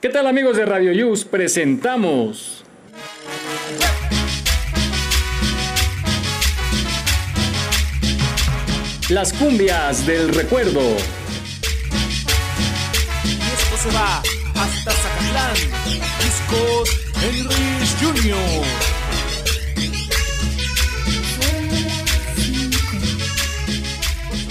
[0.00, 1.24] ¿Qué tal amigos de Radio Yus?
[1.24, 2.62] Presentamos...
[9.08, 10.82] Las cumbias del recuerdo.
[13.24, 14.22] Y esto se va
[14.54, 15.56] hasta Zacatlán.
[16.22, 16.90] Discos
[17.20, 17.56] Henry
[18.00, 18.64] Jr.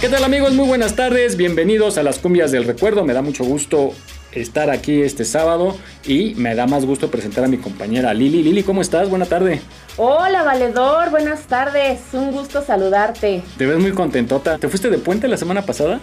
[0.02, 0.54] ¿Qué tal amigos?
[0.54, 3.06] Muy buenas tardes, bienvenidos a las cumbias del recuerdo.
[3.06, 3.94] Me da mucho gusto
[4.42, 5.76] estar aquí este sábado
[6.06, 8.44] y me da más gusto presentar a mi compañera Lili.
[8.44, 9.10] Lili, ¿cómo estás?
[9.10, 9.62] Buena tarde.
[9.98, 12.00] Hola, valedor, buenas tardes.
[12.14, 13.42] Un gusto saludarte.
[13.58, 14.58] Te ves muy contentota.
[14.58, 16.00] ¿Te fuiste de puente la semana pasada?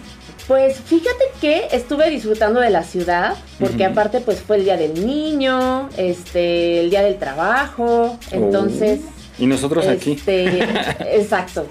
[0.47, 5.05] Pues fíjate que estuve disfrutando de la ciudad, porque aparte pues fue el día del
[5.05, 10.13] niño, este, el día del trabajo, entonces Oh, y nosotros aquí.
[10.13, 10.63] este,
[11.15, 11.67] exacto.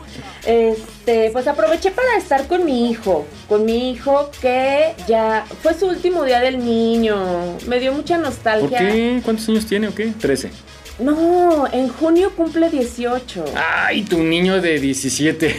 [0.47, 5.87] Este, pues aproveché para estar con mi hijo, con mi hijo que ya fue su
[5.87, 7.57] último día del niño.
[7.67, 8.79] Me dio mucha ¿Por nostalgia.
[8.79, 9.21] qué?
[9.25, 10.13] ¿Cuántos años tiene o qué?
[10.19, 10.51] 13.
[11.01, 13.45] No, en junio cumple 18.
[13.57, 15.57] Ay, tu niño de 17.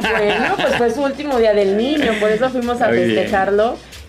[0.00, 3.16] Bueno, pues fue su último día del niño, por eso fuimos a Muy bien.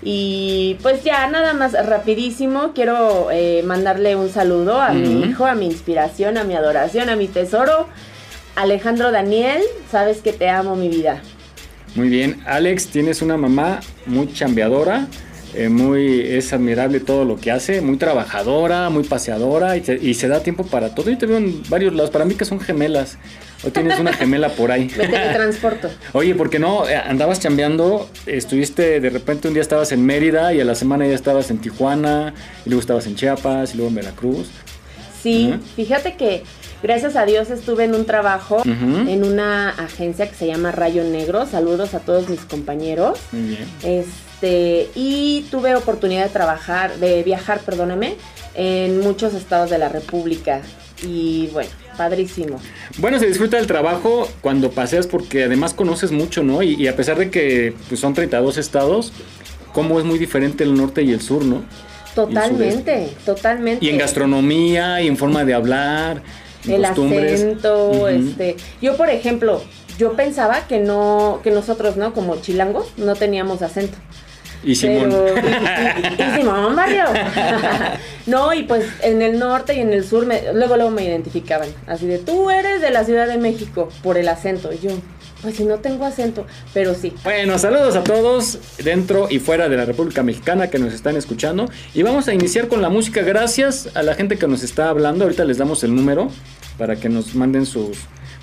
[0.01, 5.55] Y pues ya, nada más rapidísimo, quiero eh, mandarle un saludo a mi hijo, a
[5.55, 7.87] mi inspiración, a mi adoración, a mi tesoro,
[8.55, 11.21] Alejandro Daniel, sabes que te amo mi vida.
[11.95, 15.07] Muy bien, Alex, tienes una mamá muy chambeadora,
[15.53, 20.13] eh, muy es admirable todo lo que hace, muy trabajadora, muy paseadora y, se- y
[20.13, 21.09] se da tiempo para todo.
[21.09, 23.17] Yo te veo en varios lados, para mí que son gemelas.
[23.65, 24.89] O tienes una gemela por ahí.
[24.97, 25.89] Me teletransporto.
[26.13, 26.87] Oye, ¿por qué no?
[26.87, 31.05] Eh, Andabas chambeando, estuviste, de repente un día estabas en Mérida y a la semana
[31.05, 32.33] ya estabas en Tijuana,
[32.65, 34.47] y luego estabas en Chiapas, y luego en Veracruz.
[35.21, 36.43] Sí, fíjate que
[36.81, 41.45] gracias a Dios estuve en un trabajo en una agencia que se llama Rayo Negro.
[41.45, 43.19] Saludos a todos mis compañeros.
[43.33, 43.67] Muy bien.
[43.83, 48.15] Este, y tuve oportunidad de trabajar, de viajar, perdóname,
[48.55, 50.61] en muchos estados de la República.
[51.03, 51.69] Y bueno,
[51.99, 52.61] padrísimo.
[52.97, 56.63] Bueno, se disfruta el trabajo cuando paseas porque además conoces mucho, ¿no?
[56.63, 59.11] Y, y a pesar de que pues, son 32 estados,
[59.73, 61.61] cómo es muy diferente el norte y el sur, ¿no?
[62.15, 63.85] Totalmente, totalmente.
[63.85, 66.23] Y en gastronomía, y en forma de hablar,
[66.65, 67.33] en El costumbres.
[67.33, 68.55] acento, este.
[68.81, 69.61] Yo, por ejemplo,
[69.97, 72.13] yo pensaba que no, que nosotros, ¿no?
[72.13, 73.97] Como chilangos, no teníamos acento.
[74.63, 75.09] Y Simón.
[75.09, 77.05] Pero, y, y- y Simón Barrio.
[78.27, 81.69] no, y pues en el norte y en el sur, me- luego, luego me identificaban.
[81.87, 84.71] Así de, tú eres de la Ciudad de México por el acento.
[84.73, 84.91] Y yo,
[85.41, 87.13] pues si no tengo acento, pero sí.
[87.23, 91.69] Bueno, saludos a todos dentro y fuera de la República Mexicana que nos están escuchando.
[91.93, 93.21] Y vamos a iniciar con la música.
[93.21, 95.23] Gracias a la gente que nos está hablando.
[95.23, 96.29] Ahorita les damos el número
[96.77, 97.97] para que nos manden sus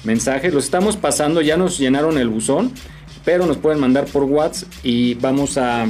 [0.04, 0.54] mensajes.
[0.54, 2.72] Los estamos pasando, ya nos llenaron el buzón,
[3.26, 5.82] pero nos pueden mandar por WhatsApp y vamos a,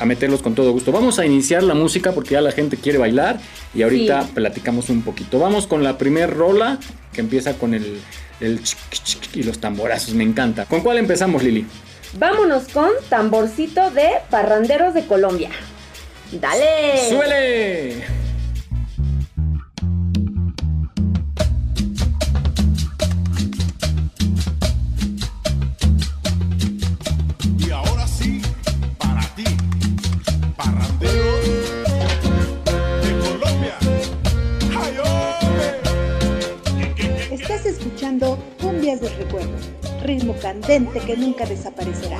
[0.00, 0.90] a meterlos con todo gusto.
[0.90, 3.38] Vamos a iniciar la música porque ya la gente quiere bailar
[3.74, 4.28] y ahorita Sí.
[4.34, 5.38] platicamos un poquito.
[5.38, 6.78] Vamos con la primer rola
[7.12, 8.00] que empieza con el,
[8.40, 10.14] el chic, chic y los tamborazos.
[10.14, 10.64] Me encanta.
[10.64, 11.64] ¿Con cuál empezamos, Lili?
[12.18, 15.50] Vámonos con tamborcito de parranderos de Colombia.
[16.32, 17.08] Dale.
[17.10, 18.27] ¡Suele!
[37.48, 39.56] Estás escuchando Cumbias del Recuerdo,
[40.02, 42.18] ritmo candente que nunca desaparecerá.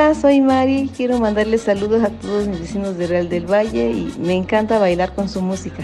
[0.00, 0.88] Hola, soy Mari.
[0.96, 5.12] Quiero mandarles saludos a todos mis vecinos de Real del Valle y me encanta bailar
[5.12, 5.82] con su música.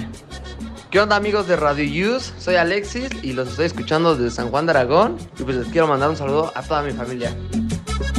[0.88, 2.32] ¿Qué onda amigos de Radio Use?
[2.38, 5.88] Soy Alexis y los estoy escuchando desde San Juan de Aragón y pues les quiero
[5.88, 7.34] mandar un saludo a toda mi familia.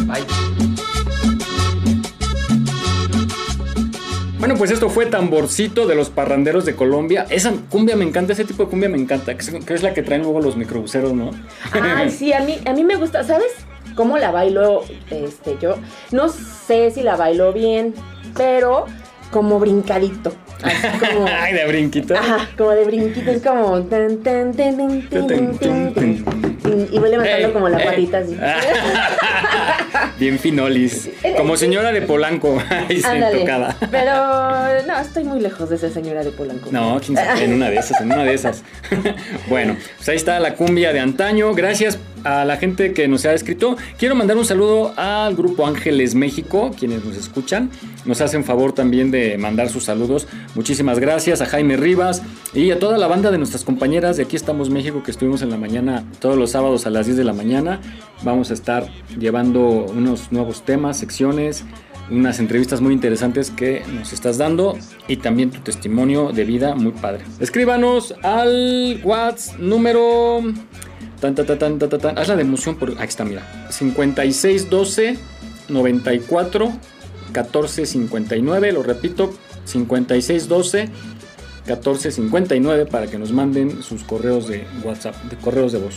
[0.06, 0.26] Bye.
[4.38, 7.26] Bueno, pues esto fue Tamborcito de los Parranderos de Colombia.
[7.30, 9.94] Esa cumbia me encanta, ese tipo de cumbia me encanta, que es, que es la
[9.94, 11.32] que traen luego los microbuseros, ¿no?
[11.72, 13.65] Ay, sí, a mí, a mí me gusta, ¿sabes?
[13.96, 15.76] ¿Cómo la bailo este, yo?
[16.12, 17.94] No sé si la bailo bien,
[18.36, 18.86] pero
[19.32, 20.34] como brincadito.
[20.62, 21.26] Así como...
[21.28, 22.16] Ay, de brinquito.
[22.16, 23.82] Ajá, como de brinquito, es como...
[23.84, 25.10] tan, tan, tan,
[26.92, 27.86] Y voy levantando como la ey.
[27.86, 28.36] patita así.
[30.20, 31.10] Bien finolis.
[31.38, 32.62] Como señora de Polanco.
[32.90, 33.02] Ahí
[33.40, 33.76] tocada.
[33.92, 36.70] Pero no, estoy muy lejos de esa señora de Polanco.
[36.72, 38.64] No, quién en una de esas, en una de esas.
[39.50, 41.54] bueno, pues ahí está la cumbia de antaño.
[41.54, 43.78] Gracias a la gente que nos ha escrito.
[43.98, 47.70] Quiero mandar un saludo al grupo Ángeles México, quienes nos escuchan.
[48.06, 50.28] Nos hacen favor también de mandar sus saludos.
[50.56, 52.22] Muchísimas gracias a Jaime Rivas
[52.54, 55.52] y a toda la banda de nuestras compañeras de Aquí estamos México que estuvimos en
[55.52, 57.82] la mañana todos los sábados a las 10 de la mañana.
[58.24, 58.88] Vamos a estar
[59.20, 59.60] llevando
[59.90, 61.66] unos nuevos temas, secciones,
[62.10, 64.78] unas entrevistas muy interesantes que nos estás dando
[65.10, 67.26] y también tu testimonio de vida muy padre.
[67.42, 70.44] Escríbanos al WhatsApp número
[71.20, 72.18] tan, tan, tan, tan.
[72.18, 73.68] Haz la de emoción por ahí está, mira.
[73.70, 75.18] 5612
[75.68, 76.72] 94
[77.34, 79.34] 14 59, lo repito,
[79.66, 80.88] 5612
[81.68, 85.96] 14 59 para que nos manden sus correos de WhatsApp, de correos de voz.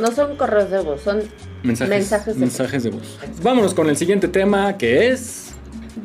[0.00, 1.22] No son correos de voz, son
[1.62, 3.18] Mensajes, mensajes, de mensajes de voz.
[3.42, 5.52] Vámonos con el siguiente tema que es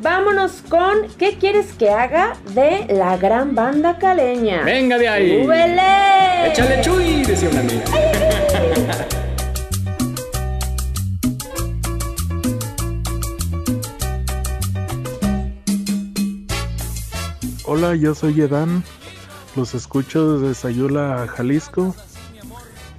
[0.01, 4.63] Vámonos con ¿Qué quieres que haga de la gran banda caleña?
[4.63, 5.43] Venga de ahí.
[5.43, 6.51] ¡Súbele!
[6.51, 7.83] Échale chuy, decía una amiga.
[17.65, 18.83] Hola, yo soy Edan.
[19.55, 21.95] Los escucho desde Sayula, Jalisco.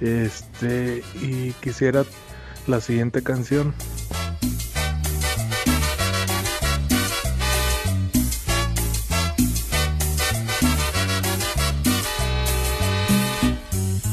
[0.01, 2.05] Este, y quisiera
[2.67, 3.73] la siguiente canción.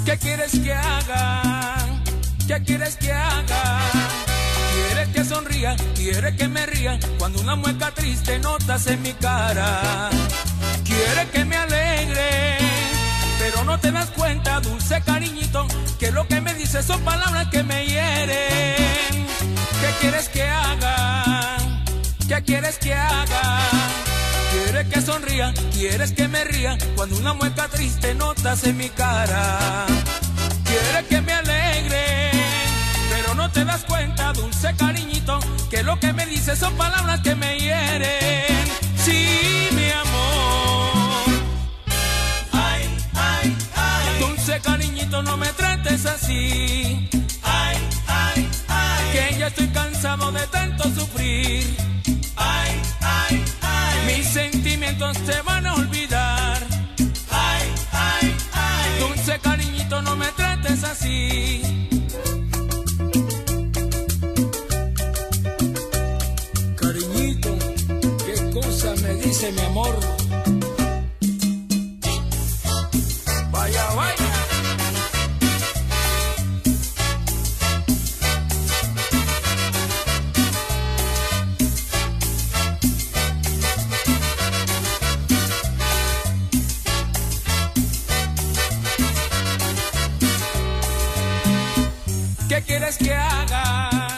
[0.04, 1.42] ¿Qué quieres que haga?
[2.46, 3.80] ¿Qué quieres que haga?
[4.74, 5.76] ¿Quieres que sonría?
[5.94, 6.98] ¿Quieres que me ría?
[7.18, 10.10] Cuando una mueca triste notas en mi cara.
[10.84, 12.65] ¿Quieres que me alegre?
[13.48, 15.68] Pero no te das cuenta, dulce cariñito,
[16.00, 19.26] que lo que me dices son palabras que me hieren.
[19.80, 21.56] ¿Qué quieres que haga?
[22.26, 23.60] ¿Qué quieres que haga?
[24.50, 29.86] Quieres que sonría, quieres que me ría cuando una mueca triste notas en mi cara.
[30.64, 32.32] Quieres que me alegre,
[33.10, 35.38] pero no te das cuenta, dulce cariñito,
[35.70, 38.66] que lo que me dices son palabras que me hieren.
[39.04, 40.15] Sí, mi amor.
[44.56, 47.08] Dulce cariñito, no me trates así.
[47.42, 49.04] Ay, ay, ay.
[49.12, 51.76] Que ya estoy cansado de tanto sufrir.
[52.36, 52.70] Ay,
[53.02, 54.16] ay, ay.
[54.16, 56.62] Mis sentimientos te van a olvidar.
[57.30, 58.98] Ay, ay, ay.
[59.00, 61.60] Dulce cariñito, no me trates así.
[66.80, 67.58] Cariñito,
[68.24, 70.25] qué cosa me dice mi amor.
[92.86, 94.08] Quieres que haga?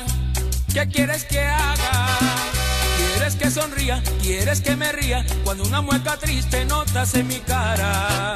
[0.75, 2.19] ¿Qué quieres que haga?
[3.15, 4.03] ¿Quieres que sonría?
[4.21, 5.25] ¿Quieres que me ría?
[5.43, 8.35] Cuando una mueca triste notas en mi cara.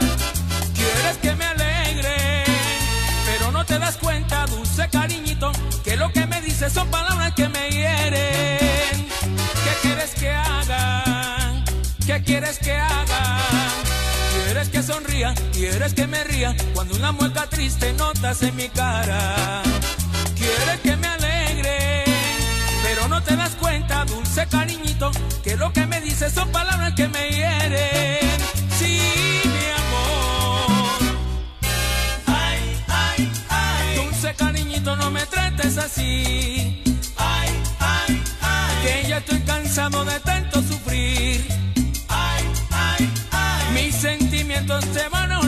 [0.75, 2.45] ¿Quieres que me alegre?
[3.27, 5.53] Pero no te das cuenta, dulce cariñito,
[5.85, 9.09] que lo que me dices son palabras que me hieren.
[9.65, 11.65] ¿Qué quieres que haga?
[12.07, 13.39] ¿Qué quieres que haga?
[14.45, 15.35] ¿Quieres que sonría?
[15.53, 16.57] ¿Quieres que me ría?
[16.73, 19.63] Cuando una mueca triste notas en mi cara.
[20.43, 22.05] ¿Quieres que me alegre?
[22.83, 25.11] Pero no te das cuenta, dulce cariñito,
[25.45, 28.39] que lo que me dices son palabras que me hieren.
[28.79, 29.01] Sí,
[29.45, 30.99] mi amor.
[32.27, 32.59] Ay,
[32.89, 33.97] ay, ay.
[33.97, 36.83] Dulce cariñito, no me trates así.
[37.17, 38.75] Ay, ay, ay.
[38.83, 41.47] Que ya estoy cansado de tanto sufrir.
[42.09, 43.63] Ay, ay, ay.
[43.75, 45.42] Mis sentimientos te van a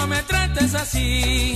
[0.00, 1.52] No me trates así,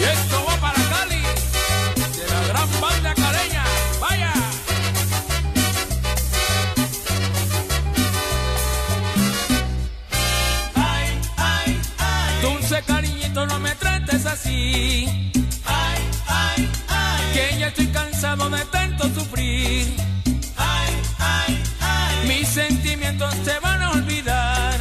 [0.00, 1.22] y esto va para Cali
[2.16, 3.64] de la Gran Panda Careña.
[4.00, 4.32] Vaya,
[10.74, 11.80] ay, ay,
[12.42, 13.46] dulce cariñito.
[13.46, 15.21] No me trates así.
[18.36, 19.86] Cansado de tanto sufrir.
[20.56, 22.28] Ay, ay, ay.
[22.28, 24.80] Mis sentimientos se van a olvidar.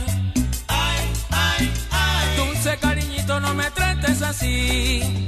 [0.68, 1.00] Ay,
[1.32, 2.38] ay, ay.
[2.38, 5.28] Dulce cariñito, no me trates así.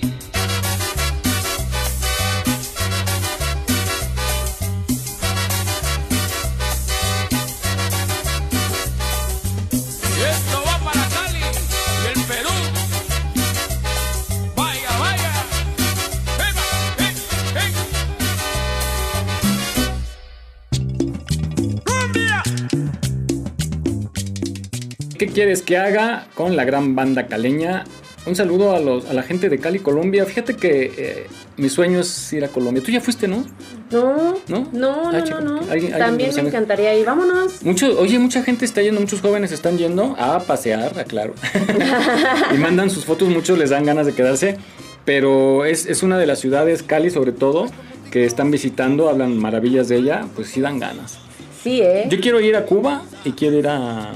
[25.24, 27.86] ¿Qué quieres que haga con la gran banda caleña?
[28.25, 30.25] Un saludo a, los, a la gente de Cali, Colombia.
[30.25, 32.84] Fíjate que eh, mi sueño es ir a Colombia.
[32.84, 33.46] Tú ya fuiste, ¿no?
[33.89, 34.68] No, ¿No?
[34.74, 35.60] no, no, Ah, no, no.
[35.62, 37.06] ¿alguien- alguien También los me encantaría ir.
[37.06, 37.63] Vámonos.
[37.63, 41.36] Mucho, oye, mucha gente está yendo, muchos jóvenes están yendo a pasear, aclaro.
[42.53, 44.58] y mandan sus fotos, muchos les dan ganas de quedarse.
[45.06, 47.68] Pero es, es una de las ciudades, Cali sobre todo,
[48.12, 51.18] que están visitando, hablan maravillas de ella, pues sí dan ganas.
[51.63, 52.08] Sí, ¿eh?
[52.10, 54.12] Yo quiero ir a Cuba y quiero ir a,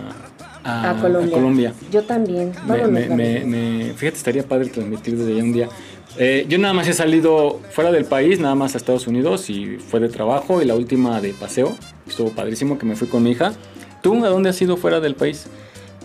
[0.68, 1.36] a, a Colombia.
[1.36, 1.74] a Colombia.
[1.92, 2.52] Yo también.
[2.68, 5.70] Me- me- me- me- fíjate, estaría padre transmitir desde allá un día.
[6.20, 9.78] Eh, yo nada más he salido fuera del país, nada más a Estados Unidos y
[9.78, 11.76] fue de trabajo y la última de paseo.
[12.08, 13.54] Estuvo padrísimo que me fui con mi hija.
[14.02, 15.48] ¿Tú a dónde has ido fuera del país?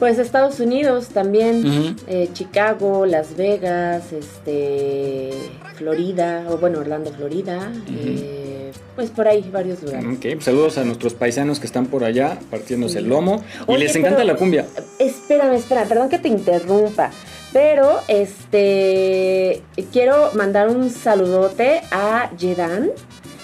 [0.03, 5.31] Pues Estados Unidos también, eh, Chicago, Las Vegas, este,
[5.77, 10.05] Florida, o bueno, Orlando, Florida, eh, pues por ahí varios lugares.
[10.05, 13.45] Ok, pues saludos a nuestros paisanos que están por allá partiéndose el lomo.
[13.69, 14.67] Y les encanta la cumbia.
[14.99, 17.13] Espérame, espera, perdón que te interrumpa,
[17.53, 22.91] pero este, quiero mandar un saludote a Yedan,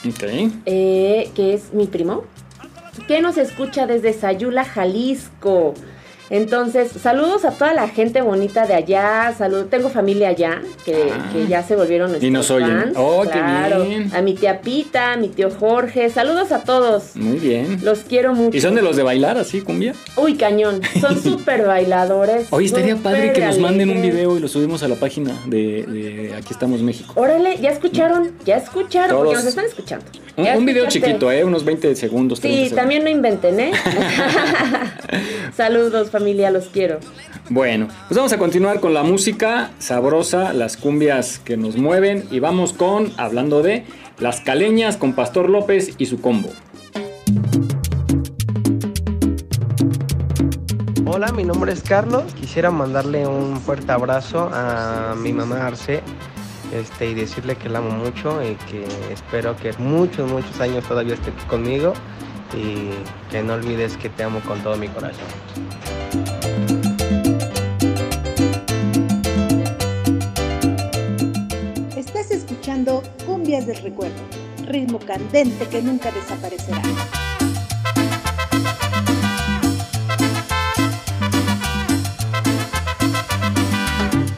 [0.09, 0.25] Ok.
[0.67, 2.25] eh, que es mi primo,
[3.07, 5.75] que nos escucha desde Sayula, Jalisco.
[6.31, 9.35] Entonces, saludos a toda la gente bonita de allá.
[9.37, 11.31] Salud, tengo familia allá que, Ah.
[11.33, 12.93] que ya se volvieron nuestros Y nos oyen.
[12.97, 13.85] Oh, qué claro.
[13.85, 14.11] bien.
[14.15, 16.11] A mi tía Pita, a mi tío Jorge.
[16.11, 17.17] Saludos a todos.
[17.17, 17.81] Muy bien.
[17.83, 18.57] Los quiero mucho.
[18.57, 19.95] ¿Y son de los de bailar así, cumbia?
[20.17, 20.81] Uy, cañón.
[21.01, 22.49] Son súper bailadores.
[22.51, 25.85] Oye, estaría padre que nos manden un video y lo subimos a la página de,
[25.85, 27.13] de Aquí estamos México.
[27.17, 29.45] Órale, ya escucharon, ya escucharon, porque Todos.
[29.45, 30.05] nos están escuchando.
[30.37, 31.43] Un, video chiquito, ¿eh?
[31.43, 32.39] Unos 20 segundos.
[32.41, 32.77] 30 Sí, segundos.
[32.81, 33.73] también no inventen, ¿eh?
[35.57, 36.99] Saludos, familia, los quiero.
[37.49, 42.41] Bueno, pues vamos a continuar con la música sabrosa, las cumbias que nos mueven y
[42.41, 43.85] vamos con, hablando de
[44.19, 46.49] las caleñas con Pastor López y su combo.
[51.07, 52.25] Hola, mi nombre es Carlos.
[52.35, 56.03] Quisiera mandarle un fuerte abrazo a mi mamá Arce
[56.75, 61.15] este, y decirle que la amo mucho y que espero que muchos, muchos años todavía
[61.15, 61.93] esté conmigo
[62.57, 62.91] y
[63.31, 65.27] que no olvides que te amo con todo mi corazón.
[73.25, 74.15] Cumbias del Recuerdo,
[74.67, 76.83] ritmo candente que nunca desaparecerá.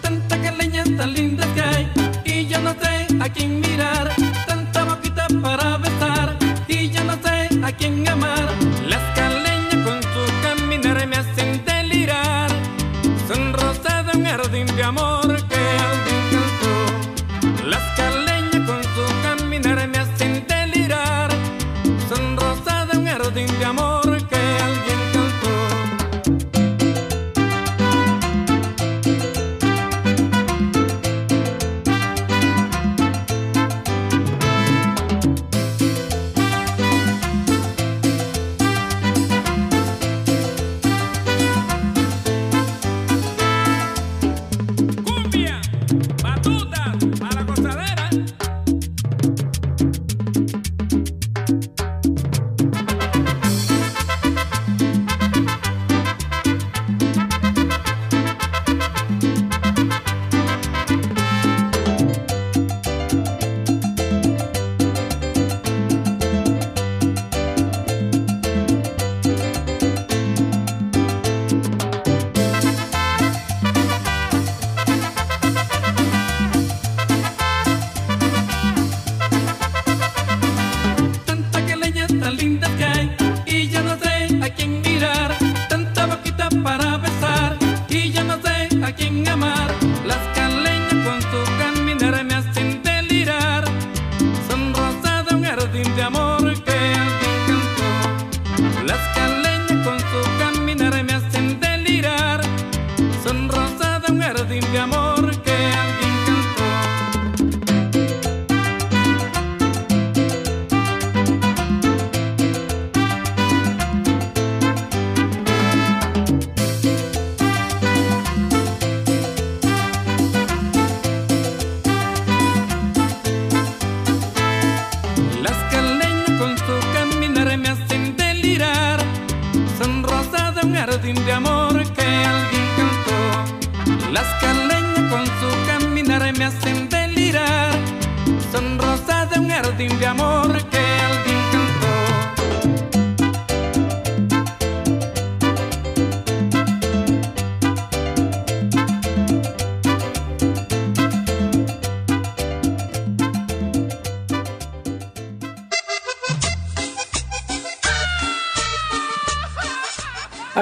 [0.00, 1.92] Tanta caleña tan linda que hay
[2.24, 4.14] y yo no sé a quién mirar.
[4.46, 6.36] Tanta boquita para besar
[6.68, 8.48] y yo no sé a quién amar.
[8.86, 12.48] Las caleñas con su caminar me hacen delirar.
[13.26, 15.29] Son rosas de un jardín de amor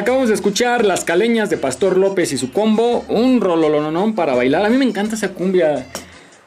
[0.08, 4.64] Acabamos de escuchar Las Caleñas de Pastor López y su combo, un rololonón para bailar.
[4.64, 5.84] A mí me encanta esa cumbia.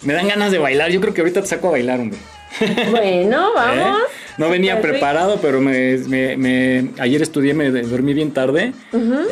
[0.02, 0.89] Me dan ganas de bailar.
[0.89, 2.17] Yo creo que ahorita te saco a bailar, hombre.
[2.89, 4.00] Bueno, vamos.
[4.00, 4.11] ¿Eh?
[4.41, 8.73] No venía preparado, pero me, me- me- ayer estudié, me dormí bien tarde,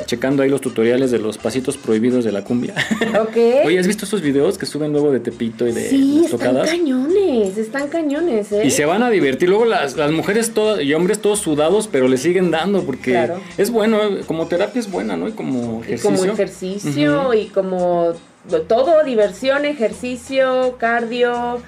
[0.05, 2.73] checando ahí los tutoriales de los pasitos prohibidos de la cumbia.
[3.19, 3.35] Ok.
[3.65, 6.65] Oye, ¿has visto esos videos que suben luego de Tepito y de sí, las están
[6.65, 8.61] cañones, están cañones, ¿eh?
[8.65, 9.49] Y se van a divertir.
[9.49, 13.41] Luego las, las mujeres todas y hombres todos sudados, pero le siguen dando porque Claro.
[13.57, 15.27] es bueno, como terapia es buena, ¿no?
[15.27, 16.09] Y como Y ejercicio.
[16.19, 18.13] como ejercicio y como
[18.67, 21.59] todo, diversión, ejercicio, cardio,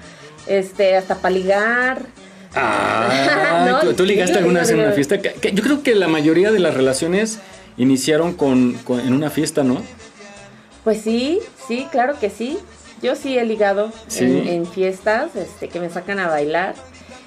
[0.46, 2.02] este, hasta para ligar.
[2.54, 5.20] Ah, No, ¿tú, tú ligaste sí, alguna vez en una fiesta?
[5.20, 7.38] Que- que yo creo que la mayoría de las relaciones
[7.76, 9.82] iniciaron con, con- en una fiesta, ¿no?
[10.84, 11.38] Pues sí,
[11.68, 12.58] sí, claro que sí.
[13.02, 14.24] Yo sí he ligado Sí.
[14.24, 16.74] en, en fiestas, este, que me sacan a bailar.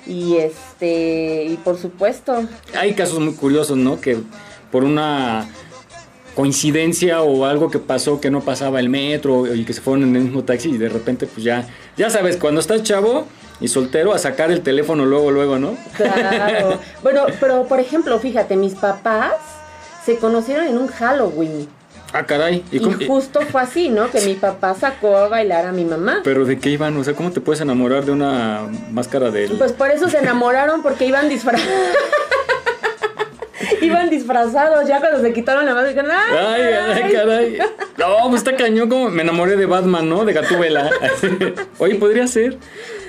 [0.08, 4.00] Y este, y por supuesto, Hay casos muy curiosos, ¿no?
[4.00, 4.18] Que
[4.72, 5.48] por una
[6.36, 10.16] coincidencia o algo que pasó que no pasaba el metro y que se fueron en
[10.18, 11.66] el mismo taxi y de repente pues ya,
[11.98, 13.26] ya sabes, cuando estás chavo
[13.60, 15.78] y soltero a sacar el teléfono luego, luego, ¿no?
[15.96, 16.80] claro.
[17.04, 19.34] bueno, pero por ejemplo, fíjate, mis papás
[20.06, 21.68] se conocieron en un Halloween.
[22.14, 22.64] Ah, caray.
[22.72, 24.10] ¿Y Y, cómo- y- justo fue así, ¿no?
[24.10, 26.22] Que mi papá sacó a bailar a mi mamá.
[26.24, 29.74] pero de qué iban, o sea, ¿cómo te puedes enamorar de una máscara de Pues
[29.74, 31.70] por eso se enamoraron, porque iban disfrazados.
[33.82, 37.02] Iban disfrazados, ya cuando se quitaron la máscara, Ay, ¡ay!
[37.04, 37.58] ay, caray.
[37.98, 40.26] No, pues está cañón como me enamoré de Batman, ¿no?
[40.26, 40.90] De Gatúbela.
[41.80, 42.58] Oye, podría ser.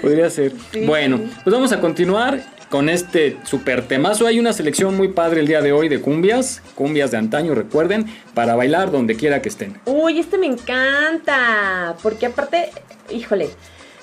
[0.03, 0.53] Podría ser.
[0.73, 0.85] Sí.
[0.87, 2.41] Bueno, pues vamos a continuar
[2.71, 4.27] con este super temazo.
[4.27, 8.07] Hay una selección muy padre el día de hoy de cumbias, cumbias de antaño, recuerden,
[8.35, 9.81] para bailar donde quiera que estén.
[9.87, 12.71] Uy, este me encanta, porque aparte,
[13.11, 13.51] híjole,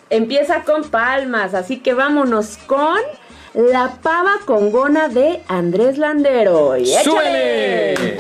[0.10, 2.98] empieza con palmas, así que vámonos con
[3.54, 6.76] La pava congona de Andrés Landero.
[6.76, 6.88] ¡Y!
[7.04, 8.18] ¡Súbele!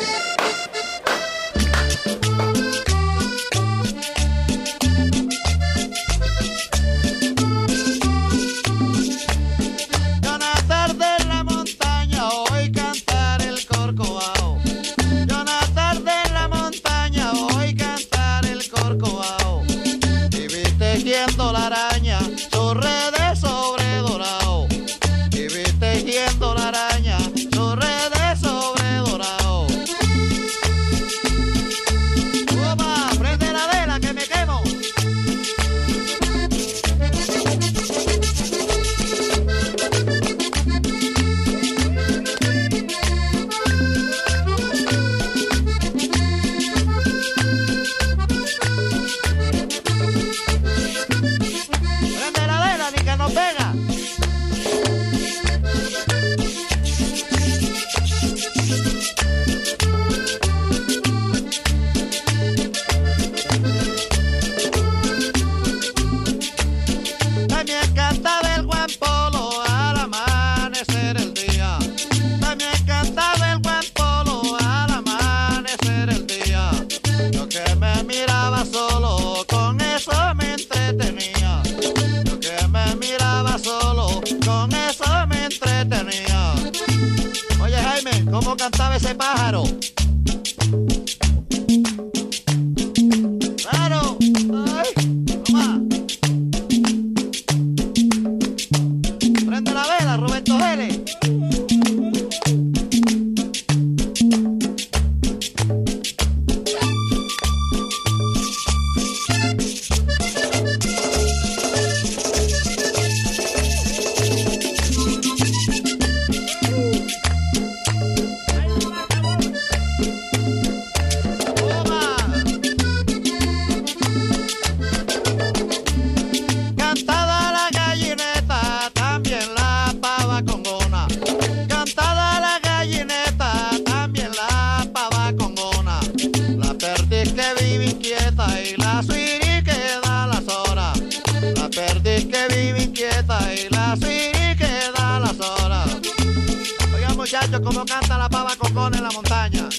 [147.43, 149.72] muchachos, como canta la pava cocón en la montaña.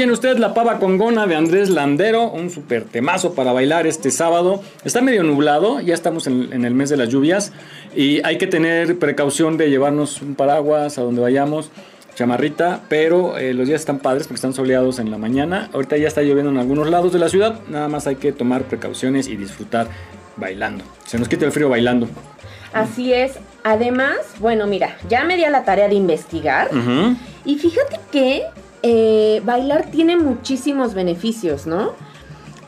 [0.00, 4.62] Tiene usted la pava congona de Andrés Landero, un super temazo para bailar este sábado.
[4.82, 7.52] Está medio nublado, ya estamos en, en el mes de las lluvias
[7.94, 11.70] y hay que tener precaución de llevarnos un paraguas a donde vayamos,
[12.14, 15.68] chamarrita, pero eh, los días están padres porque están soleados en la mañana.
[15.74, 18.62] Ahorita ya está lloviendo en algunos lados de la ciudad, nada más hay que tomar
[18.62, 19.88] precauciones y disfrutar
[20.36, 20.82] bailando.
[21.04, 22.08] Se nos quita el frío bailando.
[22.72, 23.34] Así es.
[23.64, 26.70] Además, bueno, mira, ya me di a la tarea de investigar.
[27.44, 28.44] Y fíjate que
[28.82, 31.92] eh, bailar tiene muchísimos beneficios, ¿no?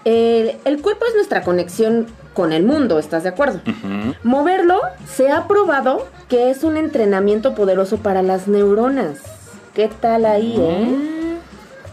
[0.05, 3.61] El, el cuerpo es nuestra conexión con el mundo, ¿estás de acuerdo?
[4.23, 9.19] Moverlo se ha probado que es un entrenamiento poderoso para las neuronas.
[9.75, 11.13] ¿Qué tal ahí, eh?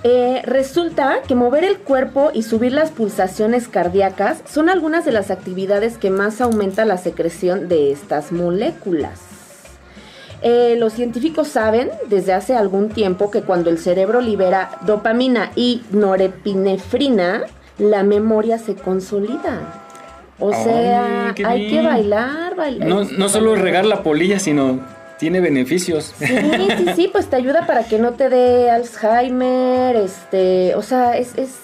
[0.04, 5.30] Eh, resulta que mover el cuerpo y subir las pulsaciones cardíacas son algunas de las
[5.30, 9.20] actividades que más aumenta la secreción de estas moléculas.
[10.42, 15.82] Eh, los científicos saben desde hace algún tiempo que cuando el cerebro libera dopamina y
[15.92, 17.44] norepinefrina,
[17.78, 19.84] la memoria se consolida.
[20.40, 22.88] O Ay, sea, hay que bailar, bailar.
[22.88, 24.80] No, no solo regar la polilla, sino
[25.20, 26.14] tiene beneficios.
[26.18, 31.18] Sí, sí, sí, pues te ayuda para que no te dé Alzheimer, este, o sea,
[31.18, 31.58] es, es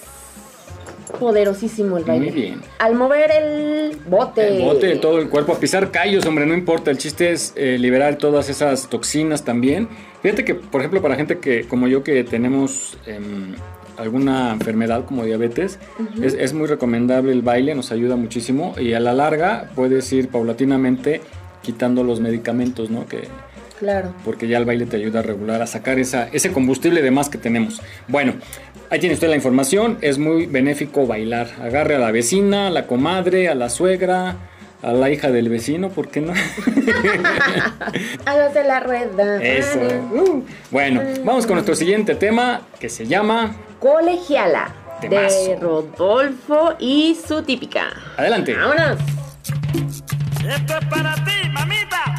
[1.18, 2.32] poderosísimo el baile.
[2.32, 2.62] Muy bien.
[2.80, 4.58] Al mover el bote.
[4.58, 6.92] El bote de todo el cuerpo, a pisar callos, hombre, no importa.
[6.92, 9.88] El chiste es eh, liberar todas esas toxinas también.
[10.22, 13.56] Fíjate que, por ejemplo, para gente que, como yo, que tenemos em,
[13.98, 15.80] alguna enfermedad como diabetes,
[16.22, 18.76] es, es muy recomendable el baile, nos ayuda muchísimo.
[18.80, 21.22] Y a la larga puedes ir paulatinamente
[21.62, 23.08] quitando los medicamentos, ¿no?
[23.08, 23.28] Que,
[23.80, 24.14] Claro.
[24.24, 27.28] porque ya el baile te ayuda a regular, a sacar esa, ese combustible de más
[27.30, 27.82] que tenemos.
[28.08, 28.36] Bueno,
[28.90, 31.48] ahí tiene usted la información, es muy benéfico bailar.
[31.62, 34.38] Agarre a la vecina, a la comadre, a la suegra,
[34.82, 36.34] a la hija del vecino, ¿por qué no?
[38.26, 39.44] Hágase la rueda.
[39.44, 39.80] Eso.
[40.14, 40.46] Uh.
[40.72, 43.56] Bueno, vamos con nuestro siguiente tema que se llama...
[43.80, 44.74] Colegiala.
[45.02, 45.50] Temazo.
[45.50, 47.88] De Rodolfo y su típica.
[48.16, 48.56] Adelante.
[48.56, 49.00] Vámonos.
[50.48, 52.15] Esto es para ti, mamita.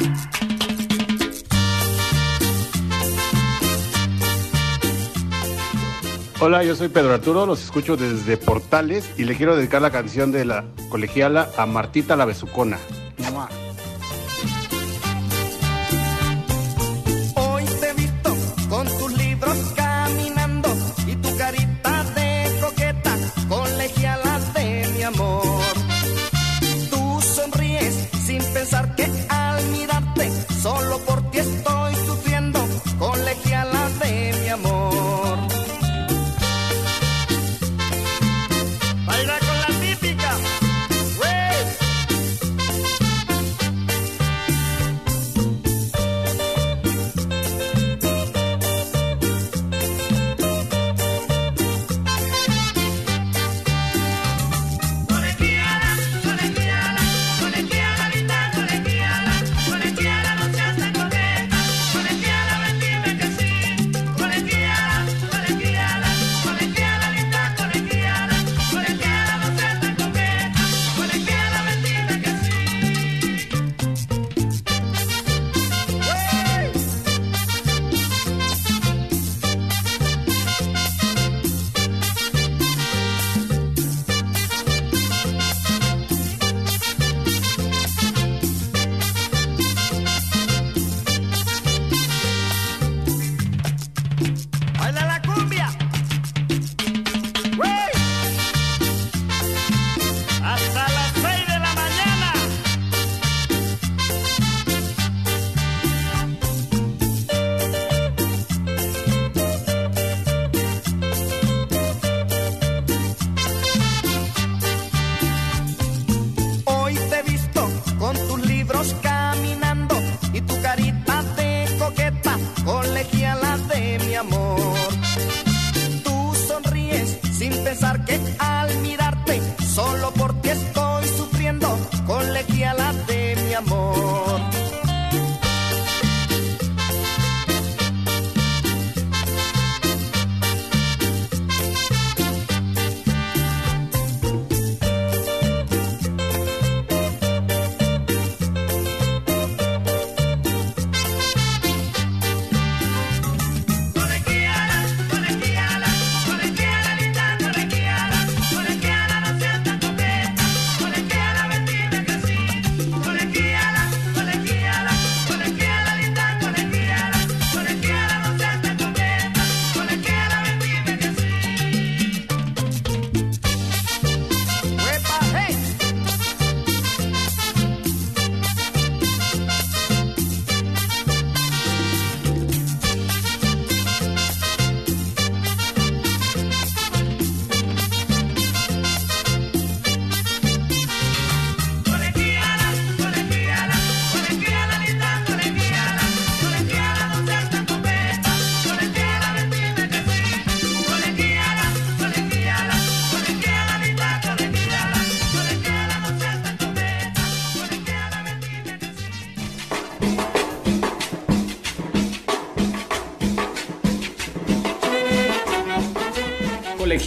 [6.39, 10.31] Hola, yo soy Pedro Arturo, los escucho desde Portales y le quiero dedicar la canción
[10.31, 12.77] de la colegiala a Martita la Besucona.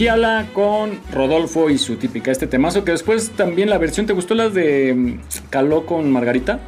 [0.01, 4.33] Colegiala con Rodolfo y su típica este temazo que después también la versión te gustó
[4.33, 5.19] las de mm,
[5.51, 6.59] Caló con Margarita.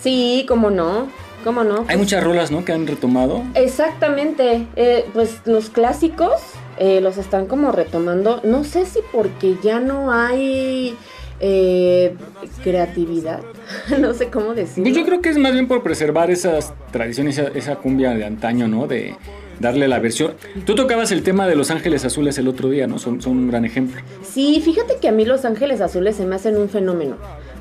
[0.00, 1.06] Sí, cómo no,
[1.44, 1.84] cómo no.
[1.86, 2.64] Hay muchas rolas, ¿no?
[2.64, 3.44] Que han retomado.
[3.54, 6.40] Exactamente, eh, pues los clásicos
[6.76, 10.96] eh, los están como retomando, no sé si porque ya no hay
[11.38, 12.16] eh,
[12.64, 13.42] creatividad,
[14.00, 14.82] no sé cómo decirlo.
[14.90, 18.24] Pues yo creo que es más bien por preservar esas tradiciones, esa, esa cumbia de
[18.24, 18.88] antaño, ¿no?
[18.88, 19.14] De
[19.60, 20.32] darle la versión.
[20.64, 22.98] Tú tocabas el tema de Los Ángeles Azules el otro día, ¿no?
[22.98, 24.00] Son, son un gran ejemplo.
[24.22, 27.16] Sí, fíjate que a mí Los Ángeles Azules se me hacen un fenómeno.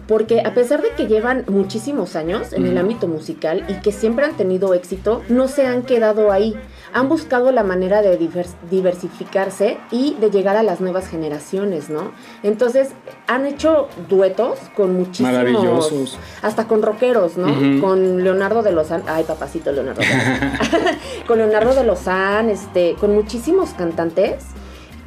[0.08, 4.26] Porque a pesar de que llevan muchísimos años en el ámbito musical y que siempre
[4.26, 6.56] han tenido éxito, no se han quedado ahí.
[6.94, 12.12] Han buscado la manera de divers- diversificarse y de llegar a las nuevas generaciones, ¿no?
[12.44, 12.90] Entonces
[13.28, 15.32] han hecho duetos con muchísimos...
[15.32, 16.20] Maravillosos.
[16.42, 17.82] Hasta con rockeros, ¿no?
[17.82, 19.04] Con Leonardo de Lozán.
[19.08, 20.02] Ay, papacito Leonardo.
[21.28, 24.46] con Leonardo de Lozán, este, con muchísimos cantantes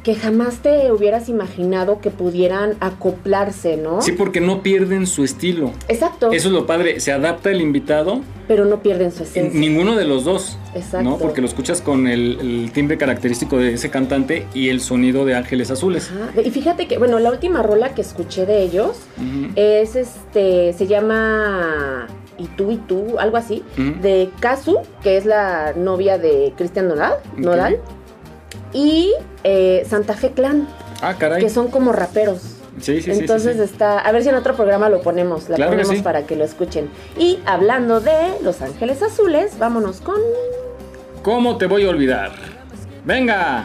[0.05, 4.03] que jamás te hubieras imaginado que pudieran acoplarse, ¿no?
[4.03, 5.71] Sí, porque no pierden su estilo.
[5.87, 6.31] Exacto.
[6.31, 6.99] Eso es lo padre.
[6.99, 9.59] Se adapta el invitado, Pero no pierden su esencia.
[9.59, 10.59] ninguno de los dos.
[10.75, 11.09] Exacto.
[11.09, 11.17] ¿no?
[11.17, 15.33] Porque lo escuchas con el, el timbre característico de ese cantante y el sonido de
[15.33, 16.11] Ángeles Azules.
[16.11, 16.39] Ajá.
[16.39, 18.97] Y fíjate que, bueno, la última rola que escuché de ellos
[19.55, 22.05] es este, se llama
[22.37, 23.63] Y tú y tú, algo así,
[24.03, 27.79] de Kazu, que es la novia de Cristian Nodal, Nodal
[28.75, 29.13] y
[29.45, 30.67] eh, Santa Fe Clan,
[31.01, 31.41] Ah, caray.
[31.41, 32.41] que son como raperos.
[32.81, 33.63] Sí, sí, sí, sí, Entonces sí.
[33.63, 36.03] está, a ver si en otro programa lo ponemos, la Claro que ponemos sí.
[36.03, 36.89] para que lo escuchen.
[37.17, 40.19] Y hablando de Los Ángeles Azules, vámonos con
[41.23, 42.31] ¿Cómo te voy a olvidar?
[43.05, 43.63] ¡Venga!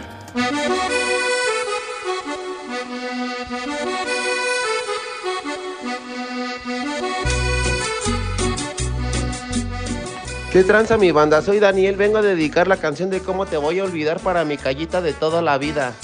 [10.52, 11.42] ¿Qué tranza mi banda?
[11.42, 14.56] Soy Daniel, vengo a dedicar la canción de cómo te voy a olvidar para mi
[14.56, 15.94] callita de toda la vida.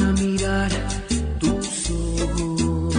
[0.00, 0.70] A mirar
[1.38, 2.96] tus ojos.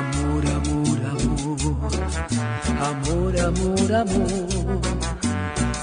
[0.00, 1.58] Amor, amor, amor,
[2.80, 4.80] amor, amor, amor.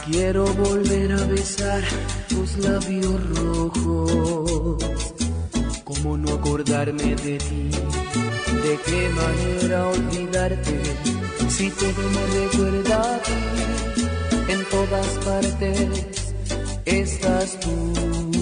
[0.05, 1.83] Quiero volver a besar
[2.29, 4.83] tus labios rojos.
[5.83, 7.69] ¿Cómo no acordarme de ti?
[8.63, 10.81] ¿De qué manera olvidarte?
[11.49, 16.05] Si todo me recuerda a ti, en todas partes
[16.85, 18.34] estás tú.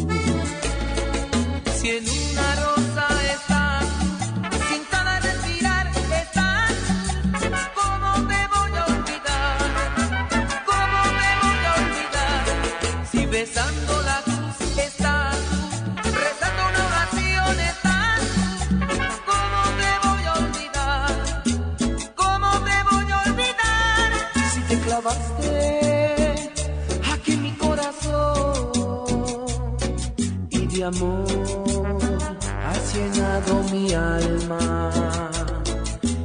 [33.93, 34.91] alma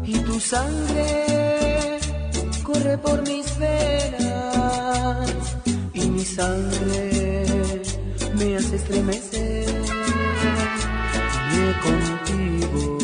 [0.05, 1.99] y tu sangre
[2.63, 5.31] corre por mis venas
[5.95, 7.83] y mi sangre
[8.37, 9.69] me hace estremecer.
[11.83, 12.98] Contigo.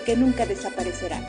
[0.00, 1.20] Que nunca desaparecerá.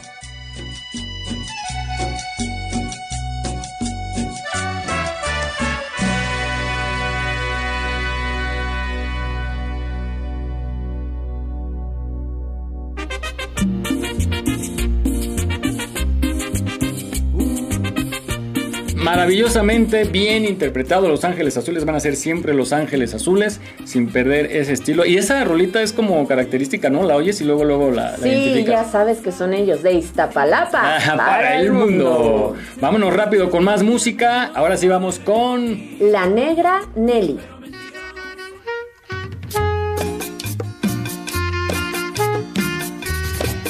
[19.05, 21.07] Maravillosamente bien interpretado.
[21.07, 23.61] Los Ángeles Azules van a ser siempre Los Ángeles Azules,
[23.95, 25.05] sin perder ese estilo.
[25.05, 27.03] Y esa rolita es como característica, ¿no?
[27.03, 28.85] La oyes y luego luego la, la Sí, identificas.
[28.87, 30.95] ya sabes que son ellos de Iztapalapa.
[30.97, 32.55] Ajá, para el mundo.
[32.81, 34.51] Vámonos rápido con más música.
[34.53, 37.39] Ahora sí vamos con La negra Nelly.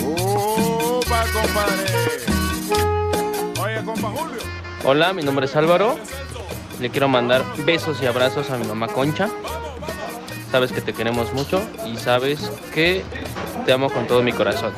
[0.03, 1.85] Opa, compadre.
[3.61, 4.37] Oye, compa Julio.
[4.83, 5.97] Hola, mi nombre es Álvaro.
[6.79, 9.29] Le quiero mandar besos y abrazos a mi mamá Concha.
[10.55, 12.39] Sabes que te queremos mucho y sabes
[12.73, 13.03] que
[13.65, 14.71] te amo con todo mi corazón.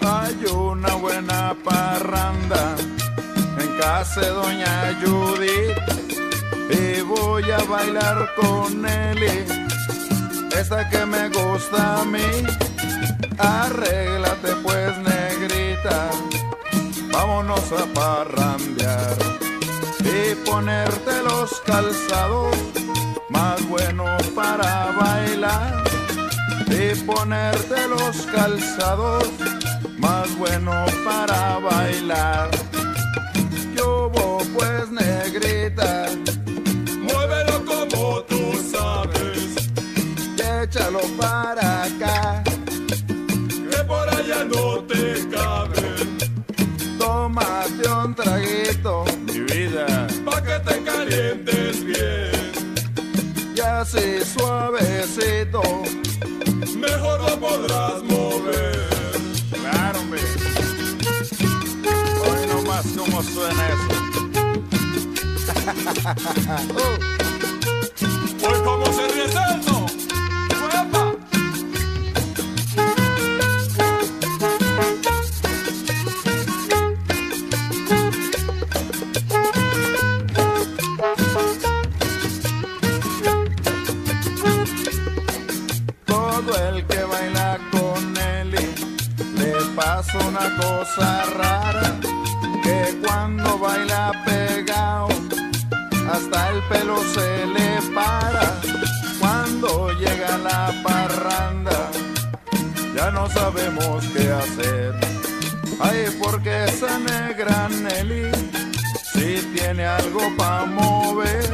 [0.00, 2.76] Hay una buena parranda
[3.60, 5.76] en casa de doña Judith
[6.70, 9.44] y voy a bailar con Nelly,
[10.58, 12.46] esta que me gusta a mí.
[13.36, 16.08] Arréglate pues negrita,
[17.12, 19.43] vámonos a parrandear
[20.54, 22.54] ponerte los calzados
[23.28, 25.82] más buenos para bailar
[26.68, 29.28] y ponerte los calzados
[29.98, 32.50] más buenos para bailar.
[56.76, 58.88] Mejor lo podrás mover.
[59.50, 60.20] Claro, hombre.
[62.22, 63.88] Hoy nomás cómo suena eso.
[66.72, 67.14] Uh.
[68.46, 69.28] Hoy cómo se ríe
[103.44, 104.94] sabemos qué hacer.
[105.78, 108.30] Ay, porque esa negra Nelly
[109.12, 111.52] si tiene algo pa' mover.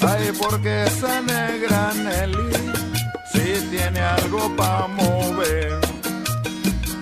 [0.00, 2.50] Ay, porque esa negra Nelly
[3.32, 5.78] si tiene algo pa' mover.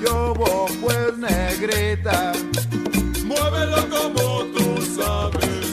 [0.04, 2.32] Yo voy pues negrita,
[3.24, 4.66] muévelo como tú
[4.98, 5.66] sabes.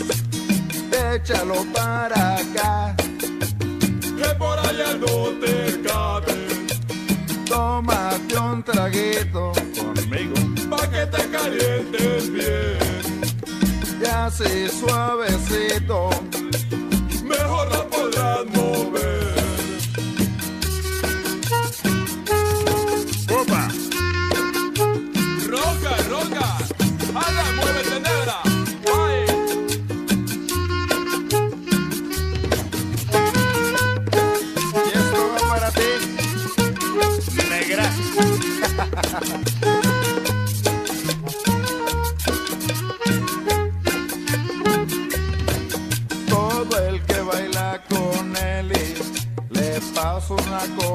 [1.13, 2.95] Échalo para acá,
[4.17, 5.82] que por allá no te
[8.54, 10.36] un traguito conmigo,
[10.70, 12.78] pa' que te calientes bien.
[13.99, 16.10] Ya así suavecito,
[17.24, 19.34] mejor la podrás mover.
[23.30, 23.82] Opa.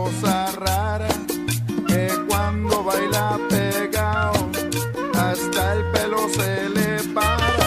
[0.08, 1.08] Cosa rara
[1.86, 4.48] que cuando baila pegado
[5.14, 7.66] hasta el pelo se le para.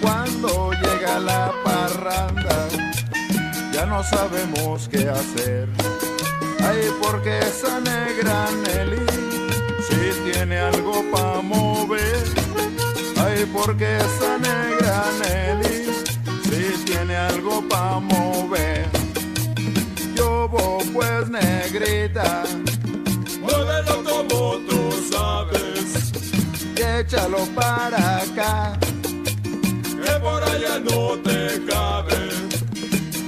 [0.00, 2.68] Cuando llega la parranda
[3.72, 5.68] ya no sabemos qué hacer.
[6.68, 9.06] Ay, porque esa negra Nelly
[9.86, 12.24] si tiene algo pa' mover.
[13.24, 15.78] Ay, porque esa negra Nelly
[16.44, 18.71] si tiene algo pa' mover.
[20.92, 22.44] Pues negrita,
[23.40, 26.12] muévelo como tú sabes.
[26.76, 28.78] Y échalo para acá,
[30.04, 32.28] que por allá no te cabe.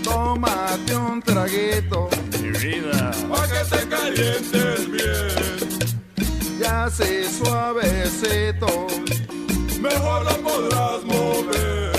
[0.02, 2.08] Tómate un traguito,
[2.40, 5.24] mi vida, pa' que te calientes bien.
[6.60, 8.86] Ya así suavecito,
[9.80, 11.93] mejor lo podrás mover.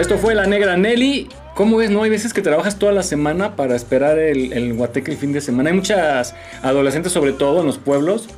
[0.00, 1.28] Esto fue La Negra Nelly.
[1.54, 1.90] ¿Cómo ves?
[1.90, 5.34] No hay veces que trabajas toda la semana para esperar el, el guateque el fin
[5.34, 5.68] de semana.
[5.68, 8.30] Hay muchas adolescentes, sobre todo en los pueblos,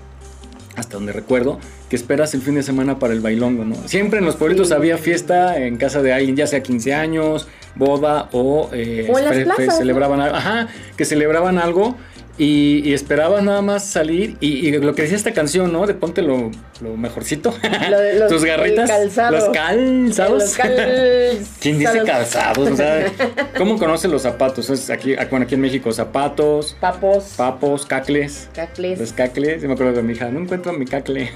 [0.74, 3.76] hasta donde recuerdo, que esperas el fin de semana para el bailongo, ¿no?
[3.86, 7.46] Siempre en los pueblitos había fiesta en casa de alguien, ya sea 15 años,
[7.76, 9.76] boda o, eh, O en las plazas, ¿no?
[9.76, 10.36] celebraban algo.
[10.36, 11.96] Ajá, que celebraban algo.
[12.38, 15.86] Y, y esperabas nada más salir y, y lo que decía esta canción, ¿no?
[15.86, 17.54] De ponte lo, lo mejorcito.
[17.90, 18.88] Lo de los- Tus garritas.
[18.88, 19.32] calzado.
[19.32, 20.42] Los calzados.
[20.42, 21.36] Los calzados.
[21.60, 22.70] ¿Quién dice calzados?
[22.70, 23.04] O sea,
[23.58, 24.70] ¿cómo conocen los zapatos?
[24.70, 28.48] Es aquí, bueno, aquí en México, zapatos, Papos, papos, cacles.
[28.54, 28.98] cacles.
[28.98, 31.30] Los cacles, yo me acuerdo de mi hija, no encuentro mi cacle.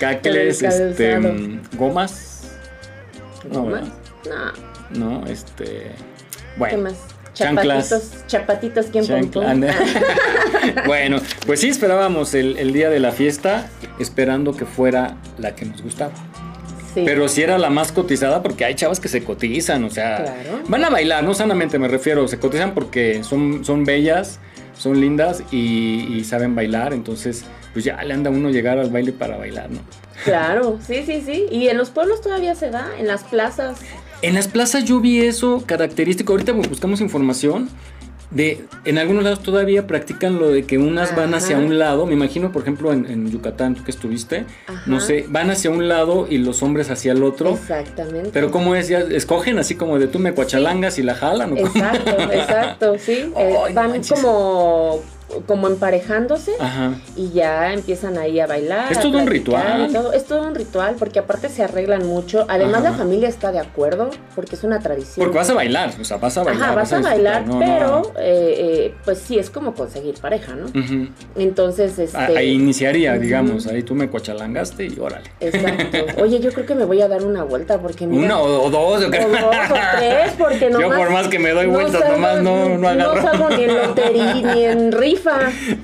[0.00, 2.42] Cacles, este, mm, gomas.
[3.50, 3.82] No, ¿Gomas?
[4.24, 4.52] ¿verdad?
[4.92, 5.64] No, no, este.
[5.64, 5.90] ¿qué
[6.56, 6.94] Bueno, más?
[7.34, 9.74] Chapatitos, chapatitos, ¿quién Chancla- anda.
[10.86, 13.68] bueno, pues sí esperábamos el, el día de la fiesta,
[13.98, 16.12] esperando que fuera la que nos gustaba.
[16.94, 17.02] Sí.
[17.04, 20.62] Pero si era la más cotizada, porque hay chavas que se cotizan, o sea, Claro.
[20.68, 24.40] van a bailar, no sanamente me refiero, se cotizan porque son, son bellas,
[24.76, 29.12] son lindas y, y saben bailar, entonces pues ya le anda uno llegar al baile
[29.12, 29.78] para bailar, ¿no?
[30.24, 31.46] Claro, sí, sí, sí.
[31.52, 33.78] Y en los pueblos todavía se da, en las plazas.
[34.22, 37.68] En las plazas yo vi eso característico, ahorita buscamos información.
[38.30, 42.12] De, en algunos lados todavía practican lo de que unas van hacia un lado, me
[42.12, 44.82] imagino por ejemplo en, en Yucatán, tú que estuviste, Ajá.
[44.86, 48.30] no sé, van hacia un lado y los hombres hacia el otro, Exactamente.
[48.32, 48.86] pero ¿cómo es?
[48.86, 51.54] ¿Ya escogen así como de tú me cuachalangas y la jalan?
[51.54, 51.56] ¿o?
[51.56, 53.32] Exacto, exacto, sí.
[53.36, 54.12] Eh, van manches.
[54.20, 55.00] como,
[55.46, 56.94] como emparejándose Ajá.
[57.16, 58.90] y ya empiezan ahí a bailar.
[58.92, 59.92] Es todo un ritual.
[59.92, 60.12] todo.
[60.12, 62.44] Es todo un ritual porque aparte se arreglan mucho.
[62.48, 62.90] Además Ajá.
[62.90, 65.24] la familia está de acuerdo porque es una tradición.
[65.26, 66.62] Porque vas a bailar, o sea, vas a bailar.
[66.64, 67.58] Ajá, vas a bailar, no, no.
[67.60, 70.66] pero eh, eh, pues sí, es como conseguir pareja, ¿no?
[70.66, 71.08] Ujú.
[71.36, 72.16] Entonces, este...
[72.18, 75.30] Ahí iniciaría, digamos, ahí tú me cuachalangaste y órale.
[75.40, 75.98] Exacto.
[76.22, 78.24] Oye, yo creo que me voy a dar una vuelta porque mira...
[78.24, 79.28] Una o, o dos, yo creo.
[79.28, 80.98] O dos o tres, porque Yo nomás...
[80.98, 83.14] por más que me doy vueltas, salgo- nomás no, no agarro.
[83.16, 85.19] No salgo ni en lotería ni en rifa.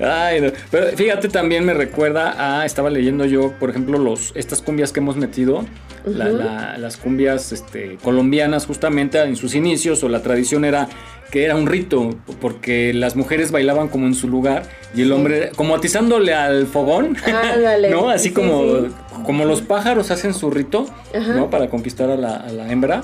[0.00, 0.50] Ay, no.
[0.70, 5.00] Pero fíjate, también me recuerda a, estaba leyendo yo, por ejemplo, los, estas cumbias que
[5.00, 5.64] hemos metido,
[6.04, 6.36] la- Ujú.
[6.36, 10.88] la- las cumbias este, colombianas justamente en sus inicios o la tradición era
[11.30, 12.10] que era un rito
[12.40, 14.62] porque las mujeres bailaban como en su lugar
[14.94, 17.90] y el hombre como atizándole al fogón, Ándale.
[17.90, 18.08] ¿no?
[18.10, 18.86] Así Sí, como, sí.
[19.24, 21.34] como los pájaros hacen su rito, Ajá.
[21.34, 21.50] ¿no?
[21.50, 23.00] Para conquistar a la, a la hembra.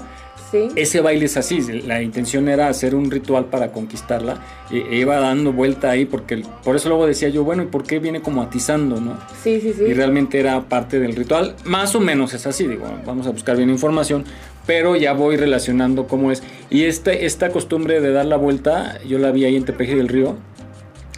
[0.53, 0.69] Sí.
[0.77, 4.37] Ese baile es así, la intención era hacer un ritual para conquistarla
[4.71, 7.85] e, e iba dando vuelta ahí porque por eso luego decía yo, bueno, ¿y por
[7.85, 9.19] qué viene como atizando, no?
[9.43, 9.85] Sí, sí, sí.
[9.85, 13.57] Y realmente era parte del ritual, más o menos es así, digo, vamos a buscar
[13.57, 14.27] bien información,
[14.67, 16.43] pero ya voy relacionando cómo es.
[16.69, 20.09] Y este, esta costumbre de dar la vuelta, yo la vi ahí en Tepeji del
[20.09, 20.37] Río,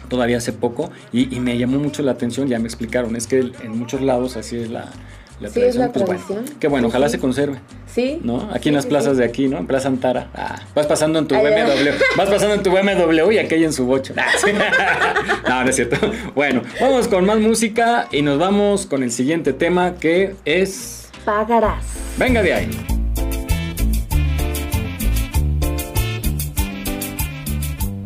[0.07, 3.39] todavía hace poco, y, y me llamó mucho la atención, ya me explicaron, es que
[3.39, 4.93] en muchos lados así es la,
[5.39, 6.59] la Sí, es la Pues bueno, tradición.
[6.59, 7.11] que bueno, Sí, ojalá sí.
[7.13, 7.59] se conserve.
[7.93, 8.19] Sí.
[8.23, 8.49] ¿no?
[8.51, 9.19] Aquí Sí, en las plazas sí.
[9.19, 9.57] de aquí, ¿no?
[9.57, 10.29] En Plaza Antara.
[10.33, 11.89] Ah, vas pasando en tu Ay, BMW.
[12.17, 14.13] Vas pasando en tu BMW y aquella en su bocho.
[14.17, 14.51] Ah, sí.
[15.49, 15.97] no, no es cierto.
[16.35, 21.09] Bueno, vamos con más música y nos vamos con el siguiente tema que es...
[21.25, 21.83] Pagarás.
[22.17, 22.69] Venga de ahí.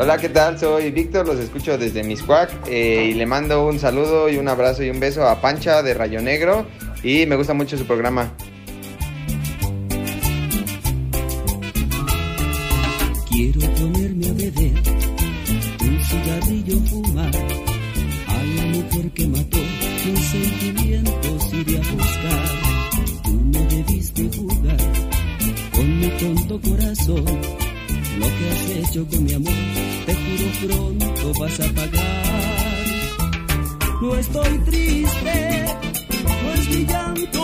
[0.01, 0.57] Hola, ¿qué tal?
[0.57, 4.81] Soy Víctor, los escucho desde Miscuac eh, y le mando un saludo y un abrazo
[4.83, 6.65] y un beso a Pancha de Rayo Negro
[7.03, 8.31] y me gusta mucho su programa.
[13.29, 14.73] Quiero ponerme a beber,
[15.81, 17.35] un cigarrillo fumar,
[18.27, 19.57] a la mujer que mató
[20.05, 22.45] mis sentimientos iré a buscar.
[23.23, 24.77] Tú no debiste jugar
[25.71, 27.25] con mi tonto corazón,
[28.19, 29.53] lo que has hecho con mi amor,
[30.05, 32.19] te juro pronto vas a pagar.
[34.01, 35.48] No estoy triste,
[36.69, 37.38] no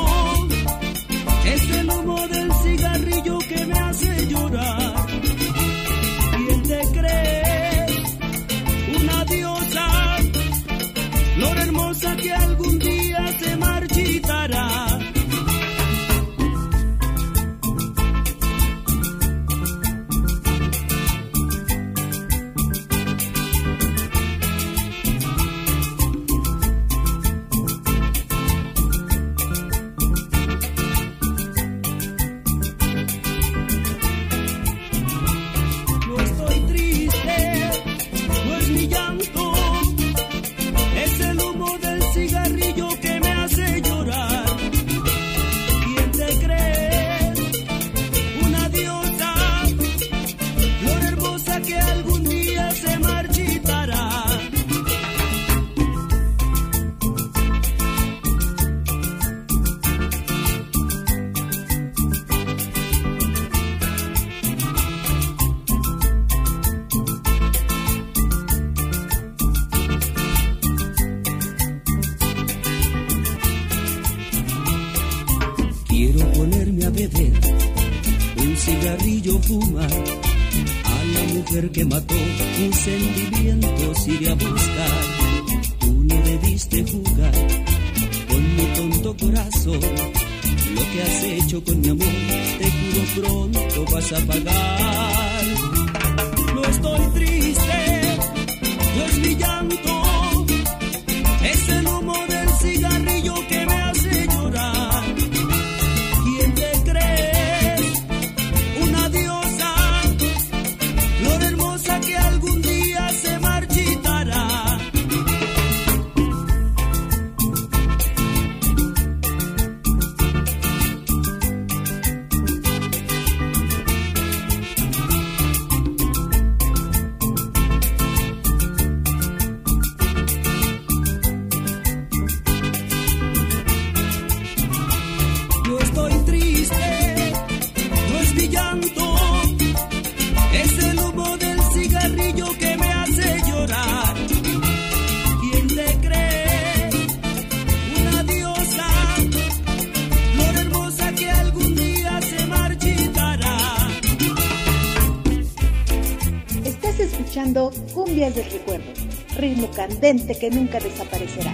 [159.99, 161.53] que nunca desaparecerá.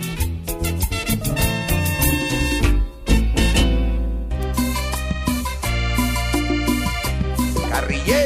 [7.70, 8.26] Carrillé.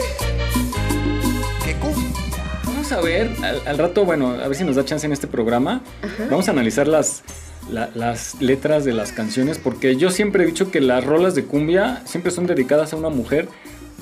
[2.66, 5.28] Vamos a ver, al, al rato, bueno, a ver si nos da chance en este
[5.28, 5.82] programa.
[6.30, 7.24] Vamos a analizar las,
[7.72, 11.46] la- las letras de las canciones, porque yo siempre he dicho que las rolas de
[11.46, 13.48] cumbia siempre son dedicadas a una mujer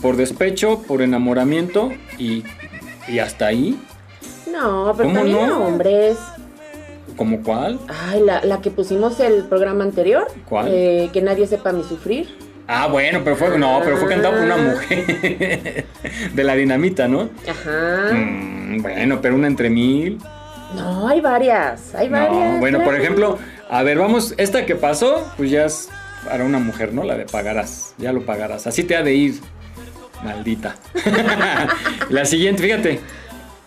[0.02, 2.44] por despecho, por enamoramiento y,
[3.08, 3.80] y hasta ahí.
[4.64, 5.56] No, pero ¿Cómo también no?
[5.56, 6.18] a hombres.
[7.18, 7.80] ¿Cómo cuál?
[8.08, 10.28] Ay, la, la que pusimos el programa anterior.
[10.48, 10.68] ¿Cuál?
[10.72, 12.28] Eh, que nadie sepa mi sufrir.
[12.68, 13.58] Ah, bueno, pero fue.
[13.58, 15.86] No, pero fue cantado por una mujer.
[16.34, 17.30] de la dinamita, ¿no?
[17.48, 18.14] Ajá.
[18.14, 20.18] Mm, bueno, pero una entre mil.
[20.76, 21.94] No, hay varias.
[21.94, 22.54] Hay varias.
[22.54, 23.38] No, bueno, por ejemplo,
[23.70, 25.90] a ver, vamos, esta que pasó, pues ya es
[26.28, 27.04] para una mujer, ¿no?
[27.04, 28.66] La de pagarás, ya lo pagarás.
[28.66, 29.36] Así te ha de ir,
[30.24, 30.76] maldita.
[32.10, 33.00] la siguiente, fíjate,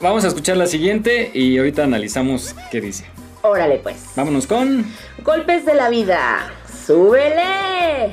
[0.00, 3.04] vamos a escuchar la siguiente y ahorita analizamos qué dice.
[3.42, 3.96] Órale, pues.
[4.16, 4.84] Vámonos con...
[5.22, 6.50] Golpes de la vida.
[6.86, 8.12] ¡Súbele!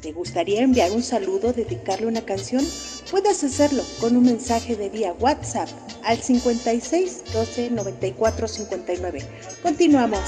[0.00, 2.64] ¿Te gustaría enviar un saludo, dedicarle una canción?
[3.10, 5.68] Puedes hacerlo con un mensaje de vía WhatsApp
[6.04, 9.20] al 56 12 94 59.
[9.62, 10.20] Continuamos.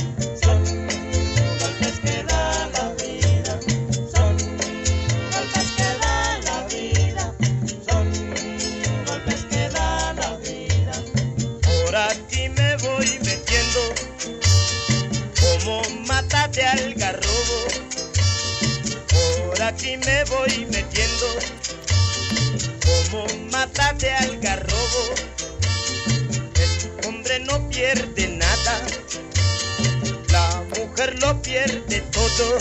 [12.78, 13.94] voy metiendo
[15.40, 17.68] como mátate al garrobo.
[19.10, 21.28] Por aquí me voy metiendo
[22.86, 25.14] como mátate al garrobo.
[26.56, 28.82] El hombre no pierde nada,
[30.30, 32.58] la mujer lo pierde todo.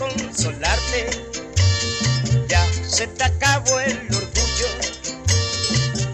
[0.00, 1.10] Consolarte.
[2.48, 4.68] Ya se te acabó el orgullo,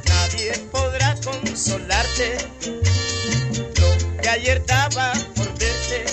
[0.06, 2.36] nadie podrá consolarte.
[3.80, 6.04] Lo que ayer daba por verte,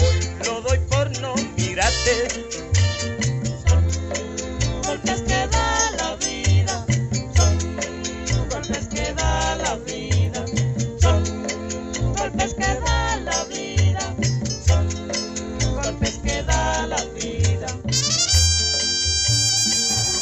[0.00, 2.47] hoy lo doy por no mirarte.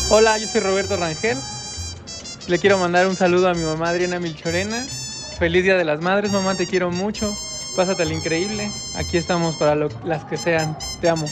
[0.08, 1.38] Hola, yo soy Roberto Rangel.
[2.46, 4.86] Le quiero mandar un saludo a mi mamá Adriana Milchorena.
[5.38, 7.34] Feliz Día de las Madres, mamá, te quiero mucho.
[7.74, 8.70] Pásate increíble.
[8.94, 10.76] Aquí estamos para lo- las que sean.
[11.00, 11.26] Te amo.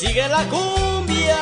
[0.00, 1.36] Sigue la cumbia.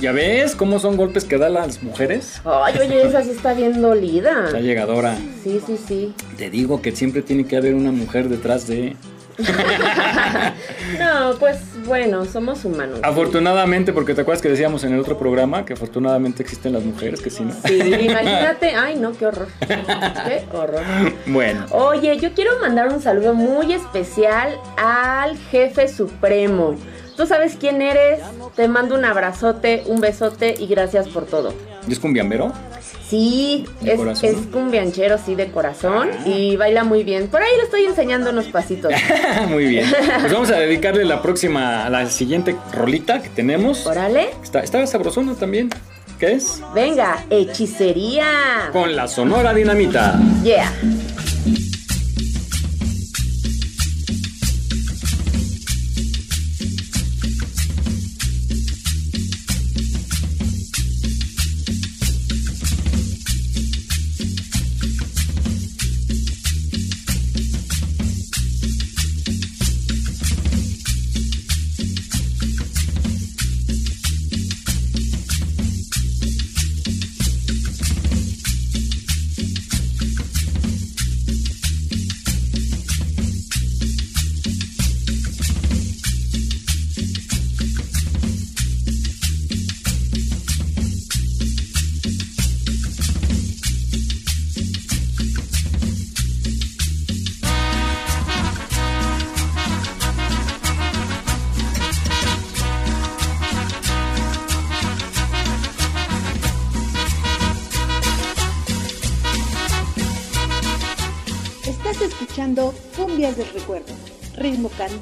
[0.00, 2.40] ¿Ya ves cómo son golpes que dan las mujeres?
[2.44, 4.50] Ay, oye, esa sí está bien dolida.
[4.50, 5.16] La llegadora.
[5.42, 6.14] Sí, sí, sí.
[6.36, 8.96] Te digo que siempre tiene que haber una mujer detrás de...
[10.98, 13.00] No, pues bueno, somos humanos.
[13.02, 17.20] Afortunadamente, porque te acuerdas que decíamos en el otro programa que afortunadamente existen las mujeres,
[17.20, 17.52] que si no.
[17.64, 18.70] Sí, imagínate.
[18.74, 19.48] Ay, no, qué horror.
[19.66, 20.82] Qué horror.
[21.26, 21.66] Bueno.
[21.70, 26.76] Oye, yo quiero mandar un saludo muy especial al jefe supremo.
[27.16, 28.20] Tú sabes quién eres.
[28.56, 31.54] Te mando un abrazote, un besote y gracias por todo.
[31.88, 32.52] ¿Y es cumbiambero?
[33.08, 34.30] Sí, ¿De es, corazón?
[34.30, 36.08] es cumbianchero, sí, de corazón.
[36.24, 37.28] Y baila muy bien.
[37.28, 38.92] Por ahí le estoy enseñando unos pasitos.
[39.48, 39.86] Muy bien.
[40.20, 43.86] Pues vamos a dedicarle la próxima, a la siguiente rolita que tenemos.
[43.86, 44.30] Órale.
[44.42, 45.68] Está, está sabrosona también.
[46.18, 46.62] ¿Qué es?
[46.74, 48.70] Venga, hechicería.
[48.72, 50.18] Con la Sonora Dinamita.
[50.42, 50.72] Yeah.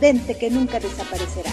[0.03, 1.53] Que nunca desaparecerá.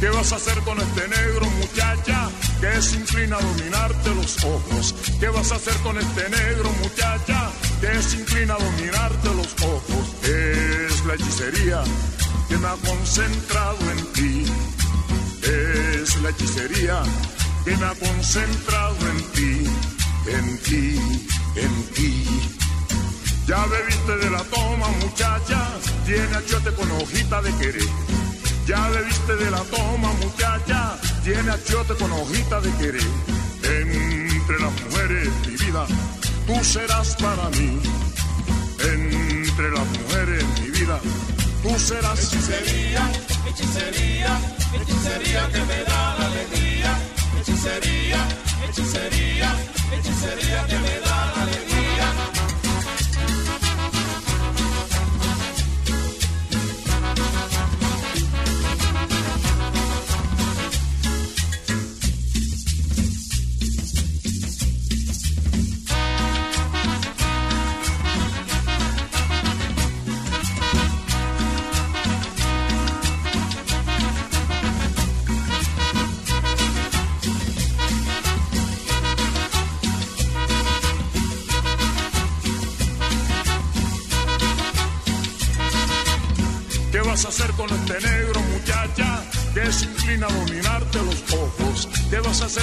[0.00, 2.30] ¿Qué vas a hacer con este negro muchacha
[2.62, 4.94] que se inclina a dominarte los ojos?
[5.20, 10.24] ¿Qué vas a hacer con este negro muchacha que se inclina a dominarte los ojos?
[10.24, 11.84] Es la hechicería
[12.48, 14.44] que me ha concentrado en ti.
[15.42, 17.02] Es la hechicería
[17.66, 19.70] que me ha concentrado en ti,
[20.26, 21.00] en ti,
[21.54, 22.61] en ti.
[23.46, 25.68] Ya bebiste de la toma, muchacha,
[26.06, 27.88] tiene achiote con hojita de querer.
[28.66, 33.08] Ya bebiste de la toma, muchacha, tiene achiote con hojita de querer.
[33.64, 35.86] Entre las mujeres, mi vida,
[36.46, 37.80] tú serás para mí.
[38.78, 41.00] Entre las mujeres, mi vida,
[41.62, 43.10] tú serás Hechicería,
[43.48, 44.38] hechicería,
[44.72, 46.98] hechicería que me da la alegría.
[47.40, 48.28] Hechicería,
[48.68, 49.54] hechicería,
[49.92, 51.71] hechicería que me da la alegría.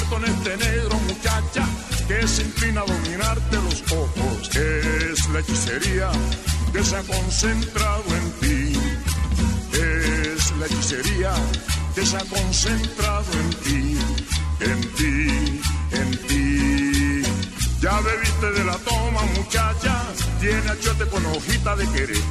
[0.09, 1.65] Con este negro muchacha
[2.07, 4.55] que se inclina a dominarte los ojos?
[4.55, 6.09] Es la hechicería
[6.73, 8.79] que se ha concentrado en ti.
[9.73, 11.31] Es la hechicería
[11.95, 13.97] que se ha concentrado en ti,
[14.59, 17.23] en ti, en ti.
[17.81, 20.03] Ya bebiste de la toma muchacha,
[20.39, 22.23] tiene achiote con hojita de querer.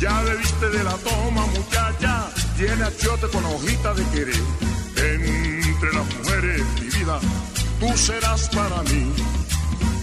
[0.00, 4.42] Ya bebiste de la toma, muchacha, tiene achiote con hojita de querer.
[4.96, 6.62] Entre las mujeres,
[7.80, 9.12] tú serás para mí.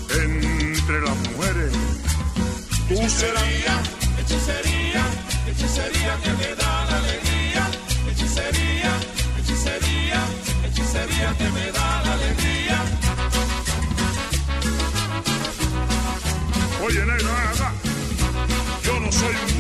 [0.09, 1.73] Entre las mujeres,
[2.88, 3.43] tú serás.
[4.19, 5.03] Hechicería,
[5.47, 7.69] hechicería, que me da la alegría.
[8.09, 8.91] Hechicería,
[9.39, 10.19] hechicería,
[10.65, 12.78] hechicería que me da la alegría.
[16.84, 17.73] Oye, acá.
[18.84, 19.55] Yo no soy un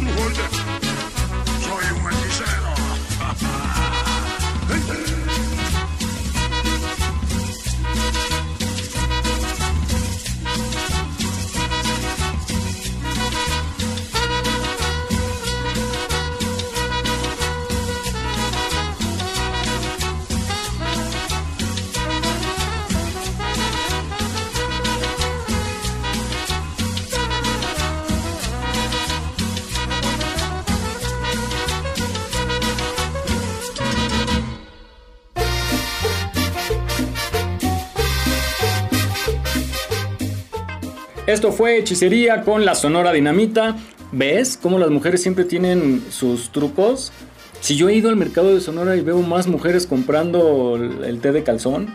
[41.35, 43.75] Esto fue Hechicería con la Sonora Dinamita.
[44.13, 47.11] ¿Ves cómo las mujeres siempre tienen sus trucos?
[47.59, 51.33] Si yo he ido al mercado de Sonora y veo más mujeres comprando el té
[51.33, 51.93] de calzón,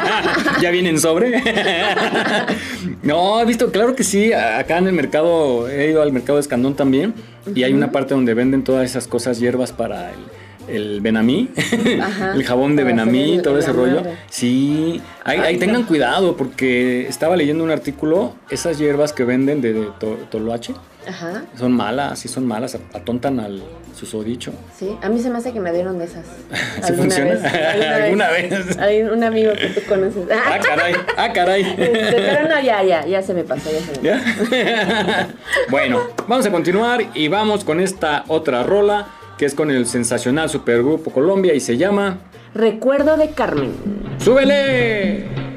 [0.62, 1.42] ya vienen sobre.
[3.02, 4.32] no, he visto, claro que sí.
[4.32, 7.12] Acá en el mercado, he ido al mercado de Escandón también.
[7.54, 10.18] Y hay una parte donde venden todas esas cosas, hierbas para el,
[10.68, 11.48] el Benamí,
[12.02, 14.02] Ajá, el jabón de Benamí, el- todo ese rollo.
[14.30, 19.72] Sí, ahí, ahí tengan cuidado porque estaba leyendo un artículo, esas hierbas que venden de,
[19.72, 20.74] de to- toloache
[21.06, 21.44] Ajá.
[21.58, 23.62] son malas, sí son malas, atontan al
[23.98, 24.52] susodicho.
[24.78, 26.24] Sí, a mí se me hace que me dieron de esas.
[26.86, 27.32] ¿Sí funciona?
[28.04, 28.28] ¿Alguna
[28.80, 30.24] Hay un amigo que tú conoces.
[30.30, 31.62] Ah, caray, ah, caray.
[31.62, 34.54] Este, pero no, ya, ya, ya se me pasó, ya se me pasó.
[34.54, 35.28] ¿Ya?
[35.70, 39.06] bueno, vamos a continuar y vamos con esta otra rola
[39.38, 42.18] que es con el sensacional supergrupo Colombia y se llama
[42.54, 43.72] Recuerdo de Carmen.
[44.18, 45.47] ¡Súbele!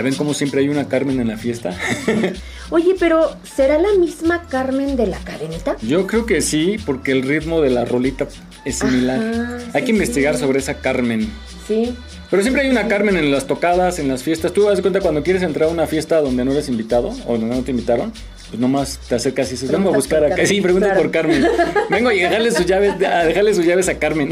[0.00, 1.76] Ya ven como siempre hay una Carmen en la fiesta.
[2.70, 5.76] Oye, pero ¿será la misma Carmen de la cadenita?
[5.82, 8.26] Yo creo que sí, porque el ritmo de la rolita
[8.64, 9.18] es similar.
[9.20, 10.40] Ajá, hay que investigar sí.
[10.40, 11.30] sobre esa Carmen.
[11.68, 11.94] Sí.
[12.30, 14.54] Pero siempre hay una Carmen en las tocadas, en las fiestas.
[14.54, 17.54] Tú das cuenta cuando quieres entrar a una fiesta donde no eres invitado o donde
[17.54, 18.10] no te invitaron,
[18.48, 20.30] pues nomás te acercas y dices, vengo a buscar acá.
[20.30, 21.02] Carmen, Sí, pregunta claro.
[21.02, 21.46] por Carmen.
[21.90, 24.30] Vengo a dejarle sus llaves, a dejarle sus llaves a Carmen.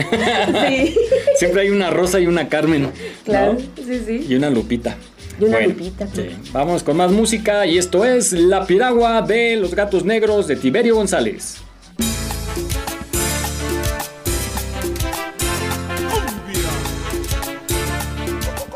[0.69, 0.95] Sí,
[1.37, 2.85] siempre hay una Rosa y una Carmen.
[2.85, 2.93] ¿no?
[3.27, 3.59] claro.
[3.77, 4.27] Sí, sí.
[4.31, 4.97] Y una Lupita.
[5.39, 6.07] Y una Bueno, lupita.
[6.15, 6.31] sí.
[6.53, 10.97] Vamos con más música y esto es La Piragua de los Gatos Negros de Tiberio
[10.97, 11.57] González.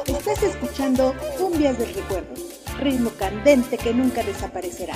[0.06, 2.34] Estás escuchando Cumbias del Recuerdo,
[2.80, 4.94] ritmo candente que nunca desaparecerá.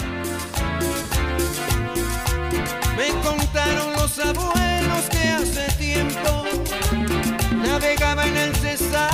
[2.96, 6.44] Me contaron los abuelos que hace tiempo
[7.62, 9.10] navegaba en el Cesar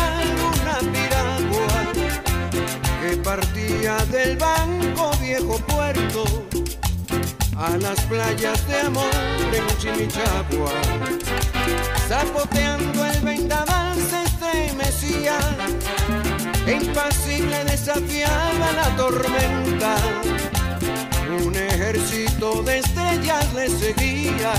[3.23, 6.25] partía del banco viejo puerto
[7.57, 9.11] a las playas de amor
[9.53, 10.73] en Chimichagua.
[12.09, 15.39] Zapoteando el vendaval se estremecía,
[16.67, 19.97] impasible desafiaba la tormenta.
[21.45, 24.53] Un ejército de estrellas le seguía,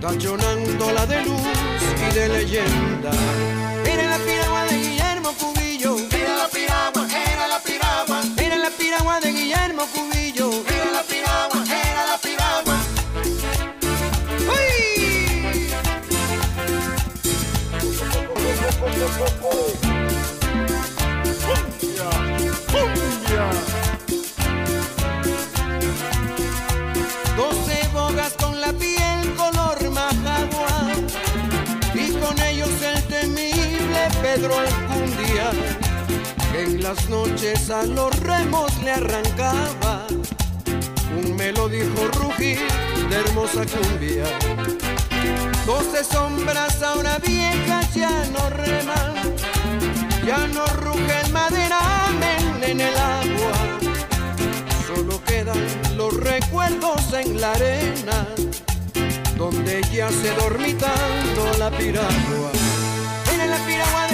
[0.00, 3.12] tachonándola de luz y de leyenda.
[36.88, 40.06] Las noches a los remos le arrancaba
[41.18, 42.60] un melódico rugir
[43.10, 44.26] de hermosa cumbia.
[45.66, 49.14] Doce sombras ahora viejas ya no reman,
[50.24, 53.54] ya no ruge el maderamen en el agua
[54.86, 55.60] solo quedan
[55.96, 58.28] los recuerdos en la arena,
[59.36, 62.52] donde yace dormitando la piragua.
[63.34, 64.05] Era la piragua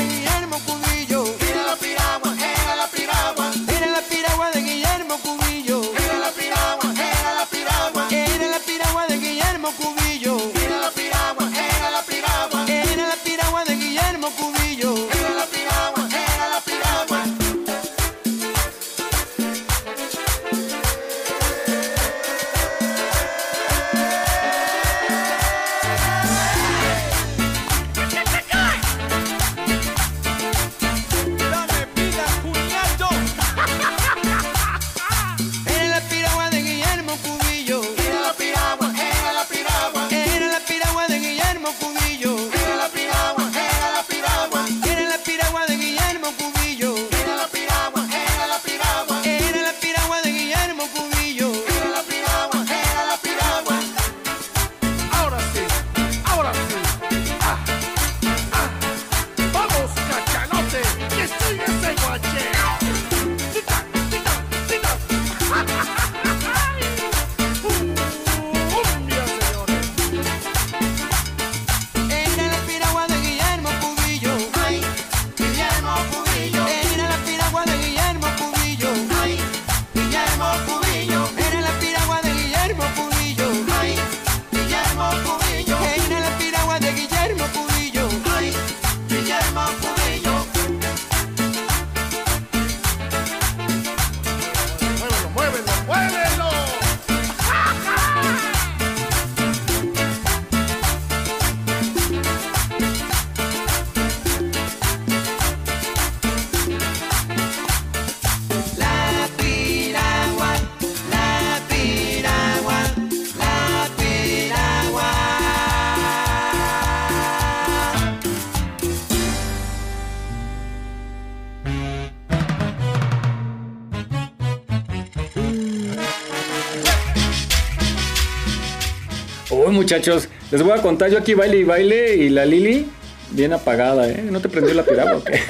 [129.93, 132.87] muchachos, les voy a contar yo aquí baile y baile y la Lili
[133.31, 134.25] bien apagada, ¿eh?
[134.31, 135.35] ¿No te prendió la piragua o qué?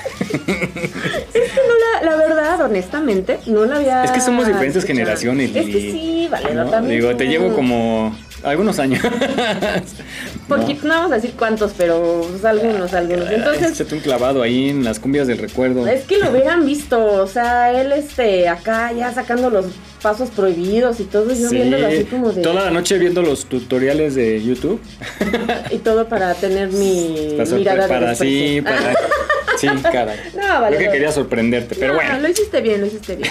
[1.34, 1.74] Es que no
[2.05, 4.05] la, la verdad, honestamente, no la había.
[4.05, 4.99] Es que somos diferentes escuchado.
[4.99, 5.93] generaciones, Es que Lili.
[5.93, 6.66] sí, vale, ¿no?
[6.70, 7.01] también.
[7.01, 9.01] Digo, te llevo como algunos años.
[10.57, 13.30] No vamos a decir cuántos, pero pues, algunos, algunos.
[13.30, 15.86] Entonces, Échate un clavado ahí en las cumbias del recuerdo.
[15.86, 19.66] es que lo hubieran visto, o sea, él este acá ya sacando los
[20.03, 22.42] pasos prohibidos y todo, yo Sí, viéndolo así como de.
[22.42, 24.80] toda la noche viendo los tutoriales de YouTube.
[25.70, 28.64] Y todo para tener mi Para, mirada de para sí, desprecio.
[28.64, 28.94] para.
[29.59, 30.18] Sí, caray.
[30.34, 30.76] No, vale.
[30.76, 32.18] Creo que quería sorprenderte, pero No, bueno.
[32.20, 33.30] lo hiciste bien, lo hiciste bien.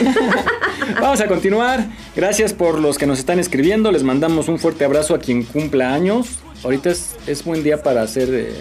[1.02, 1.86] Vamos a continuar.
[2.16, 3.92] Gracias por los que nos están escribiendo.
[3.92, 6.40] Les mandamos un fuerte abrazo a quien cumpla años.
[6.64, 8.54] Ahorita es, es buen día para hacer eh,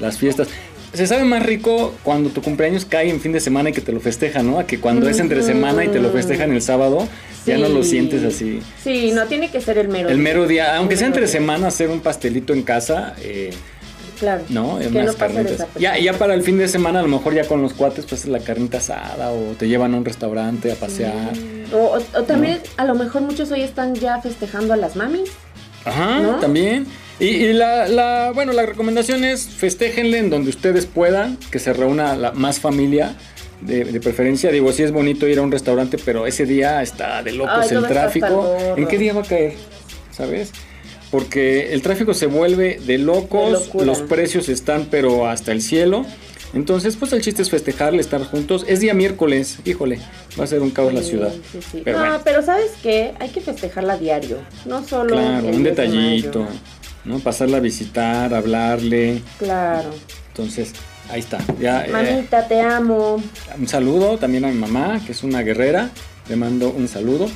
[0.00, 0.48] las fiestas.
[0.92, 3.92] Se sabe más rico cuando tu cumpleaños cae en fin de semana y que te
[3.92, 4.58] lo festejan, ¿no?
[4.58, 7.06] A que cuando es entre semana y te lo festejan el sábado,
[7.44, 7.90] ya no lo Sí.
[7.90, 8.60] sientes así.
[8.82, 10.08] Sí, no tiene que ser el mero.
[10.08, 11.40] El mero día, aunque sea entre mero día.
[11.40, 13.50] semana, hacer un pastelito en casa, eh,
[14.18, 14.42] Claro.
[14.48, 14.78] ¿no?
[14.78, 15.66] Que Unas no.
[15.78, 18.26] Ya, ya para el fin de semana, a lo mejor ya con los cuates, pues
[18.26, 21.32] la carnita asada o te llevan a un restaurante a pasear.
[21.72, 25.30] O, o- o también, a lo mejor muchos hoy están ya festejando a las mamis.
[25.84, 26.36] Ajá, ¿No?
[26.36, 26.86] también.
[27.20, 31.72] Y, y la, la- bueno, la recomendación es festéjenle en donde ustedes puedan, que se
[31.72, 33.14] reúna la más familia.
[33.60, 37.24] De, de preferencia, digo, sí es bonito ir a un restaurante, pero ese día está
[37.24, 38.56] de locos Ay, el tráfico.
[38.76, 39.54] ¿En qué día va a caer?
[40.12, 40.52] ¿Sabes?
[41.10, 43.84] Porque el tráfico se vuelve de De locos, locura.
[43.84, 46.06] los precios están pero hasta el cielo.
[46.54, 48.64] Entonces, pues el chiste es festejarle, estar juntos.
[48.68, 49.98] Es día miércoles, híjole,
[50.38, 51.32] va a ser un caos la ciudad.
[51.50, 51.82] Sí, sí.
[51.84, 52.20] Pero no, bueno.
[52.24, 53.12] pero ¿sabes qué?
[53.18, 54.38] Hay que festejarla diario.
[54.66, 55.16] No solo.
[55.16, 56.52] Claro, el un 10 de detallito, mayo.
[57.08, 57.18] ¿No?
[57.18, 59.22] Pasarla a visitar, hablarle.
[59.38, 59.90] Claro.
[60.28, 60.72] Entonces,
[61.10, 61.38] ahí está.
[61.60, 63.22] Ya, eh, Mamita, te amo.
[63.58, 65.90] un saludo también a mi mamá, que es una guerrera.
[66.28, 67.26] Le mando un saludo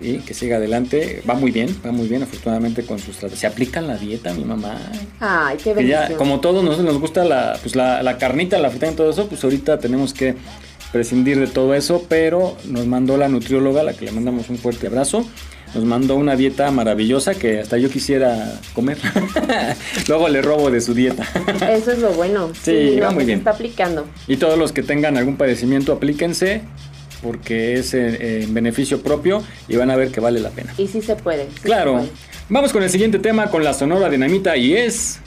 [0.00, 1.22] y que siga adelante.
[1.28, 4.76] Va muy bien, va muy bien, afortunadamente con sus Se aplica la dieta, mi mamá.
[5.20, 6.18] Ay, qué ya, bendición.
[6.18, 9.28] como todos nosotros nos gusta la, pues la, la carnita, la frita y todo eso,
[9.28, 10.34] pues ahorita tenemos que
[10.92, 14.58] prescindir de todo eso, pero nos mandó la nutrióloga, a la que le mandamos un
[14.58, 15.26] fuerte abrazo.
[15.74, 18.98] Nos mandó una dieta maravillosa que hasta yo quisiera comer.
[20.08, 21.24] Luego le robo de su dieta.
[21.70, 22.50] Eso es lo bueno.
[22.62, 23.38] Sí, va muy pues, bien.
[23.38, 24.06] Está aplicando.
[24.26, 26.62] Y todos los que tengan algún padecimiento, aplíquense
[27.22, 30.72] porque es en beneficio propio y van a ver que vale la pena.
[30.78, 31.44] Y sí se puede.
[31.46, 32.00] sí Claro.
[32.00, 32.12] se puede.
[32.48, 35.20] Vamos con el siguiente tema con la Sonora Dinamita y es...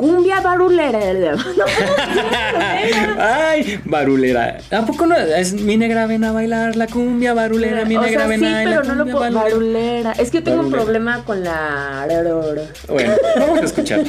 [0.00, 1.34] Cumbia barulera.
[1.34, 1.64] No,
[3.18, 4.56] Ay, barulera.
[4.70, 5.14] ¿A poco no?
[5.14, 8.62] Es mi negra ven a bailar la cumbia barulera, mi o negra sea, ven a
[8.64, 9.18] pero no lo puedo.
[9.20, 9.42] barulera.
[9.44, 10.12] Barulera.
[10.12, 12.06] Es que tengo un problema con la.
[12.88, 14.00] Bueno, vamos a escuchar.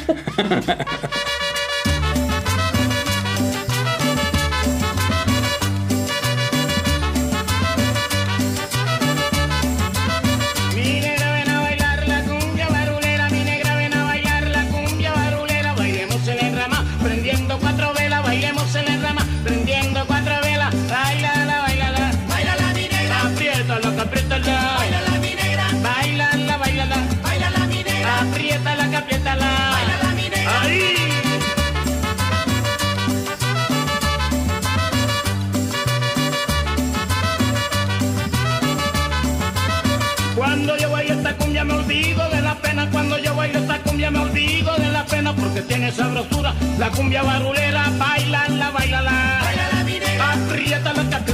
[44.01, 46.55] Cumbia me olvido de la pena porque tiene sabrosura.
[46.79, 49.41] La cumbia barulera, bailala, bailala.
[49.43, 50.33] Bailala mi negra.
[50.33, 51.33] Apriétala, que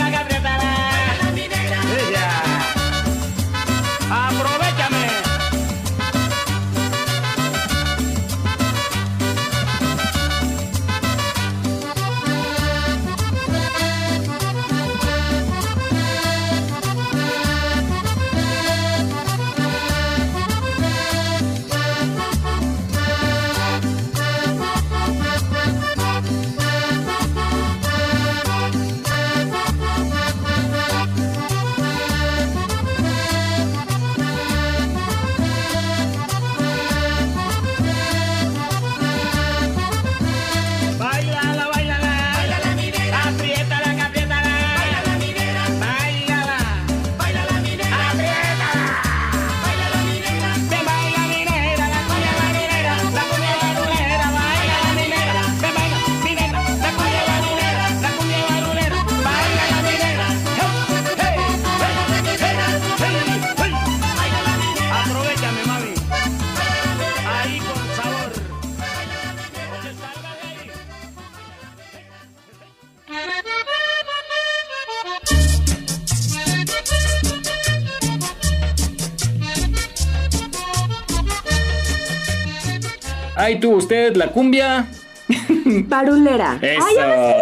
[83.46, 84.86] Ahí tuvo usted la cumbia.
[85.86, 86.58] Barulera.
[86.60, 86.84] Eso.
[87.00, 87.34] Ay.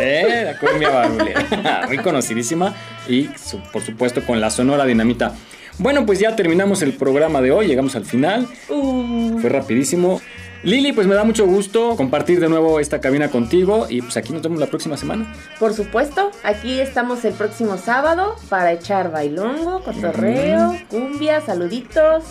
[0.00, 1.84] Eh, la cumbia barulera.
[1.86, 2.74] Muy conocidísima.
[3.08, 5.34] Y su- por supuesto con la Sonora Dinamita.
[5.78, 7.68] Bueno, pues ya terminamos el programa de hoy.
[7.68, 8.48] Llegamos al final.
[8.68, 10.20] Uh, Fue rapidísimo.
[10.64, 13.86] Lili, pues me da mucho gusto compartir de nuevo esta cabina contigo.
[13.88, 15.32] Y pues aquí nos vemos la próxima semana.
[15.60, 22.24] Por supuesto, aquí estamos el próximo sábado para echar bailongo, cotorreo, cumbia, saluditos,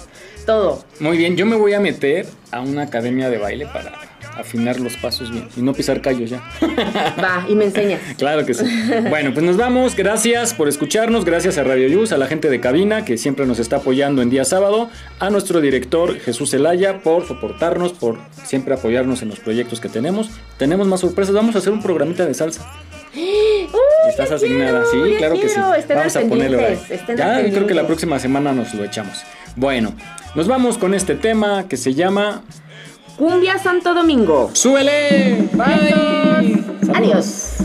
[0.46, 0.84] todo.
[1.00, 3.94] Muy bien, yo me voy a meter a una academia de baile para
[4.40, 6.42] afinar los pasos bien y no pisar callos ya.
[7.24, 8.02] Va, y me enseñas.
[8.18, 8.66] Claro que sí.
[9.10, 9.96] Bueno, pues nos vamos.
[9.96, 11.24] Gracias por escucharnos.
[11.26, 14.30] Gracias a Radio Yus, a la gente de cabina que siempre nos está apoyando en
[14.30, 14.90] día sábado.
[15.20, 20.30] A nuestro director Jesús Zelaya por soportarnos, por siempre apoyarnos en los proyectos que tenemos.
[20.58, 21.36] Tenemos más sorpresas.
[21.36, 22.68] Vamos a hacer un programita de salsa.
[23.16, 23.68] ¡Uy,
[24.10, 25.60] Estás asignada, quiero, sí, claro que sí.
[25.78, 26.80] Estén Vamos a ponerlo ahí.
[27.16, 29.24] Ya creo que la próxima semana nos lo echamos.
[29.56, 29.94] Bueno,
[30.36, 32.44] nos vamos con este tema que se llama
[33.18, 34.52] Cumbia Santo Domingo.
[34.54, 35.50] ¡Súbele!
[35.54, 36.64] Bye.
[36.94, 37.56] Adiós.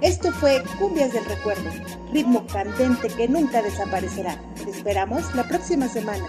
[0.00, 1.68] Esto fue Cumbias del Recuerdo,
[2.12, 4.36] ritmo candente que nunca desaparecerá.
[4.64, 6.24] Te esperamos la próxima semana.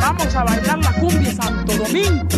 [0.00, 2.28] Vamos a bailar la cumbia Santo Domingo.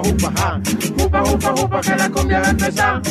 [0.00, 0.08] Upa.
[0.08, 0.60] Upa, ja.
[1.04, 3.02] Upa, upa, upa, que la cumbia va a empezar.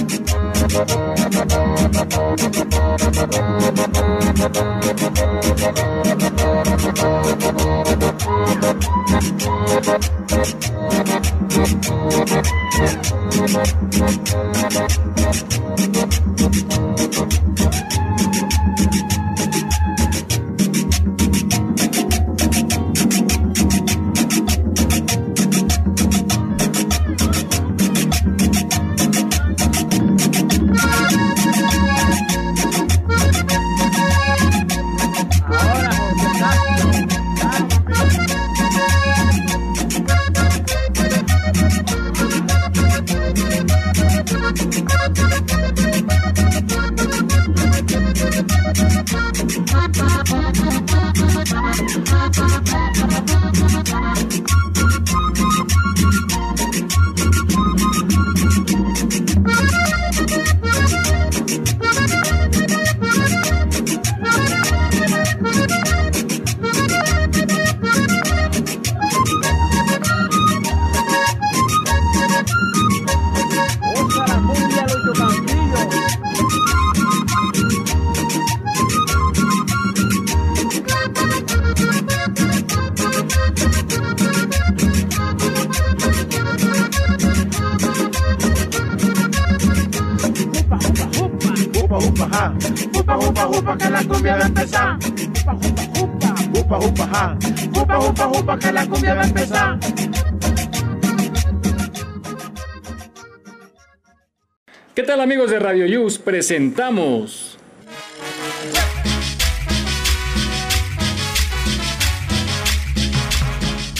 [105.01, 106.19] ¿Qué tal amigos de Radio Yus?
[106.19, 107.57] Presentamos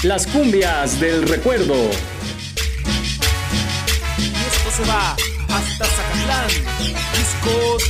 [0.04, 1.74] Las cumbias del recuerdo.
[4.20, 5.16] Y esto se va
[5.50, 6.50] hasta Zacatlán.
[7.18, 7.84] Discos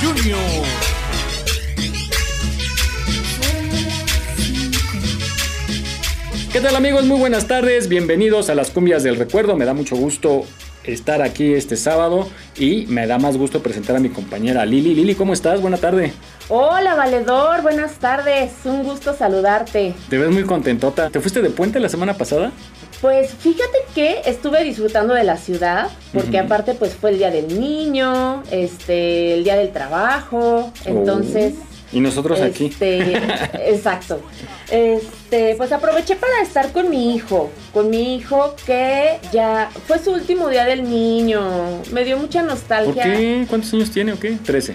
[0.00, 0.64] Jr.
[6.50, 7.04] ¿Qué tal amigos?
[7.04, 9.56] Muy buenas tardes, bienvenidos a las cumbias del recuerdo.
[9.56, 10.46] Me da mucho gusto
[10.92, 14.94] estar aquí este sábado y me da más gusto presentar a mi compañera Lili.
[14.94, 15.60] Lili, ¿cómo estás?
[15.60, 16.12] Buena tarde.
[16.48, 18.52] Hola, valedor, buenas tardes.
[18.64, 19.94] Un gusto saludarte.
[20.08, 21.10] Te ves muy contentota.
[21.10, 22.52] ¿Te fuiste de puente la semana pasada?
[23.00, 27.60] Pues fíjate que estuve disfrutando de la ciudad, porque aparte pues fue el día del
[27.60, 31.54] niño, este, el día del trabajo, entonces
[31.92, 32.66] Y nosotros aquí.
[32.66, 33.16] Este,
[33.70, 34.20] exacto.
[34.70, 40.12] Este, pues aproveché para estar con mi hijo, con mi hijo que ya fue su
[40.12, 41.82] último día del niño.
[41.92, 43.04] Me dio mucha ¿Por nostalgia.
[43.04, 43.46] qué?
[43.48, 44.36] ¿Cuántos años tiene o qué?
[44.44, 44.74] 13.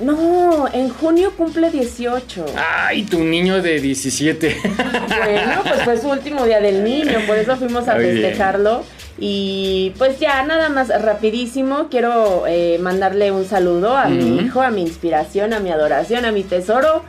[0.00, 2.46] No, en junio cumple 18.
[2.56, 4.56] Ay, tu niño de 17.
[4.64, 8.32] Bueno, pues fue su último día del niño, por eso fuimos a Muy bien.
[9.18, 14.70] Y pues ya, nada más rapidísimo, quiero eh, mandarle un saludo a mi hijo, a
[14.70, 17.04] mi inspiración, a mi adoración, a mi tesoro,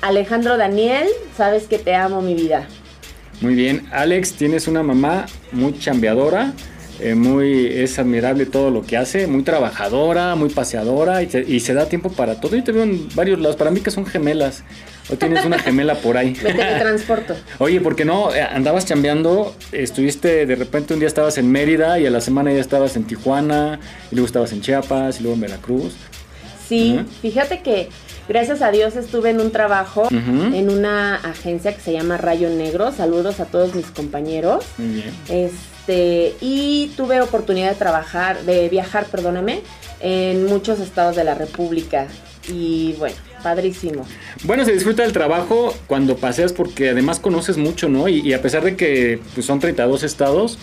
[0.00, 1.06] Alejandro Daniel,
[1.36, 2.66] sabes que te amo mi vida.
[3.40, 6.52] Muy bien, Alex, tienes una mamá muy chambeadora,
[7.00, 11.60] eh, muy es admirable todo lo que hace, muy trabajadora, muy paseadora y, se- y
[11.60, 12.56] se da tiempo para todo.
[12.56, 14.62] Yo te veo en varios lados, para mí que son gemelas.
[15.10, 16.36] O tienes una gemela por ahí.
[16.42, 17.36] Me teletransporto.
[17.58, 18.34] Oye, ¿por qué no?
[18.34, 22.52] Eh, Andabas chambeando, estuviste, de repente un día estabas en Mérida y a la semana
[22.52, 25.92] ya estabas en Tijuana, y luego estabas en Chiapas, y luego en Veracruz.
[26.66, 27.90] Sí, fíjate que
[28.26, 32.90] gracias a Dios estuve en un trabajo en una agencia que se llama Rayo Negro.
[32.90, 34.64] Saludos a todos mis compañeros.
[34.78, 35.14] Muy bien.
[35.28, 39.60] Este, y tuve oportunidad de trabajar, de viajar, perdóname,
[40.00, 42.06] en muchos estados de la República.
[42.48, 44.04] Y bueno, padrísimo.
[44.42, 48.08] Bueno, se disfruta del trabajo cuando paseas porque además conoces mucho, ¿no?
[48.08, 50.58] Y, y a pesar de que pues, son 32 estados,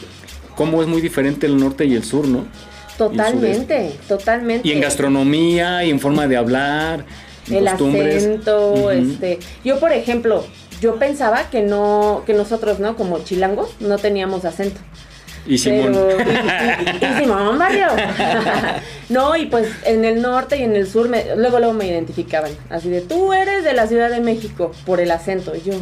[0.56, 2.46] cómo es muy diferente el norte y el sur, ¿no?
[2.98, 4.68] Totalmente, totalmente.
[4.68, 7.06] Y en gastronomía, y en forma de hablar,
[7.48, 8.18] en el costumbres.
[8.18, 10.46] acento, este, yo por ejemplo,
[10.82, 12.96] yo pensaba que no, que nosotros, ¿no?
[12.96, 14.82] Como chilangos, no teníamos acento.
[15.48, 15.92] Y Simón.
[15.94, 17.88] Pero, y, y- y Simón Barrio.
[19.10, 22.52] no, y pues en el norte y en el sur, me- luego luego me identificaban.
[22.70, 25.54] Así de, tú eres de la Ciudad de México por el acento.
[25.56, 25.74] Y yo,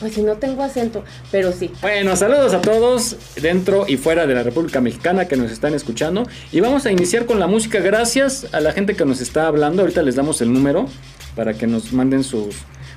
[0.00, 1.70] pues si no tengo acento, pero sí.
[1.80, 6.26] Bueno, saludos a todos dentro y fuera de la República Mexicana que nos están escuchando.
[6.52, 7.80] Y vamos a iniciar con la música.
[7.80, 9.82] Gracias a la gente que nos está hablando.
[9.82, 10.86] Ahorita les damos el número
[11.34, 12.54] para que nos manden sus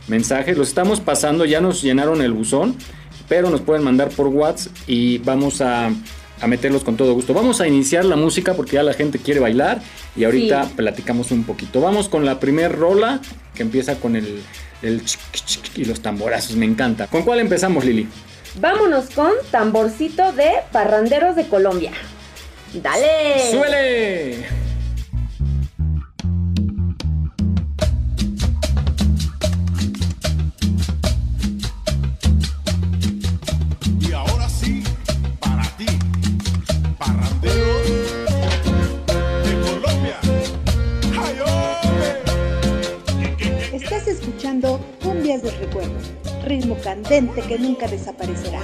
[0.08, 0.58] mensajes.
[0.58, 2.76] Los estamos pasando, ya nos llenaron el buzón,
[3.30, 5.90] pero nos pueden mandar por WhatsApp y vamos a,
[6.42, 7.34] a meterlos con todo gusto.
[7.34, 9.80] Vamos a iniciar la música porque ya la gente quiere bailar
[10.18, 10.74] y ahorita Sí.
[10.76, 11.80] platicamos un poquito.
[11.80, 13.22] Vamos con la primer rola
[13.56, 14.42] que empieza con el,
[14.82, 16.56] el chic, chic y los tamborazos.
[16.58, 17.08] Me encanta.
[17.08, 18.08] ¿Con cuál empezamos, Lili?
[18.60, 21.92] Vámonos con tamborcito de parranderos de Colombia.
[22.74, 23.52] Dale.
[23.52, 24.69] ¡Suele!
[44.00, 46.00] Estás escuchando Cumbias del Recuerdo,
[46.46, 48.62] ritmo candente que nunca desaparecerá.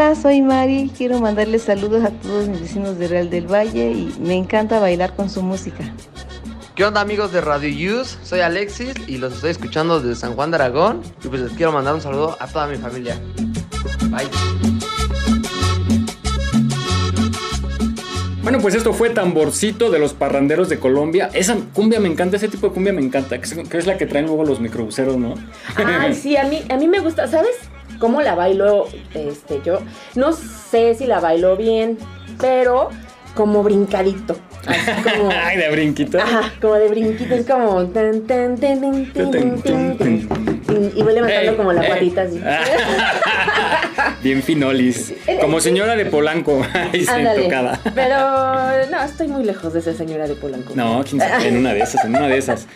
[0.00, 0.92] Hola, soy Mari.
[0.96, 5.16] Quiero mandarles saludos a todos mis vecinos de Real del Valle y me encanta bailar
[5.16, 5.92] con su música.
[6.76, 8.16] ¿Qué onda amigos de Radio Use?
[8.22, 11.72] Soy Alexis y los estoy escuchando desde San Juan de Aragón y pues les quiero
[11.72, 13.20] mandar un saludo a toda mi familia.
[14.02, 14.28] Bye.
[18.44, 21.28] Bueno, pues esto fue Tamborcito de los Parranderos de Colombia.
[21.34, 23.98] Esa cumbia me encanta, ese tipo de cumbia me encanta, que es, que es la
[23.98, 25.34] que traen luego los microbuseros, ¿no?
[25.74, 27.67] Ay, sí, a mí, a mí me gusta, ¿sabes
[27.98, 29.80] cómo la bailo, este, yo
[30.14, 31.98] no sé si la bailo bien,
[32.40, 32.90] pero
[33.34, 34.36] como brincadito.
[34.66, 36.18] Así como, Ay, de brinquito.
[36.18, 37.82] Ajá, como de brinquito, es como.
[40.96, 41.90] Y voy levantando eh, como la ey.
[41.90, 42.40] patita así.
[44.22, 45.14] Bien finolis.
[45.40, 46.62] Como señora de Polanco.
[46.92, 47.06] Ahí
[47.42, 47.80] tocada.
[47.94, 50.74] Pero no, estoy muy lejos de ser señora de Polanco.
[50.74, 51.04] No,
[51.42, 52.66] en una de esas, en una de esas.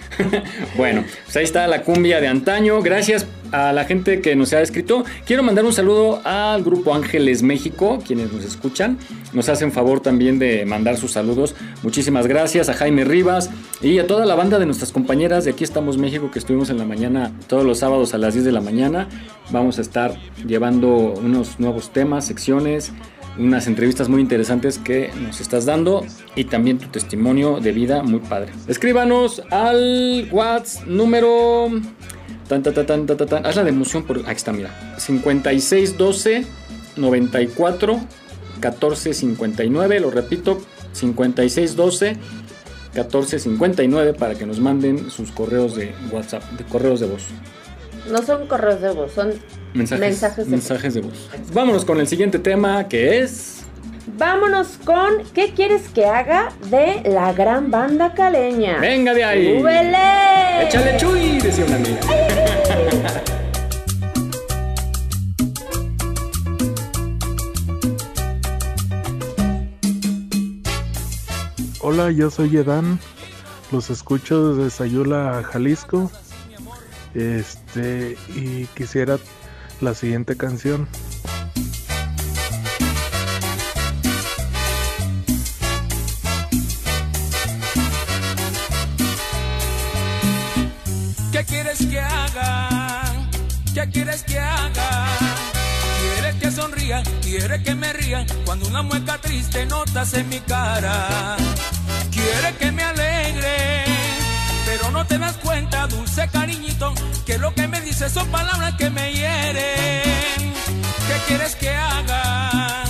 [0.76, 2.80] Bueno, pues ahí está la cumbia de antaño.
[2.82, 5.04] Gracias a la gente que nos ha escrito.
[5.24, 8.98] Quiero mandar un saludo al grupo Ángeles México, quienes nos escuchan.
[9.32, 11.54] Nos hacen favor también de mandar sus saludos.
[11.82, 13.50] Muchísimas gracias a Jaime Rivas
[13.80, 16.78] y a toda la banda de nuestras compañeras de Aquí estamos México que estuvimos en
[16.78, 19.06] la mañana todos los sábados a las 10 de la mañana.
[19.50, 20.16] Vamos a estar
[20.46, 22.90] llevando unos nuevos temas, secciones,
[23.38, 26.06] unas entrevistas muy interesantes que nos estás dando
[26.36, 28.52] y también tu testimonio de vida muy padre.
[28.66, 31.68] Escríbanos al WhatsApp número
[32.48, 33.46] tan, tan, tan, tan, tan.
[33.46, 34.70] Haz la de emoción por ahí está, mira.
[34.98, 36.46] 5612
[36.96, 38.00] 94
[38.60, 40.60] 14 59, lo repito,
[40.92, 42.16] 5612
[42.94, 47.22] 14 59 para que nos manden sus correos de WhatsApp, de correos de voz.
[48.10, 49.32] No son correos de voz, son
[49.74, 51.30] Mensajes, mensajes, de mensajes de voz.
[51.54, 53.62] Vámonos con el siguiente tema que es
[54.18, 56.52] Vámonos con ¿Qué quieres que haga?
[56.68, 58.78] de la gran banda caleña.
[58.78, 59.58] Venga de ahí.
[59.58, 60.66] ¡Súbele!
[60.66, 61.21] Échale chuy,
[71.80, 73.00] Hola, yo soy Edan.
[73.72, 76.12] Los escucho desde Sayula, Jalisco.
[77.14, 79.18] Este, y quisiera
[79.80, 80.86] la siguiente canción.
[97.32, 98.26] ¿Quieres que me ría?
[98.44, 101.38] Cuando una mueca triste notas en mi cara.
[102.10, 103.84] ¿Quieres que me alegre?
[104.66, 106.92] Pero no te das cuenta, dulce cariñito,
[107.24, 110.52] que lo que me dices son palabras que me hieren.
[111.08, 112.84] ¿Qué quieres que haga?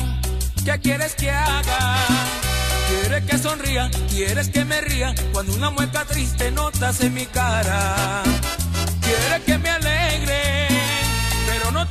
[0.64, 1.98] ¿Qué quieres que haga?
[2.88, 3.90] ¿Quieres que sonría?
[4.10, 5.14] ¿Quieres que me ría?
[5.32, 8.24] Cuando una mueca triste notas en mi cara.
[9.02, 9.91] ¿Quieres que me alegre?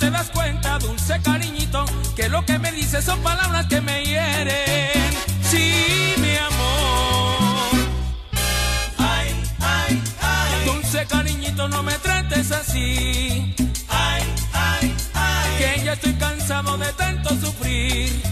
[0.01, 5.13] Te das cuenta, dulce cariñito, que lo que me dices son palabras que me hieren.
[5.43, 7.69] Sí, mi amor.
[8.97, 9.29] Ay,
[9.59, 10.65] ay, ay.
[10.65, 13.53] Dulce cariñito, no me trates así.
[13.89, 14.23] Ay,
[14.53, 15.49] ay, ay.
[15.59, 18.23] Que ya estoy cansado de tanto sufrir.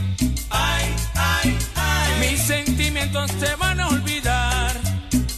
[0.49, 2.31] Ay, ay, ay.
[2.31, 4.75] Mis sentimientos te van a olvidar.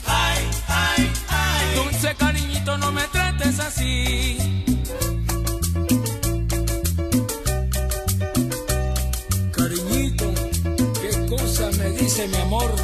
[0.08, 0.38] Ay,
[0.70, 1.76] ay, ay.
[1.76, 4.38] Dulce cariñito, no me trates así.
[12.12, 12.76] Dice mi amor.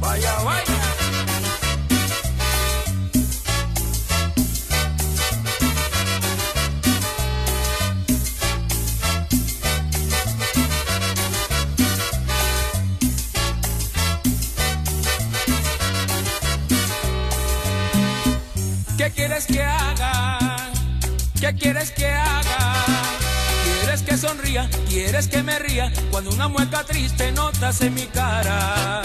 [0.00, 0.64] Vaya, vaya.
[18.96, 20.38] ¿Qué quieres que haga?
[21.38, 22.63] ¿Qué quieres que haga?
[24.88, 25.92] ¿Quieres que me ría?
[26.10, 29.02] Cuando una mueca triste notas en mi cara.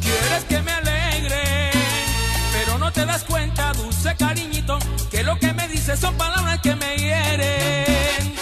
[0.00, 1.70] ¿Quieres que me alegre?
[2.52, 4.78] Pero no te das cuenta, dulce cariñito,
[5.10, 8.34] que lo que me dices son palabras que me hieren.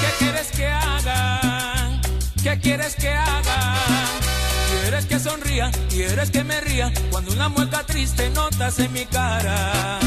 [0.00, 2.00] ¿Qué quieres que haga?
[2.42, 3.74] ¿Qué quieres que haga?
[4.70, 5.70] ¿Quieres que sonría?
[5.88, 6.92] ¿Quieres que me ría?
[7.10, 9.98] Cuando una mueca triste notas en mi cara.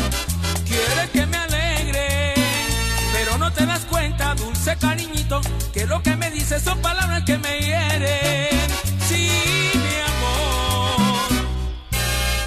[0.65, 1.50] ¿Quieres que me alegre?
[3.55, 5.41] Te das cuenta, dulce cariñito,
[5.73, 8.67] que lo que me dices son palabras que me hieren.
[9.07, 9.29] Sí,
[9.75, 11.45] mi amor.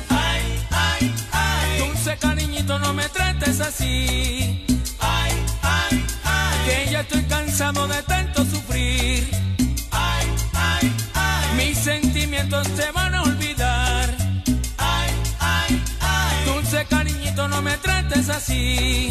[0.08, 1.78] Ay, ay, ay.
[1.78, 4.64] Dulce cariñito, no me trates así.
[4.98, 5.32] Ay,
[5.62, 6.58] ay, ay.
[6.66, 9.28] Que ya estoy cansado de tanto sufrir.
[9.90, 11.56] Ay, ay, ay.
[11.56, 14.14] Mis sentimientos te van a olvidar.
[14.78, 16.44] Ay, ay, ay.
[16.46, 19.10] Dulce cariñito, no me trates así.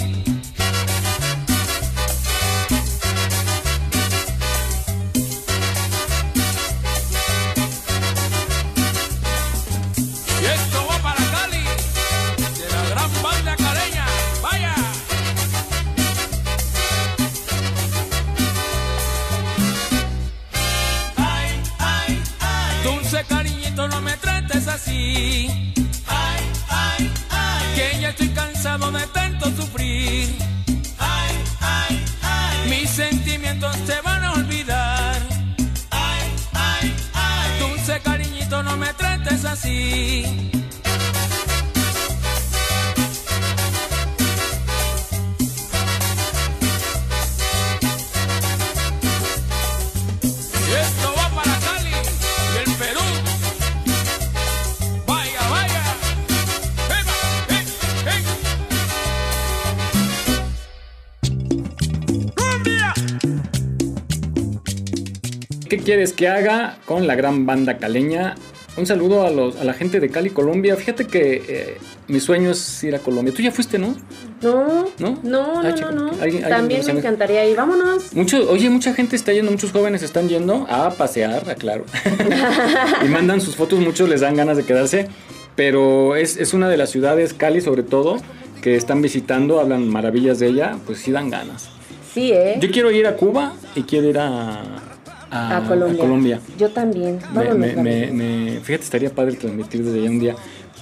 [27.76, 30.30] Que ya estoy cansado de tanto sufrir.
[32.70, 35.22] Mis sentimientos se van a olvidar.
[37.60, 40.52] Dulce cariñito, no me trates así.
[65.74, 68.36] ¿Qué quieres que haga con la gran banda caleña?
[68.78, 70.76] Un saludo a, los, a la gente de Cali, Colombia.
[70.76, 71.78] Fíjate que eh,
[72.08, 73.34] mi sueño es ir a Colombia.
[73.36, 73.96] Tú ya fuiste, ¿no?
[74.44, 75.18] No, ¿No?
[75.24, 76.12] no, Ah, no, chico, no, no.
[76.12, 77.58] ¿alguien- alguien También los me encantaría ir.
[77.58, 78.14] Vámonos.
[78.14, 81.86] Mucho, oye, mucha gente está yendo, muchos jóvenes están yendo a pasear, aclaro.
[83.04, 85.08] y mandan sus fotos, muchos les dan ganas de quedarse.
[85.56, 88.18] Pero es, es una de las ciudades, Cali sobre todo,
[88.62, 91.70] que están visitando, hablan maravillas de ella, pues sí dan ganas.
[92.14, 92.58] Sí, ¿eh?
[92.60, 94.62] Yo quiero ir a Cuba y quiero ir a,
[95.34, 95.96] a, a Colombia.
[96.04, 96.40] a Colombia.
[96.58, 97.20] Yo también.
[97.34, 97.58] Me- Vámonos.
[97.58, 97.76] me- me-
[98.08, 98.14] vámonos.
[98.16, 100.36] me- fíjate, estaría padre transmitir desde allá un día.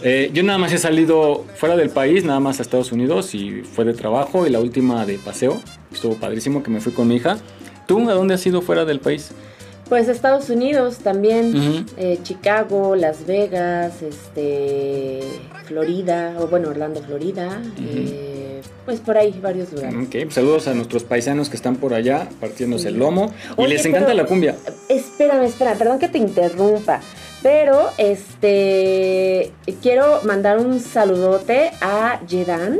[0.03, 3.61] Eh, yo nada más he salido fuera del país, nada más a Estados Unidos y
[3.61, 5.61] fue de trabajo y la última de paseo.
[5.93, 7.37] Estuvo padrísimo que me fui con mi hija.
[7.87, 9.31] ¿Tú a dónde has ido fuera del país?
[9.91, 15.19] Pues Estados Unidos también, eh, Chicago, Las Vegas, este,
[15.65, 19.93] Florida, o bueno, Orlando, Florida, eh, pues por ahí varios lugares.
[19.93, 23.33] Ok, pues saludos a nuestros paisanos que están por allá partiéndose el lomo.
[23.57, 24.55] y les encanta pero- la cumbia.
[24.87, 27.01] Espérame, espera, perdón que te interrumpa,
[27.43, 29.51] pero este,
[29.81, 32.79] quiero mandar un saludote a Yedan,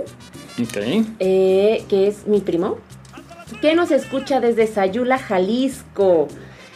[0.63, 0.77] Ok.
[1.19, 2.77] eh, que es mi primo,
[3.59, 6.29] que nos escucha desde Sayula, Jalisco.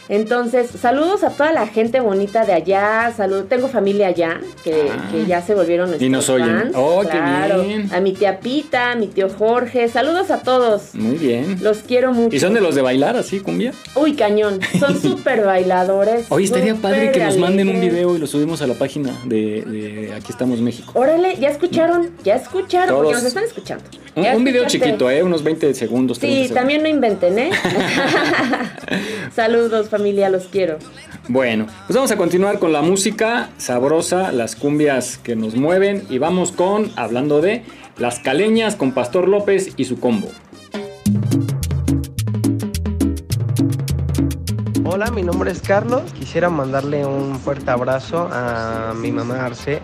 [0.08, 3.12] Entonces, saludos a toda la gente bonita de allá.
[3.16, 5.08] Salud, tengo familia allá que, Ah.
[5.10, 6.58] que ya se volvieron nuestros Y nos oyen.
[6.58, 6.72] fans.
[6.76, 7.18] Oh, qué
[7.66, 7.90] bien.
[7.92, 9.88] A mi tía Pita, a mi tío Jorge.
[9.88, 10.94] Saludos a todos.
[10.94, 11.58] Muy bien.
[11.62, 12.36] Los quiero mucho.
[12.36, 13.72] ¿Y son de los de bailar así, cumbia?
[13.94, 14.60] Uy, cañón.
[14.78, 16.26] Son súper bailadores.
[16.28, 19.62] Oye, estaría padre que nos manden un video y lo subimos a la página de,
[19.62, 20.92] de Aquí estamos México.
[20.94, 23.14] Órale, ya escucharon, ya escucharon, porque Todos.
[23.14, 23.84] nos están escuchando.
[24.14, 24.86] Un, video escuchaste.
[24.86, 25.22] chiquito, ¿eh?
[25.22, 26.18] Unos 20 segundos.
[26.18, 26.54] 30 Sí, segundos.
[26.60, 27.50] también no inventen, ¿eh?
[29.34, 30.78] Saludos, familia, los quiero.
[31.28, 36.18] Bueno, pues vamos a continuar con la música sabrosa, las cumbias que nos mueven y
[36.18, 37.64] vamos con, hablando de
[37.96, 40.28] las caleñas con Pastor López y su combo.
[44.84, 46.02] Hola, mi nombre es Carlos.
[46.12, 49.80] Quisiera mandarle un fuerte abrazo a mi mamá Arce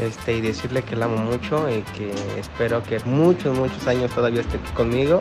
[0.00, 4.40] este, y decirle que la amo mucho y que espero que muchos, muchos años todavía
[4.40, 5.20] esté aquí conmigo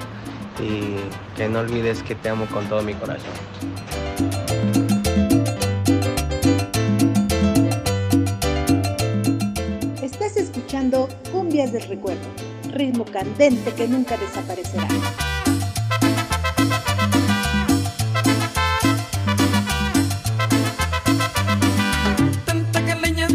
[0.62, 0.96] y
[1.36, 3.32] que no olvides que te amo con todo mi corazón.
[10.74, 12.20] Escuchando Cumbias del Recuerdo,
[12.72, 14.88] ritmo candente que nunca desaparecerá.
[22.44, 22.80] Tanta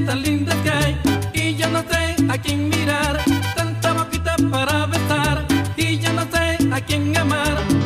[0.05, 1.01] tan linda que hay
[1.33, 3.21] y yo no sé a quién mirar.
[3.55, 5.47] Tanta boquita para besar
[5.77, 7.78] y yo no sé a quién amar.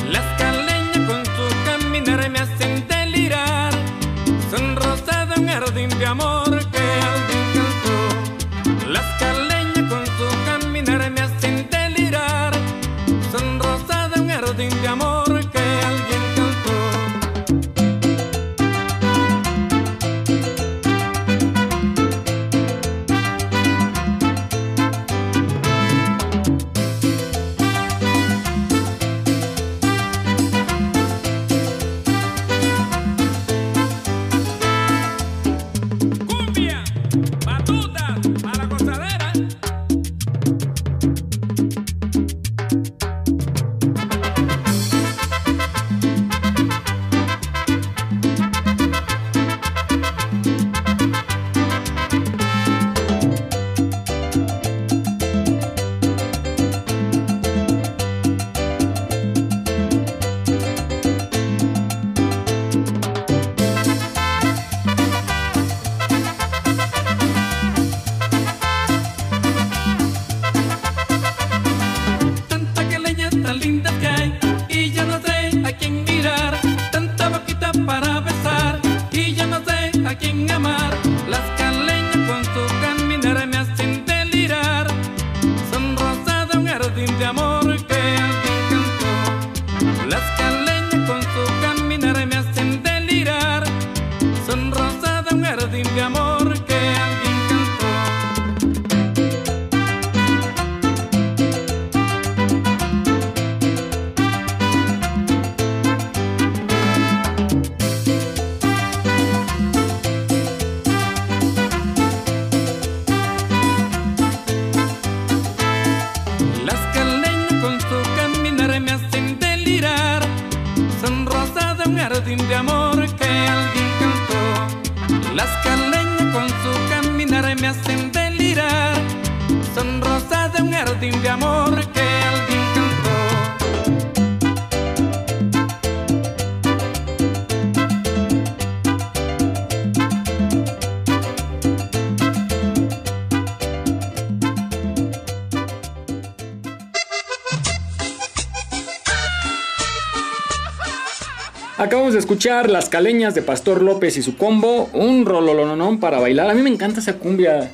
[151.92, 156.48] Acabamos de escuchar Las Caleñas de Pastor López y su combo, un rololonón para bailar.
[156.48, 157.70] A mí me encanta esa cumbia.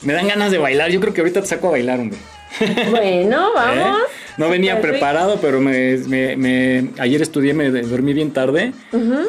[0.00, 0.90] Me dan ganas de bailar.
[0.90, 2.18] Yo creo que ahorita te saco a bailar, hombre.
[2.88, 3.98] Bueno, vamos.
[3.98, 4.09] ¿Eh?
[4.40, 8.72] No venía preparado, pero me, me- me- ayer estudié, me dormí bien tarde,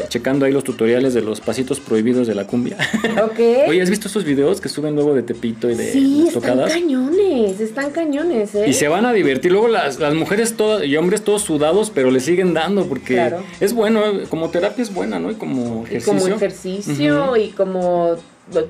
[0.08, 2.78] checando ahí los tutoriales de los pasitos prohibidos de la cumbia.
[3.22, 3.40] Ok.
[3.68, 6.42] Oye, ¿has visto esos videos que suben luego de Tepito y de sí, las están
[6.42, 6.74] tocadas?
[6.74, 8.66] cañones, están cañones, ¿eh?
[8.68, 9.52] Y se van a divertir.
[9.52, 13.44] Luego las, las mujeres todas y hombres todos sudados, pero le siguen dando porque Claro.
[13.60, 15.30] es bueno, como terapia es buena, ¿no?
[15.32, 16.14] Y como Y ejercicio.
[16.14, 18.16] como ejercicio y como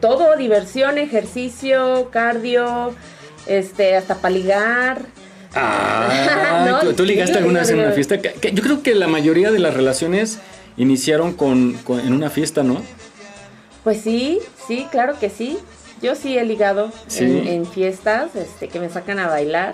[0.02, 2.94] todo, diversión, ejercicio, cardio,
[3.46, 5.02] este, hasta para ligar.
[5.54, 8.22] Ah, No, ¿tú, tú ligaste sí, alguna vez en una fiesta?
[8.22, 10.40] Que- que yo creo que la mayoría de las relaciones
[10.78, 12.82] iniciaron con, con- en una fiesta, ¿no?
[13.84, 15.58] Pues sí, sí, claro que sí.
[16.02, 17.24] Yo sí he ligado Sí.
[17.26, 19.74] en, en fiestas, este, que me sacan a bailar.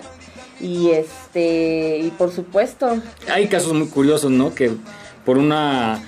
[0.60, 3.00] Y este, y por supuesto,
[3.32, 4.54] Hay casos muy curiosos, ¿no?
[4.54, 4.72] Que
[5.24, 6.02] por una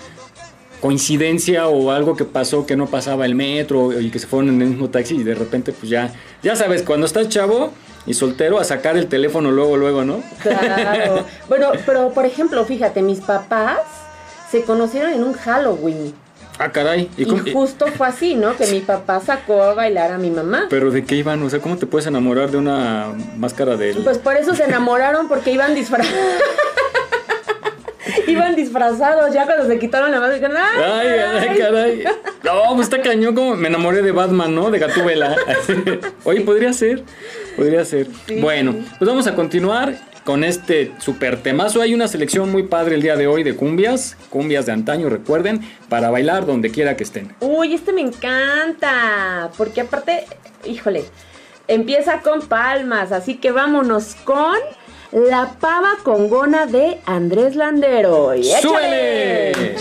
[0.81, 4.63] coincidencia o algo que pasó que no pasaba el metro y que se fueron en
[4.63, 7.71] el mismo taxi y de repente pues ya, ya sabes, cuando estás chavo
[8.07, 10.23] y soltero a sacar el teléfono luego, luego, ¿no?
[10.43, 11.25] claro.
[11.49, 13.79] bueno, pero por ejemplo, fíjate, mis papás
[14.51, 16.15] se conocieron en un Halloween.
[16.59, 17.09] Ah, caray.
[17.17, 18.55] ¿Y Y, justo fue así, ¿no?
[18.55, 20.67] Que mi papá sacó a bailar a mi mamá.
[20.69, 21.43] Pero ¿de qué iban?
[21.43, 24.05] O sea, ¿cómo te puedes enamorar de una máscara del...
[24.05, 26.43] Pues por eso se enamoraron, porque iban disfrazados.
[28.27, 31.09] iban disfrazados, ya cuando se quitaron la máscara, ¡ay!
[31.09, 32.05] Ay, ay, caray.
[32.43, 34.71] No, pues está cañón como me enamoré de Batman, ¿no?
[34.71, 35.37] De Gatúbela.
[36.25, 37.05] Oye, podría ser.
[37.55, 38.07] Podría ser.
[38.27, 38.41] Sí.
[38.41, 41.83] Bueno, pues vamos a continuar con este super temazo.
[41.83, 45.61] Hay una selección muy padre el día de hoy de cumbias, cumbias de antaño, recuerden,
[45.89, 47.35] para bailar donde quiera que estén.
[47.41, 50.25] Uy, este me encanta, porque aparte,
[50.65, 51.05] híjole,
[51.69, 54.57] empieza con palmas, así que vámonos con
[55.13, 58.33] La pava congona de Andrés Landero.
[58.33, 58.45] ¡Y!
[58.45, 59.75] ¡Súbele!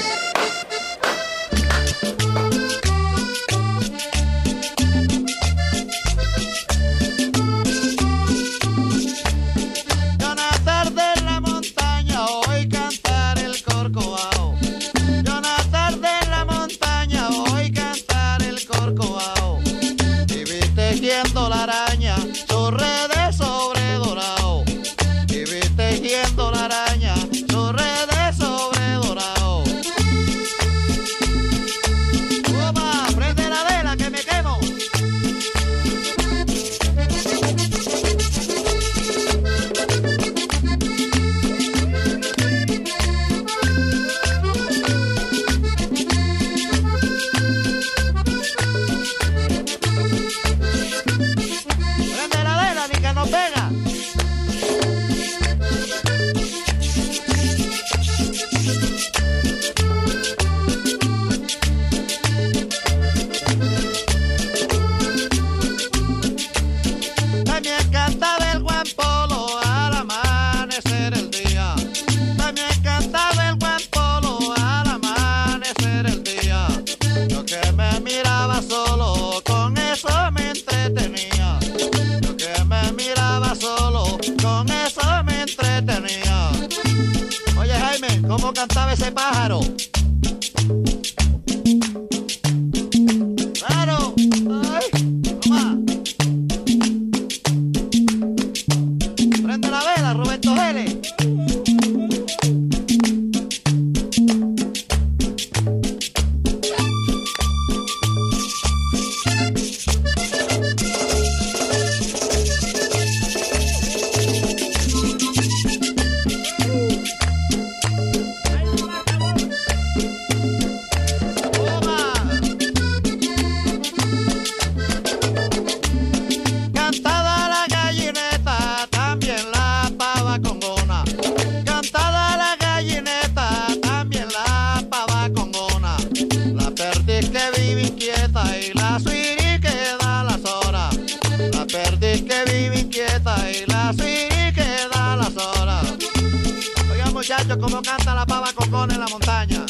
[147.40, 149.66] Muchachos como canta la pava cocón en la montaña.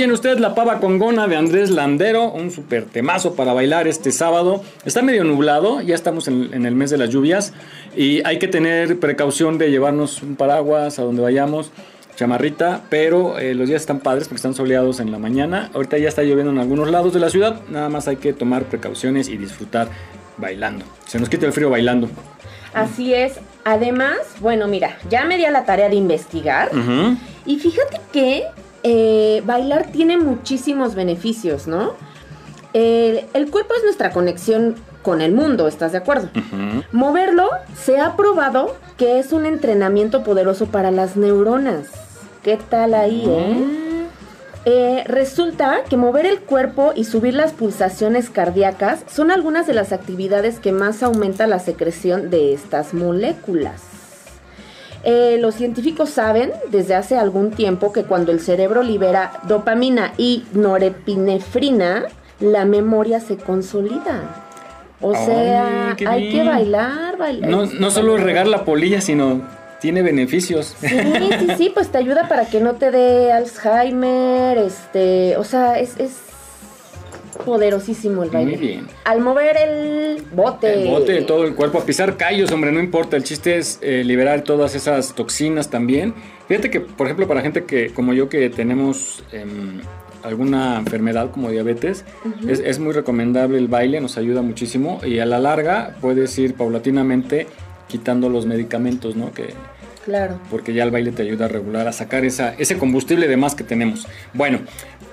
[0.00, 4.12] Tiene usted la pava con gona de Andrés Landero, un super temazo para bailar este
[4.12, 4.64] sábado.
[4.86, 7.52] Está medio nublado, ya estamos en, en el mes de las lluvias
[7.94, 11.70] y hay que tener precaución de llevarnos un paraguas a donde vayamos,
[12.16, 15.70] chamarrita, pero eh, los días están padres porque están soleados en la mañana.
[15.74, 18.64] Ahorita ya está lloviendo en algunos lados de la ciudad, nada más hay que tomar
[18.64, 19.88] precauciones y disfrutar
[20.38, 20.86] bailando.
[21.08, 22.08] Se nos quita el frío bailando.
[22.72, 23.34] Así es.
[23.64, 26.70] Además, bueno, mira, ya me di a la tarea de investigar.
[27.44, 28.44] Y fíjate que
[28.82, 31.94] eh, bailar tiene muchísimos beneficios, ¿no?
[32.72, 36.28] El, el cuerpo es nuestra conexión con el mundo, ¿estás de acuerdo?
[36.92, 41.88] Moverlo se ha probado que es un entrenamiento poderoso para las neuronas.
[42.42, 43.80] ¿Qué tal ahí, eh?
[44.66, 49.92] Eh, resulta que mover el cuerpo y subir las pulsaciones cardíacas son algunas de las
[49.92, 53.99] actividades que más aumenta la secreción de estas moléculas.
[55.04, 60.44] Eh, los científicos saben desde hace algún tiempo que cuando el cerebro libera dopamina y
[60.52, 62.04] norepinefrina,
[62.40, 64.46] la memoria se consolida.
[65.00, 67.48] O Ay, sea, hay que bailar, bailar.
[67.48, 69.40] No, no solo regar la polilla, sino
[69.80, 70.76] tiene beneficios.
[70.78, 75.78] Sí, sí, sí, pues te ayuda para que no te dé Alzheimer, este, o sea,
[75.78, 76.18] es, es
[77.44, 78.56] poderosísimo el baile.
[78.56, 78.86] Muy bien.
[79.04, 80.82] Al mover el bote.
[80.82, 83.16] El bote de todo el cuerpo, a pisar callos, hombre, no importa.
[83.16, 86.14] El chiste es eh, liberar todas esas toxinas también.
[86.48, 89.80] Fíjate que, por ejemplo, para gente que, como yo, que tenemos em,
[90.22, 92.04] alguna enfermedad como diabetes,
[92.48, 95.00] es, es muy recomendable el baile, nos ayuda muchísimo.
[95.04, 97.46] Y a la larga puedes ir paulatinamente
[97.88, 99.32] quitando los medicamentos, ¿no?
[99.32, 99.54] Que,
[100.04, 100.40] Claro.
[100.50, 103.54] porque ya el baile te ayuda a regular, a sacar esa, ese combustible de más
[103.54, 104.08] que tenemos.
[104.32, 104.60] Bueno,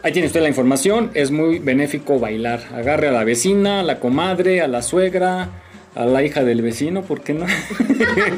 [0.02, 2.62] ahí tiene usted la información, es muy benéfico bailar.
[2.74, 5.50] Agarre a la vecina, a la comadre, a la suegra,
[5.96, 7.46] a la hija del vecino, ¿por qué no?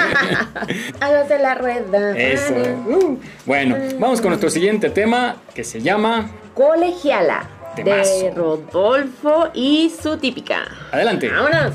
[1.01, 2.17] Hágase la rueda.
[2.17, 2.53] Eso.
[2.87, 3.19] Uh.
[3.45, 7.47] Bueno, vamos con nuestro siguiente tema que se llama Colegiala.
[7.75, 8.33] De.
[8.35, 10.67] Rodolfo y su típica.
[10.91, 11.29] Adelante.
[11.29, 11.73] Vámonos.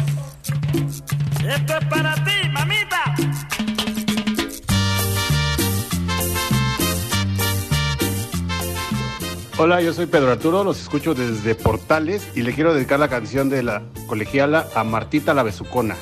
[1.48, 3.13] Esto es para ti, mamita.
[9.56, 13.48] Hola, yo soy Pedro Arturo, los escucho desde Portales y le quiero dedicar la canción
[13.48, 15.94] de la colegiala a Martita la Besucona.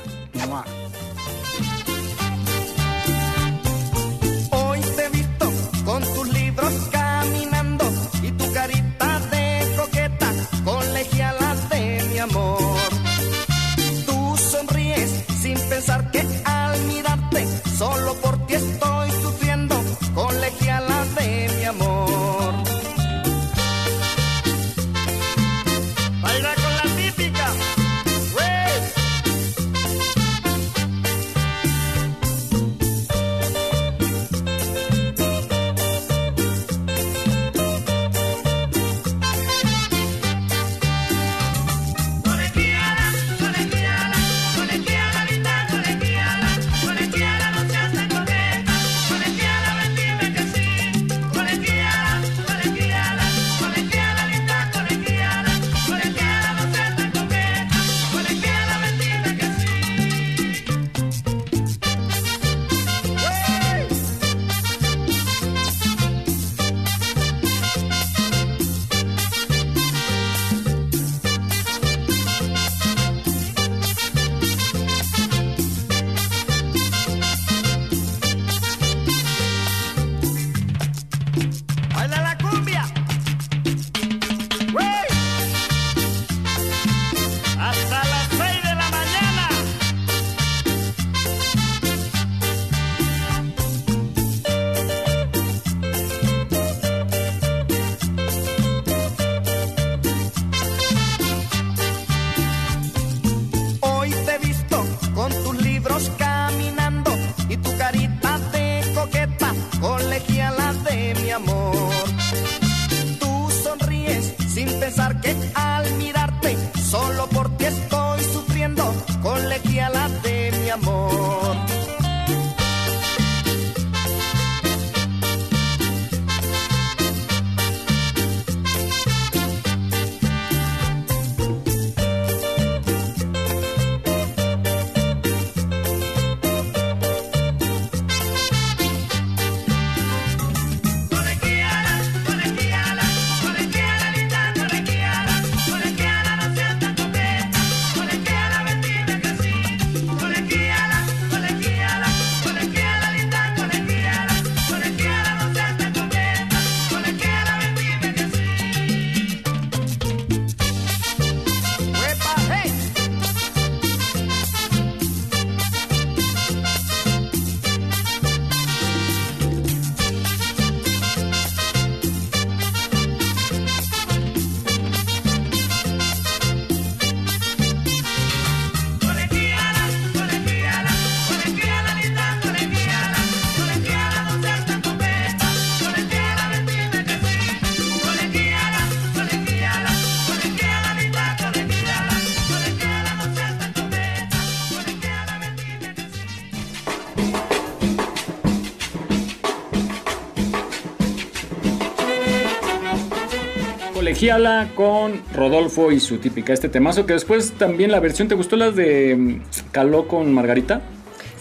[204.23, 208.55] Colegiala con Rodolfo y su típica, este temazo que después también la versión, ¿te gustó
[208.55, 209.41] las de mm,
[209.73, 210.81] Caló con Margarita?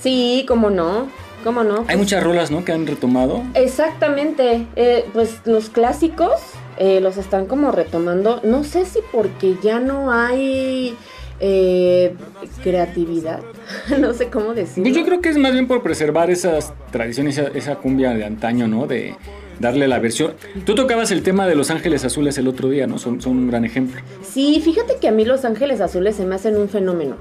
[0.02, 1.08] Sí, cómo no,
[1.44, 1.86] cómo no.
[1.88, 2.66] Hay muchas rolas, ¿no?
[2.66, 3.44] Que han retomado.
[3.54, 6.42] Exactamente, eh, pues los clásicos
[6.80, 10.96] eh, los están como retomando, no sé si porque ya no hay
[11.40, 12.16] eh,
[12.64, 13.42] creatividad,
[14.00, 14.86] no sé cómo decirlo.
[14.86, 18.26] Pues yo creo que es más bien por preservar esas tradiciones, esa, esa cumbia de
[18.26, 18.88] antaño, ¿no?
[18.88, 19.14] De
[19.62, 20.34] darle la versión.
[20.66, 22.98] Tú tocabas el tema de Los Ángeles Azules el otro día, ¿no?
[22.98, 24.02] Son, son un gran ejemplo.
[24.24, 27.16] Sí, fíjate que a mí Los Ángeles Azules se me hacen un fenómeno.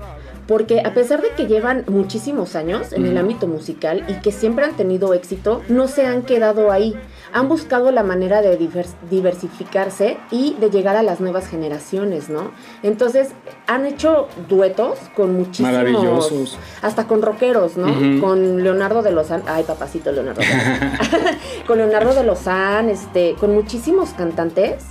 [0.47, 4.65] Porque a pesar de que llevan muchísimos años en el ámbito musical y que siempre
[4.65, 6.97] han tenido éxito, no se han quedado ahí.
[7.33, 12.51] Han buscado la manera de divers- diversificarse y de llegar a las nuevas generaciones, ¿no?
[12.83, 13.31] Entonces
[13.67, 15.73] han hecho duetos con muchísimos...
[15.73, 16.59] Maravillosos.
[16.83, 18.21] Hasta con rockeros, ¿no?
[18.21, 19.43] Con Leonardo de Lozán.
[19.47, 20.41] Ay, papacito Leonardo.
[21.67, 24.85] con Leonardo de Lozán, este, con muchísimos cantantes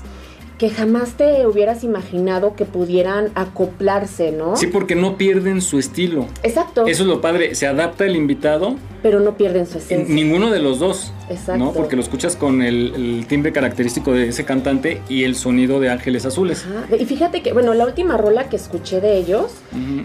[0.60, 4.58] que jamás te hubieras imaginado que pudieran acoplarse, ¿no?
[4.58, 6.28] Sí, porque no pierden su estilo.
[6.44, 6.86] Exacto.
[6.86, 7.56] Eso es lo padre.
[7.56, 10.14] Se adapta el invitado, Pero no pierden su esencia.
[10.14, 11.14] ninguno de los dos.
[11.30, 11.64] Exacto.
[11.64, 11.72] ¿no?
[11.72, 15.90] Porque lo escuchas con el, el timbre característico de ese cantante y el sonido de
[15.92, 16.66] Ángeles Azules.
[16.66, 16.94] Ajá.
[16.98, 19.54] Y fíjate que, bueno, la última rola que escuché de ellos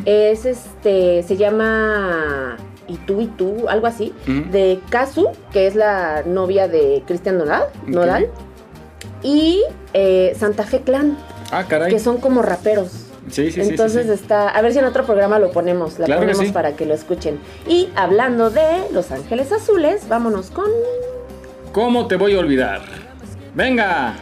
[0.05, 2.56] es este, se llama
[2.86, 4.12] Y tú y tú, algo así,
[4.52, 8.28] de Kazu, que es la novia de Cristian Nodal, Nodal
[9.24, 11.18] y eh, Santa Fe Clan,
[11.51, 11.90] Ah, caray.
[11.92, 12.90] que son como raperos.
[13.30, 14.12] Sí, sí, Entonces sí.
[14.12, 16.92] está, a ver si en otro programa lo ponemos, la Claro ponemos para que lo
[16.94, 17.40] escuchen.
[17.66, 20.66] Y hablando de Los Ángeles Azules, vámonos con
[21.72, 22.82] ¿Cómo te voy a olvidar?
[23.55, 24.14] ¡Venga!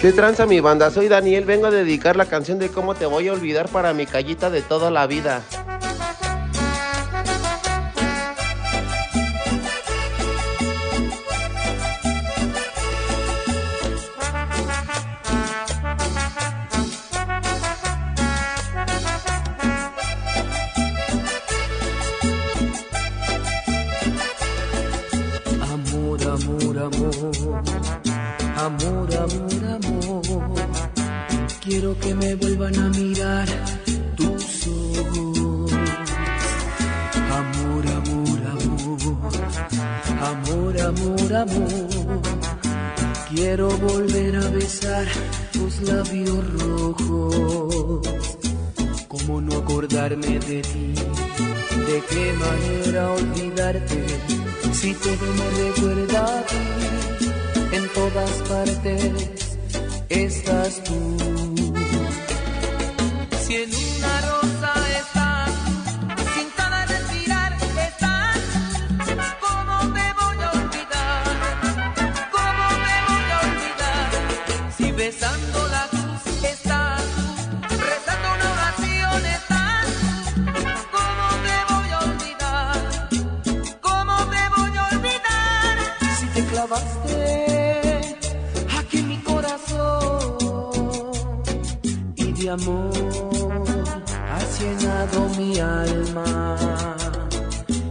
[0.00, 0.92] ¿Qué tranza mi banda?
[0.92, 4.06] Soy Daniel, vengo a dedicar la canción de cómo te voy a olvidar para mi
[4.06, 5.42] callita de toda la vida.
[32.34, 33.48] Vuelvan a mirar
[34.16, 35.72] tus ojos.
[37.40, 38.98] Amor, amor, amor,
[40.20, 42.22] amor, amor, amor.
[43.30, 45.06] Quiero volver a besar
[45.52, 48.08] tus labios rojos.
[49.08, 50.94] ¿Cómo no acordarme de ti?
[51.86, 54.04] ¿De qué manera olvidarte?
[54.72, 56.56] Si todo me recuerda a ti,
[57.72, 59.30] en todas partes
[60.08, 61.57] estás tú.
[63.48, 65.50] Si en una rosa estás,
[66.34, 68.40] sin cada respirar estás,
[69.40, 71.24] ¿cómo me voy a olvidar?
[72.30, 74.08] ¿Cómo me voy a olvidar?
[74.76, 77.02] Si besando la cruz estás,
[77.70, 79.86] rezando una oración estás,
[80.92, 82.76] ¿cómo te voy a olvidar?
[83.80, 85.74] ¿Cómo te voy a olvidar?
[86.20, 88.18] Si te clavaste
[88.78, 90.36] aquí en mi corazón
[92.14, 92.87] y de amor
[95.60, 96.56] alma.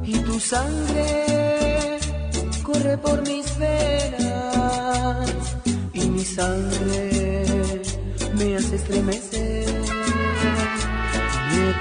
[0.04, 2.00] Y tu sangre
[2.64, 5.32] corre por mis venas.
[5.94, 7.82] Y mi sangre
[8.38, 9.68] me hace estremecer.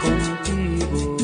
[0.03, 1.16] Contigo.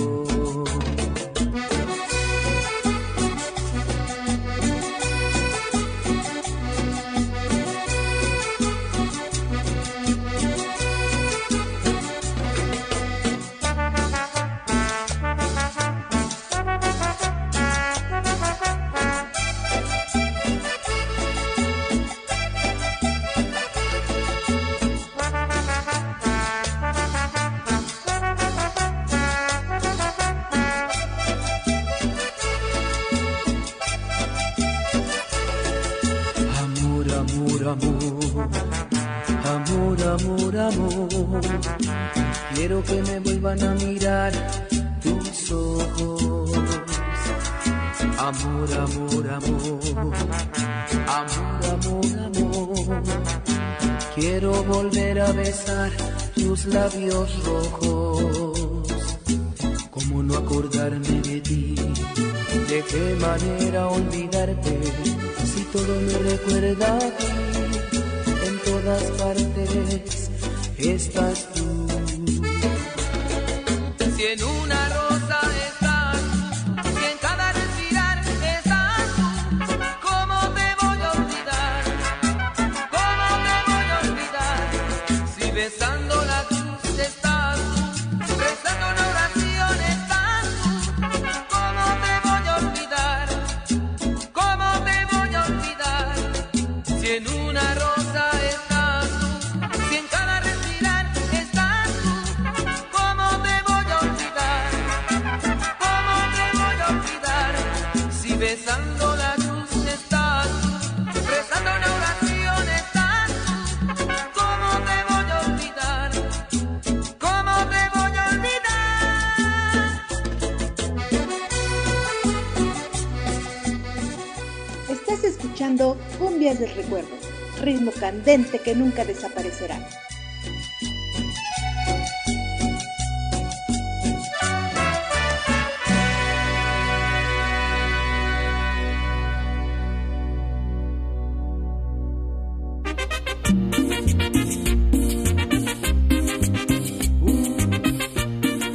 [128.25, 129.81] Que nunca desaparecerá.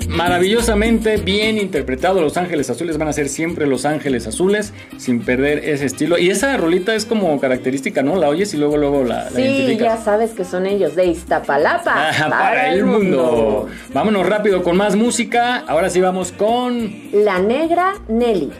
[0.10, 2.22] Maravillosamente bien interpretado.
[2.22, 4.74] Los Ángeles Azules van a ser siempre Los Ángeles Azules,
[5.08, 6.18] sin perder ese estilo.
[6.18, 8.18] Y esa rolita es como característica, ¿no?
[8.18, 10.00] La oyes y luego luego la, la Sí, identificas.
[10.00, 12.10] ya sabes que son ellos de Iztapalapa.
[12.10, 13.68] Ajá, para el mundo.
[13.94, 15.64] Vámonos rápido con más música.
[15.66, 18.52] Ahora sí vamos con La negra Nelly.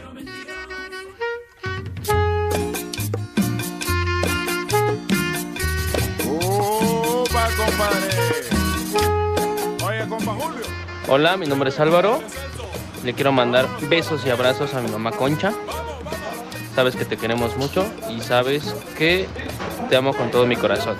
[6.26, 8.08] Opa, compadre.
[9.86, 10.62] Oye, compa Julio.
[11.08, 12.20] Hola, mi nombre es Álvaro.
[13.04, 15.52] Le quiero mandar besos y abrazos a mi mamá Concha.
[16.78, 18.62] Sabes que te queremos mucho y sabes
[18.96, 19.26] que
[19.90, 20.96] te amo con todo mi corazón.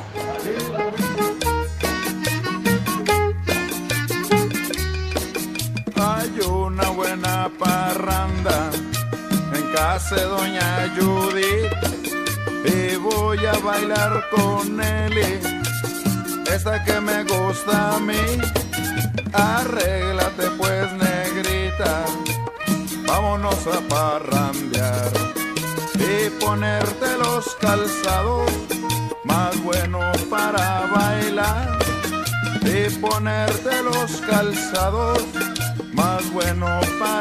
[5.95, 8.71] Hay una buena parranda
[9.55, 11.73] en casa de doña Judith
[12.65, 15.39] y voy a bailar con Eli,
[16.53, 18.41] esa que me gusta a mí.
[19.33, 22.05] Arréglate pues negrita,
[23.07, 25.38] vámonos a parrandear
[26.49, 28.51] ponerte los calzados
[29.25, 31.79] más buenos para bailar.
[32.63, 35.23] Y ponerte los calzados
[35.93, 37.18] más buenos para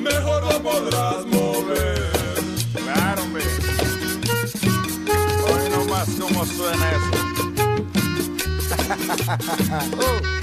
[0.00, 2.10] mejor lo podrás mover.
[2.74, 3.44] Claro, hombre.
[5.46, 7.10] Hoy nomás cómo suena eso.
[9.96, 10.26] Uh.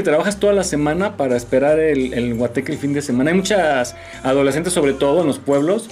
[0.00, 3.30] que trabajas toda la semana para esperar el, el guateque el fin de semana.
[3.30, 5.90] Hay muchas adolescentes, sobre todo en los pueblos,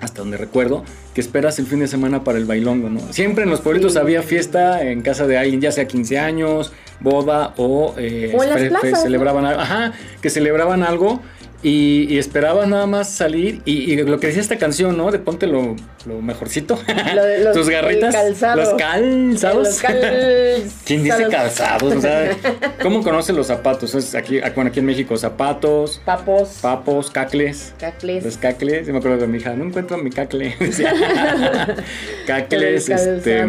[0.00, 3.00] hasta donde recuerdo, que esperas el fin de semana para el bailongo, ¿no?
[3.12, 7.52] Siempre en los pueblitos había fiesta en casa de alguien, ya sea 15 años, boda
[7.56, 9.02] o, eh, O en las plazas, ¿no?
[9.02, 9.60] celebraban algo.
[9.60, 11.20] Ajá, que celebraban algo.
[11.68, 15.10] Y, y esperabas nada más salir y, y lo que decía esta canción, ¿no?
[15.10, 15.74] De ponte lo,
[16.04, 16.78] lo mejorcito.
[17.12, 18.14] Lo de los- Tus garritas.
[18.14, 18.56] calzado.
[18.56, 19.66] Los calzados.
[19.66, 20.72] Los calzados.
[20.84, 21.92] ¿Quién dice calzados?
[21.96, 22.30] O sea,
[22.82, 23.96] ¿cómo conocen los zapatos?
[23.96, 27.74] Es aquí, bueno, aquí en México, zapatos, Papos, papos, cacles.
[27.80, 28.24] cacles.
[28.24, 30.54] Los cacles, yo me acuerdo de mi hija, no encuentro mi cacle.
[32.26, 33.44] Cacles, este,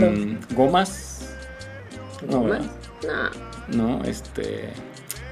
[0.56, 1.19] gomas.
[2.27, 2.61] No, ¿Gomas?
[3.02, 3.31] ¿verdad?
[3.69, 3.98] No.
[3.99, 4.41] No, este.
[4.41, 4.69] ¿Qué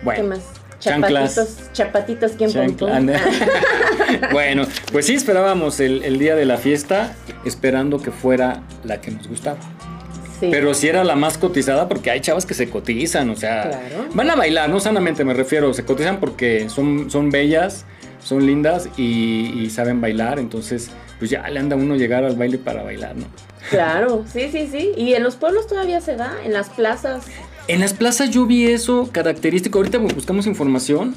[0.04, 0.36] Bueno.
[0.86, 1.00] Más?
[1.02, 1.36] Chanclas.
[1.36, 3.20] Chapatitos, chapatitos, ¿quién Chancla-
[4.32, 7.14] bueno, pues sí esperábamos el, el día de la fiesta,
[7.46, 9.58] esperando que fuera la que nos gustaba.
[10.40, 10.50] Sí.
[10.52, 14.06] Pero si era la más cotizada, porque hay chavas que se cotizan, o sea, Claro.
[14.14, 17.86] van a bailar, no sanamente me refiero, se cotizan porque son, son bellas,
[18.22, 20.90] son lindas y, y saben bailar, entonces
[21.20, 23.26] pues ya le anda uno llegar al baile para bailar, ¿no?
[23.70, 24.92] Claro, sí, sí, sí.
[24.98, 27.26] Y en los pueblos todavía se da, en las plazas.
[27.68, 31.16] En las plazas yo vi eso característico, ahorita buscamos información.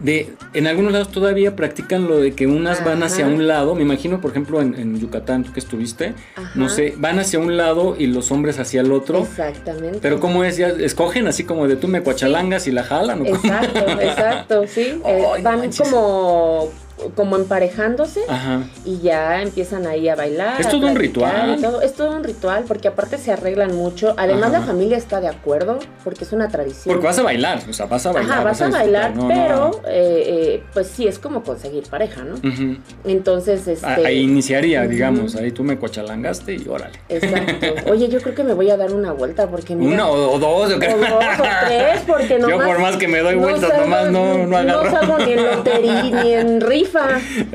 [0.00, 3.82] De, en algunos lados todavía practican lo de que unas van hacia un lado, me
[3.82, 6.52] imagino por ejemplo en, en Yucatán, tú que estuviste, Ajá.
[6.54, 9.22] no sé, van hacia un lado y los hombres hacia el otro.
[9.22, 9.98] Exactamente.
[10.00, 10.56] Pero ¿cómo es?
[10.56, 13.22] ¿Ya escogen así como de tú me cuachalangas y la jalan?
[13.22, 13.26] ¿o?
[13.26, 15.00] Exacto, exacto, sí.
[15.04, 16.70] Eh, no van como,
[17.14, 18.62] como emparejándose Ajá.
[18.84, 20.60] y ya empiezan ahí a bailar.
[20.60, 21.60] Es todo un ritual.
[21.60, 21.80] todo.
[21.82, 24.14] Es todo un ritual porque aparte se arreglan mucho.
[24.16, 24.60] Además Ajá.
[24.60, 26.94] la familia está de acuerdo porque es una tradición.
[26.94, 28.32] Porque vas a bailar, o sea, vas a bailar.
[28.32, 29.28] Ajá, vas a bailar, no, no.
[29.28, 32.34] pero eh, eh, pues sí, es como conseguir pareja, ¿no?
[32.34, 32.76] Ujú.
[33.04, 33.86] Entonces, este...
[33.86, 36.98] Ahí iniciaría, digamos, ahí tú me cuachalangaste y órale.
[37.08, 37.66] Exacto.
[37.90, 40.70] Oye, yo creo que me voy a dar una vuelta porque mira, Una o, dos,
[40.70, 40.96] yo creo.
[40.96, 42.66] o dos o tres, porque Yo nomás...
[42.66, 44.84] por más que me doy vueltas, salgo- nomás no, no agarro.
[44.84, 46.87] No salgo ni en lotería ni en rifa.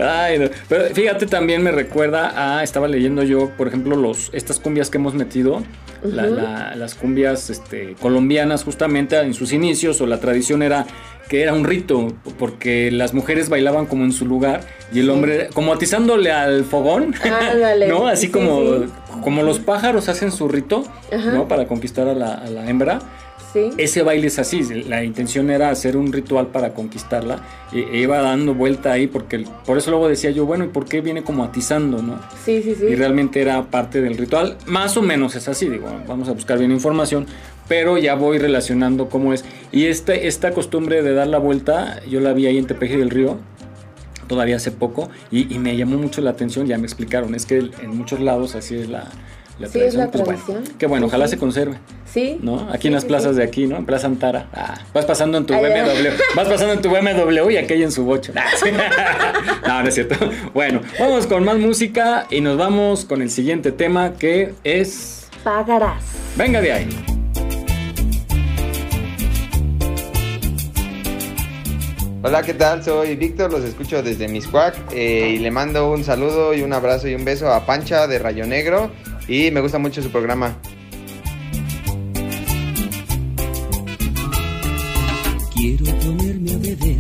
[0.02, 0.46] Ay, no.
[0.70, 4.98] Pero fíjate, también me recuerda a, estaba leyendo yo, por ejemplo, los, estas cumbias que
[4.98, 5.64] hemos metido,
[6.04, 10.86] la- las cumbias este, colombianas justamente en sus inicios, o la tradición era
[11.30, 14.62] que era un rito, porque las mujeres bailaban como en su lugar
[14.92, 17.16] y el hombre como atizándole al fogón.
[17.88, 18.08] ¿no?
[18.08, 18.86] Así Sí, como sí.
[19.24, 21.32] como los pájaros hacen su rito, Ajá.
[21.32, 21.48] ¿no?
[21.48, 23.00] Para conquistar a la, a la hembra.
[23.54, 23.70] Sí.
[23.78, 27.40] Ese baile es así, la intención era hacer un ritual para conquistarla
[27.72, 30.86] e, e iba dando vuelta ahí porque por eso luego decía yo, bueno, ¿y por
[30.86, 32.20] qué viene como atizando, no?
[32.44, 32.86] Sí, sí, sí.
[32.86, 36.58] Y realmente era parte del ritual, más o menos es así, digo, vamos a buscar
[36.58, 37.28] bien información,
[37.68, 39.46] pero ya voy relacionando cómo es.
[39.72, 43.12] Y este, esta costumbre de dar la vuelta, yo la vi ahí en Tepeji del
[43.12, 43.38] Río,
[44.28, 47.58] todavía hace poco, y, y me llamó mucho la atención, ya me explicaron, es que
[47.58, 49.12] en muchos lados así es la,
[49.64, 50.76] la Sí, es la Pues bueno, tradición.
[50.78, 51.32] qué bueno, Sí, ojalá sí.
[51.32, 51.78] se conserve.
[52.06, 52.38] Sí.
[52.42, 52.70] ¿No?
[52.70, 53.38] Aquí Sí, en las plazas sí.
[53.38, 53.78] de aquí, ¿no?
[53.78, 54.48] En Plaza Antara.
[54.54, 55.54] Ah, vas pasando en tu.
[55.54, 56.10] BMW.
[56.36, 58.34] Vas pasando en tu BMW y aquella en su bocho.
[59.68, 60.16] No, no es cierto.
[60.54, 65.28] Bueno, vamos con más música y nos vamos con el siguiente tema que es.
[65.44, 66.04] Pagarás.
[66.38, 66.90] Venga de ahí.
[72.26, 72.82] Hola, ¿qué tal?
[72.84, 77.10] Soy Víctor, los escucho desde Miscuac eh, y le mando un saludo y un abrazo
[77.10, 78.92] y un beso a Pancha de Rayo Negro
[79.28, 80.58] y me gusta mucho su programa.
[85.54, 86.98] Quiero ponerme a beber,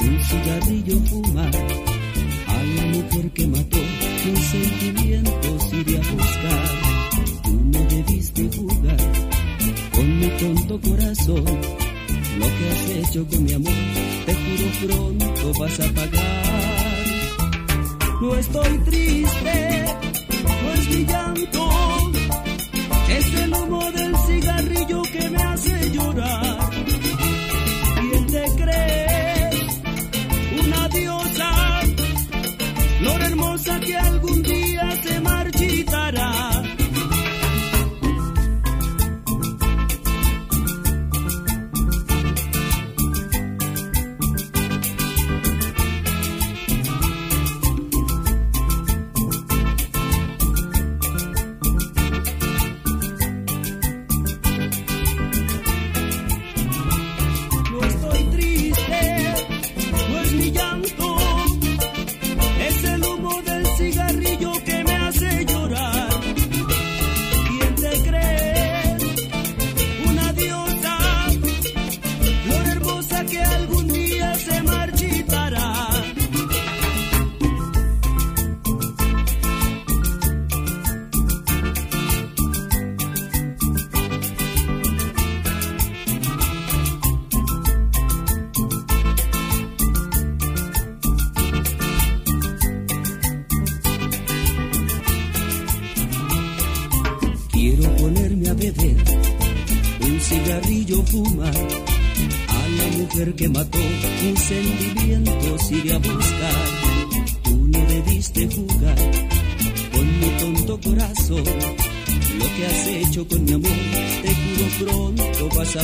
[0.00, 1.56] un cigarrillo fumar,
[2.46, 3.78] a la mujer que mató
[4.24, 6.68] mis sentimientos iré a buscar.
[7.42, 8.96] Tú no debiste jugar
[9.92, 11.44] con mi tonto corazón,
[12.38, 13.72] lo que has hecho con mi amor,
[14.26, 16.48] te juro pronto vas a pagar.
[18.20, 19.67] No estoy triste,
[20.90, 21.57] no es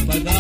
[0.07, 0.34] pronto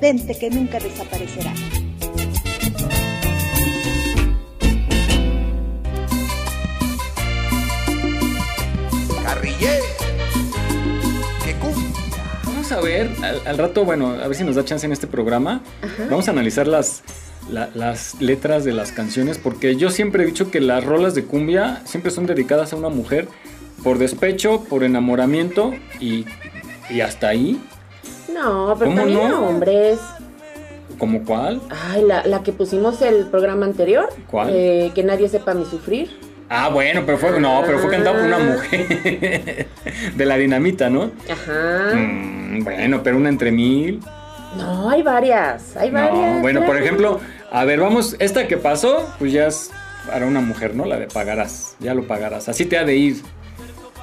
[0.00, 1.52] que nunca desaparecerá.
[9.24, 9.78] Carrillé.
[12.44, 15.06] Vamos a ver, al, al rato, bueno, a ver si nos da chance en este
[15.06, 15.62] programa.
[16.10, 17.02] Vamos a analizar las,
[17.50, 21.24] la- las letras de las canciones, porque yo siempre he dicho que las rolas de
[21.24, 23.28] cumbia siempre son dedicadas a una mujer
[23.82, 26.24] por despecho, por enamoramiento y,
[26.90, 27.60] y hasta ahí.
[28.44, 29.36] No, pero ¿Cómo también no?
[29.36, 29.98] a hombres.
[30.98, 31.60] ¿Como cuál?
[31.90, 34.08] Ay, la, la que pusimos el programa anterior.
[34.30, 34.50] ¿Cuál?
[34.52, 36.10] eh, que nadie sepa mi sufrir.
[36.48, 39.66] Ah, bueno, pero fue, no, pero fue cantado por una mujer
[40.14, 41.10] de la dinamita, ¿no?
[41.30, 41.94] Ajá.
[41.96, 44.00] Mm, bueno, pero una entre mil.
[44.56, 45.76] No, hay varias.
[45.76, 46.36] Hay varias.
[46.36, 47.18] No, bueno, por ejemplo,
[47.50, 49.70] A ver, vamos, esta que pasó, pues ya es
[50.06, 50.84] para una mujer, ¿no?
[50.84, 52.48] La de pagarás, ya lo pagarás.
[52.48, 53.16] Así te ha de ir,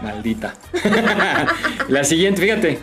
[0.01, 0.55] maldita.
[1.88, 2.80] la siguiente, fíjate.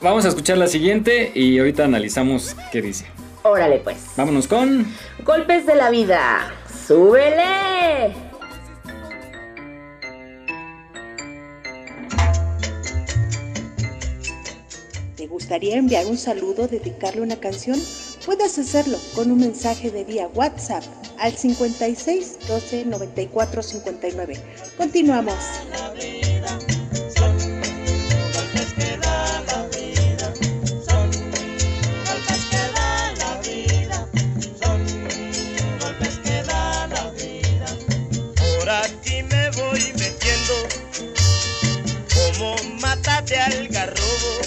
[0.00, 3.06] Vamos a escuchar la siguiente y ahorita analizamos qué dice.
[3.42, 3.96] Órale, pues.
[4.16, 4.86] Vámonos con...
[5.24, 6.52] Golpes de la vida.
[6.86, 8.12] ¡Súbele!
[15.16, 17.80] ¿Te gustaría enviar un saludo, dedicarle una canción?
[18.26, 20.82] Puedes hacerlo con un mensaje de vía WhatsApp
[21.18, 24.34] al 56 12 94 59.
[24.76, 25.36] Continuamos.
[25.72, 26.65] golpes
[39.50, 40.54] voy metiendo
[42.14, 44.40] como mátate al garrobo.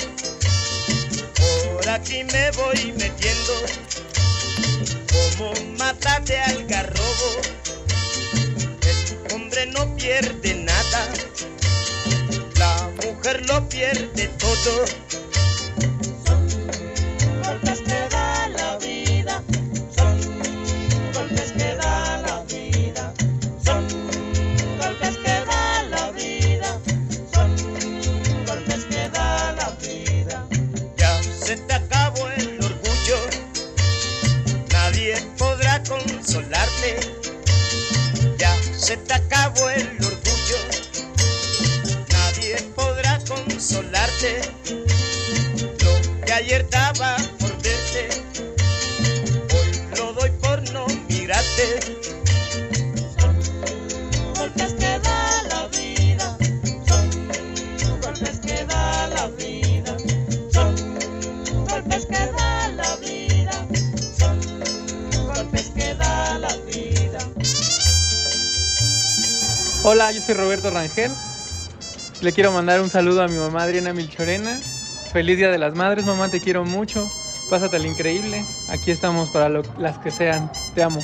[1.74, 3.54] Por aquí me voy metiendo
[5.12, 7.42] como mátate al garrobo.
[8.82, 11.08] El hombre no pierde nada,
[12.58, 14.86] la mujer lo pierde todo.
[35.90, 37.00] Consolarte.
[38.38, 40.60] Ya se te acabó el orgullo,
[42.10, 44.42] nadie podrá consolarte.
[45.84, 48.10] Lo que ayer daba por verte,
[49.54, 51.99] hoy lo doy por no mirarte.
[69.92, 71.12] Hola, yo soy Roberto Rangel.
[72.22, 74.60] Le quiero mandar un saludo a mi mamá Adriana Milchorena.
[75.12, 77.10] Feliz Día de las Madres, mamá, te quiero mucho.
[77.50, 78.46] Pásate al increíble.
[78.70, 80.52] Aquí estamos para lo- las que sean.
[80.76, 81.00] Te amo.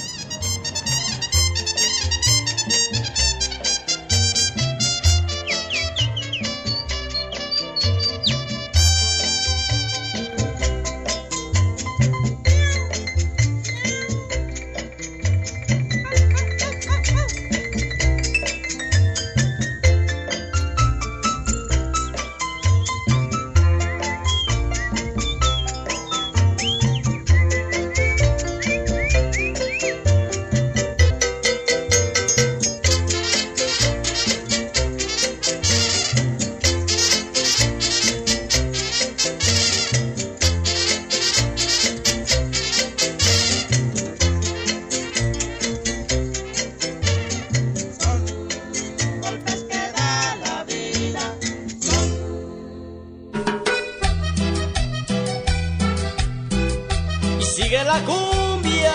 [57.56, 58.92] Sigue la cumbia.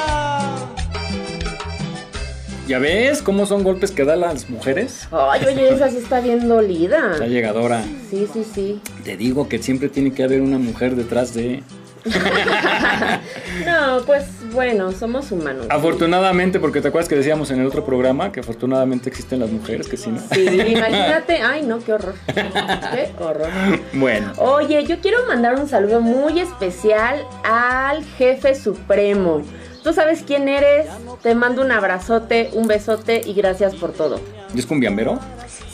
[2.68, 5.08] ¿Ya ves cómo son golpes que dan las mujeres?
[5.10, 7.16] Ay, oye, esa sí está bien dolida.
[7.18, 7.82] La llegadora.
[8.10, 8.80] Sí, sí, sí.
[9.02, 11.62] Te digo que siempre tiene que haber una mujer detrás de...
[13.66, 15.66] No, pues bueno, somos humanos.
[15.68, 19.88] Afortunadamente, porque te acuerdas que decíamos en el otro programa que afortunadamente existen las mujeres,
[19.88, 20.20] que sí, ¿no?
[20.32, 21.40] Sí, imagínate.
[21.42, 22.14] Ay, no, qué horror.
[22.34, 23.48] Qué horror.
[23.92, 24.32] bueno.
[24.38, 29.42] Oye, yo quiero mandar un saludo muy especial al jefe supremo.
[29.82, 30.86] Tú sabes quién eres.
[31.22, 34.20] Te mando un abrazote, un besote y gracias por todo.
[34.54, 35.18] ¿Y es cumbiambero?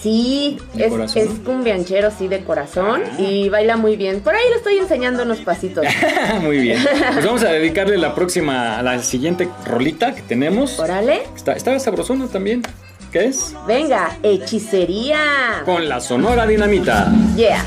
[0.03, 1.23] Sí, ¿De es, corazón?
[1.23, 3.03] es cumbianchero, sí, de corazón.
[3.19, 4.21] Y baila muy bien.
[4.21, 5.85] Por ahí le estoy enseñando unos pasitos.
[6.43, 6.79] Muy bien.
[7.15, 10.79] Pues vamos a dedicarle la próxima, a la siguiente rolita que tenemos.
[10.79, 11.23] Órale.
[11.35, 12.63] Está, está sabrosona también.
[13.11, 13.55] ¿Qué es?
[13.67, 15.63] Venga, hechicería.
[15.65, 17.11] Con la Sonora Dinamita.
[17.37, 17.65] Yeah.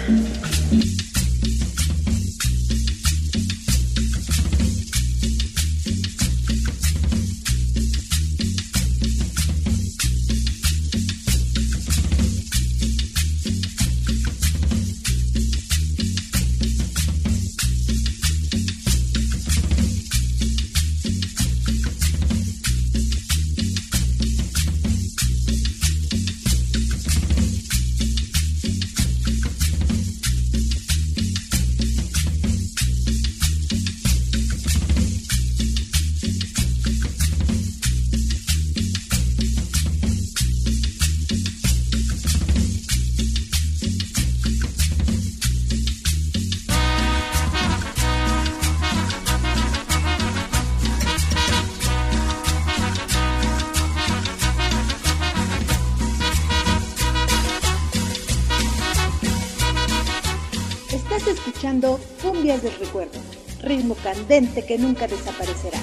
[64.29, 65.79] Que nunca desaparecerá.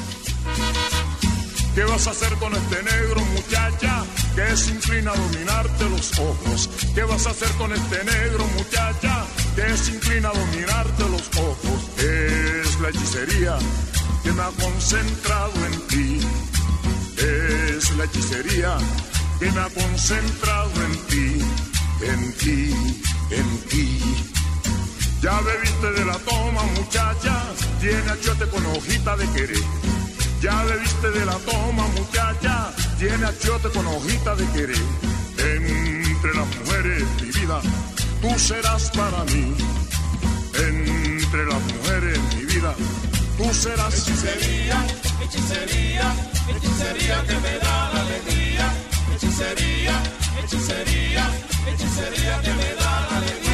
[1.74, 4.04] ¿Qué vas a hacer con este negro muchacha
[4.36, 6.70] que se inclina a dominarte los ojos?
[6.94, 11.98] ¿Qué vas a hacer con este negro muchacha que se inclina a dominarte los ojos?
[11.98, 13.58] Es la hechicería
[14.22, 16.20] que me ha concentrado en ti.
[17.18, 18.78] Es la hechicería
[19.40, 21.44] que me ha concentrado en ti,
[22.00, 22.74] en ti,
[23.32, 24.35] en ti.
[25.20, 27.42] Ya bebiste de la toma, muchacha,
[27.80, 29.64] tiene achiote con hojita de querer.
[30.42, 34.82] Ya bebiste de la toma, muchacha, tiene achiote con hojita de querer.
[35.38, 37.60] Entre las mujeres, mi vida,
[38.20, 39.54] tú serás para mí.
[40.54, 42.74] Entre las mujeres, mi vida,
[43.38, 44.86] tú serás Hechicería,
[45.22, 46.14] hechicería,
[46.48, 48.72] hechicería que me da la alegría.
[49.14, 50.02] Hechicería,
[50.42, 51.26] hechicería,
[51.68, 53.45] hechicería que me da la alegría.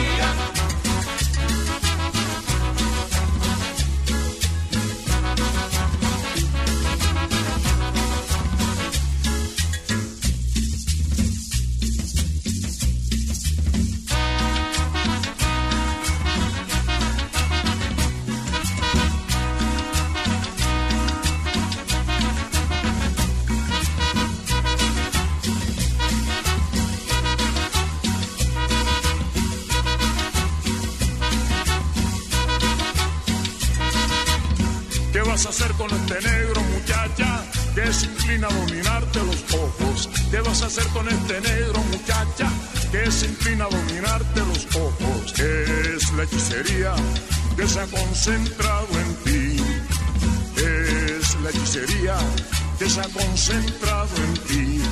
[41.12, 42.48] Este negro muchacha
[42.90, 45.38] que se inclina a dominarte los ojos?
[45.38, 46.94] Es la hechicería
[47.56, 49.62] que se ha concentrado en ti.
[50.56, 52.16] Es la hechicería
[52.78, 54.82] que se ha concentrado en ti,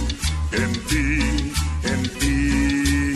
[0.52, 1.52] en ti,
[1.84, 3.14] en ti.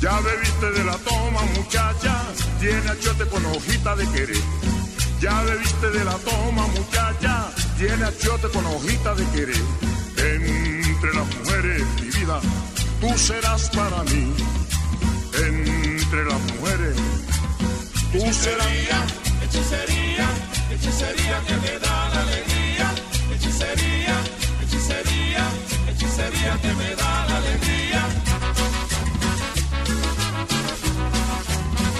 [0.00, 2.24] Ya bebiste de la toma muchacha,
[2.60, 4.42] tiene achiote con hojita de querer.
[5.20, 9.62] Ya bebiste de la toma, muchacha, tiene achiote con hojita de querer.
[10.16, 11.82] Entre las mujeres,
[13.00, 14.34] tú serás para mí.
[15.34, 16.96] Entre las mujeres,
[18.12, 18.66] tú serás.
[18.66, 19.06] Hechicería,
[19.44, 20.28] hechicería,
[20.70, 22.94] hechicería que me da la alegría.
[23.34, 24.16] Hechicería,
[24.62, 25.44] hechicería,
[25.88, 28.02] hechicería que me da la alegría.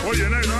[0.09, 0.55] Oye, negro,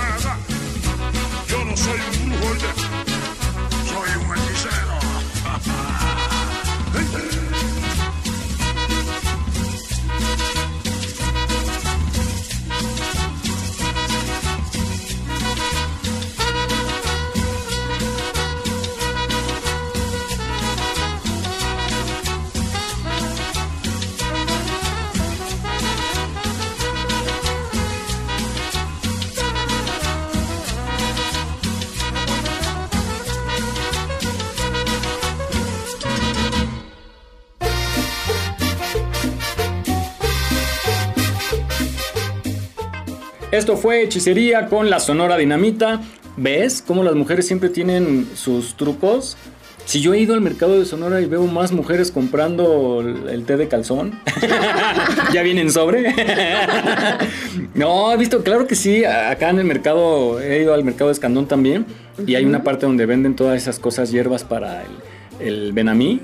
[43.59, 45.99] Esto fue Hechicería con la Sonora Dinamita.
[46.37, 49.35] ¿Ves cómo las mujeres siempre tienen sus trucos?
[49.83, 53.57] Si yo he ido al mercado de Sonora y veo más mujeres comprando el té
[53.57, 54.17] de calzón,
[55.33, 56.15] ya vienen sobre.
[57.75, 59.03] no, he visto, claro que sí.
[59.03, 61.85] Acá en el mercado, he ido al mercado de Escandón también.
[62.25, 64.91] Y hay una parte donde venden todas esas cosas, hierbas para el,
[65.39, 66.21] el Benamí,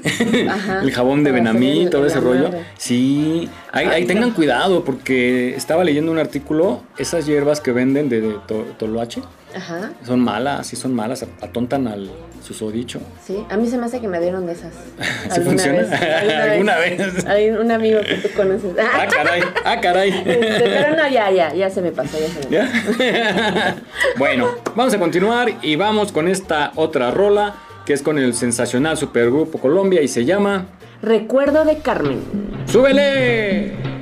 [0.49, 0.81] Ajá.
[0.83, 2.49] el jabón de Benamí, el- todo ese rollo.
[2.77, 8.21] Sí, ahí, ahí tengan cuidado porque estaba leyendo un artículo, esas hierbas que venden de,
[8.21, 9.21] de to- toloache
[9.55, 9.91] Ajá.
[10.05, 12.09] son malas, sí son malas, atontan al
[12.45, 12.99] susodicho.
[13.25, 14.71] Sí, a mí se me hace que me dieron de esas.
[15.33, 15.79] ¿Sí funciona?
[15.79, 16.97] Vez, alguna, ¿Alguna vez.
[17.15, 17.25] vez?
[17.25, 18.71] Hay un amigo que tú conoces.
[18.79, 20.09] Ah, caray, ah, caray.
[20.11, 23.75] Este, pero no, ya, ya, ya se me pasó, ya se me ¿Ya?
[24.17, 27.55] bueno, vamos a continuar y vamos con esta otra rola
[27.85, 30.65] que es con el sensacional supergrupo Colombia y se llama
[31.01, 32.19] Recuerdo de Carmen.
[32.65, 33.94] ¡Súbele!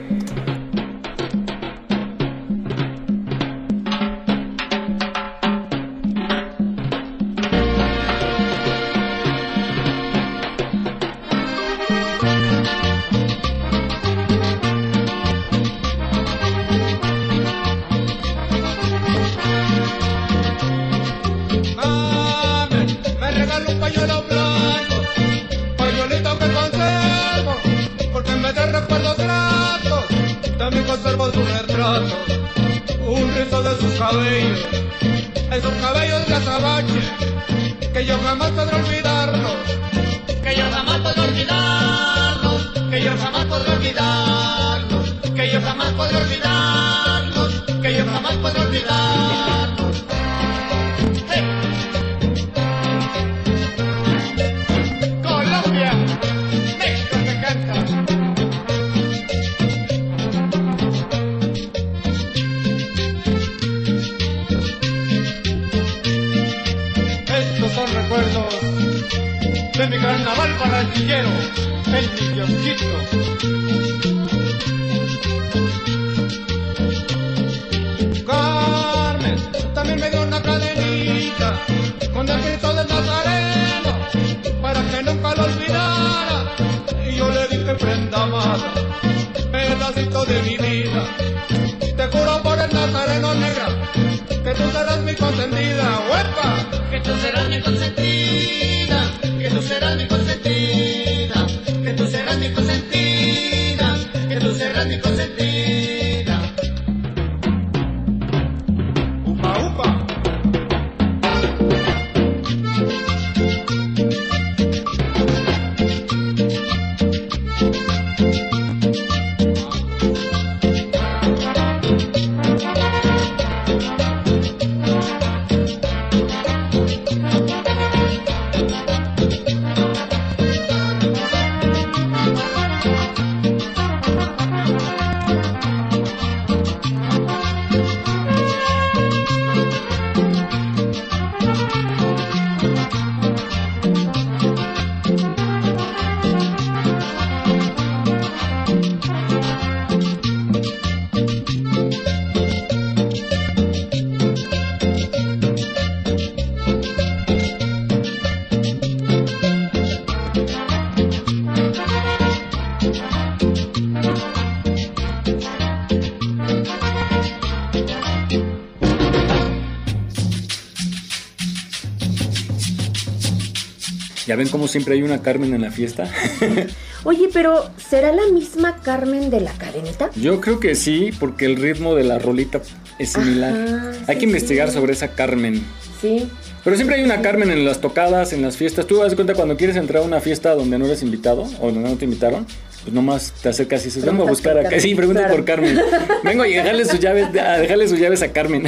[174.33, 176.09] Ya ven cómo siempre hay una Carmen en la fiesta.
[177.03, 180.09] Oye, pero ¿será la misma Carmen de la cadenita?
[180.15, 182.59] Yo creo que sí, porque el ritmo de la rolita
[182.97, 183.53] es similar.
[183.53, 184.73] Ajá, hay que investigar sí.
[184.73, 185.63] sobre esa Carmen.
[186.01, 186.27] Sí.
[186.63, 188.87] Pero siempre hay una Carmen en las tocadas, en las fiestas.
[188.87, 191.87] Tú das cuenta cuando quieres entrar a una fiesta donde no eres invitado o donde
[191.87, 192.47] no te invitaron,
[192.81, 195.35] pues nomás te acercas y dices, vengo a buscar a Carmen, Sí, pregunta claro.
[195.35, 195.79] por Carmen.
[196.23, 198.63] Vengo a dejarle sus llaves, a dejarle sus llaves a Carmen.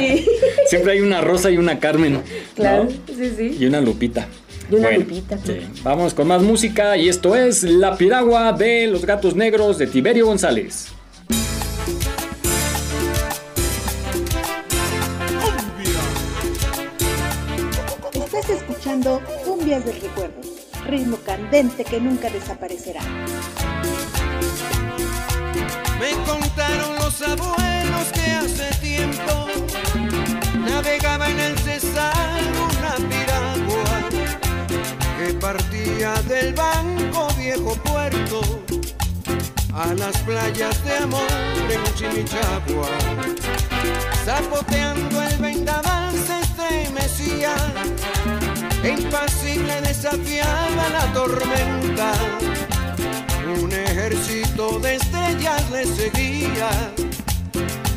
[0.00, 0.26] Sí,
[0.66, 2.14] siempre hay una Rosa y una Carmen.
[2.14, 2.22] ¿no?
[2.56, 3.56] claro, sí, sí.
[3.60, 4.26] Y una Lupita.
[4.70, 5.38] Y una Bueno, lupita.
[5.38, 5.60] sí.
[5.82, 10.26] Vamos con más música y esto es La Piragua de los Gatos Negros de Tiberio
[10.26, 10.88] González.
[18.12, 20.40] Estás escuchando Cumbias del Recuerdo,
[20.86, 23.00] ritmo candente que nunca desaparecerá.
[26.00, 29.48] Me contaron los abuelos que hace tiempo
[30.68, 32.12] navegaba en el Cesar
[35.34, 38.40] partía del banco viejo puerto
[39.74, 41.26] a las playas de amor
[41.70, 42.88] en Chimichagua.
[44.24, 47.54] Zapoteando el vendaval se estremecía,
[48.82, 52.12] impasible desafiaba la tormenta.
[53.60, 56.70] Un ejército de estrellas le seguía,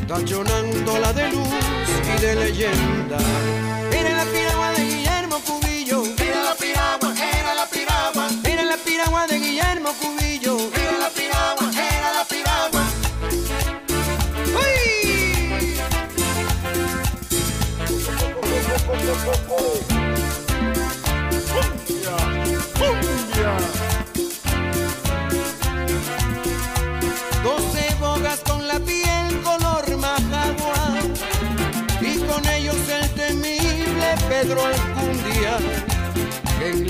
[0.06, 1.48] tachonándola de luz
[2.16, 3.18] y de leyenda.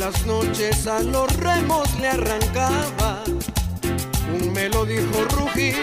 [0.04, 3.22] Las noches a los remos le arrancaba
[4.34, 5.76] un melódico rugir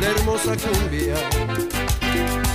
[0.00, 1.16] de hermosa cumbia.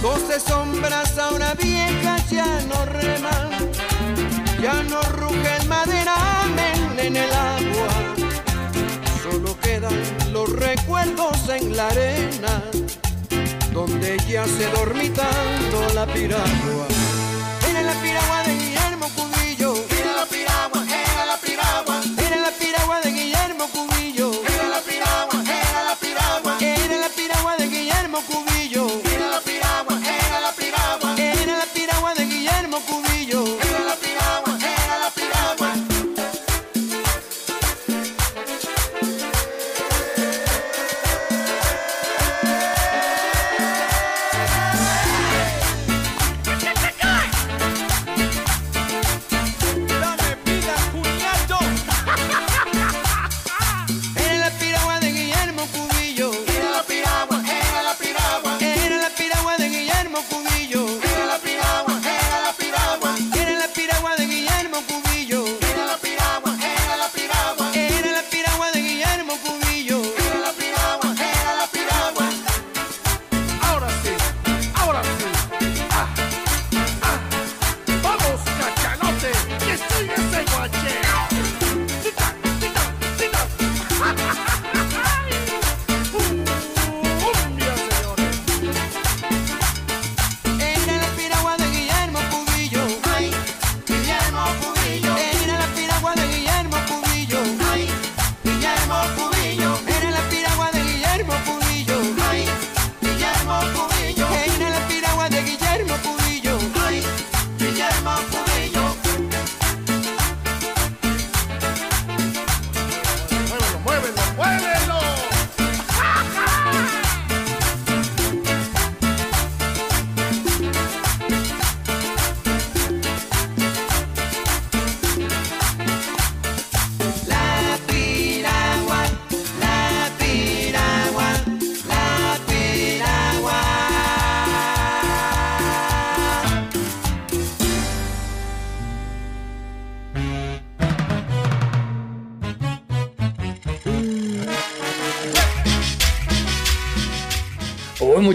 [0.01, 3.49] Doce sombras ahora viejas ya no reman,
[4.59, 7.91] ya no ruge el maderamen en el agua
[9.21, 9.97] solo quedan
[10.31, 12.63] los recuerdos en la arena,
[13.71, 16.87] donde yace dormitando la piragua.
[17.69, 18.50] Era la piragua de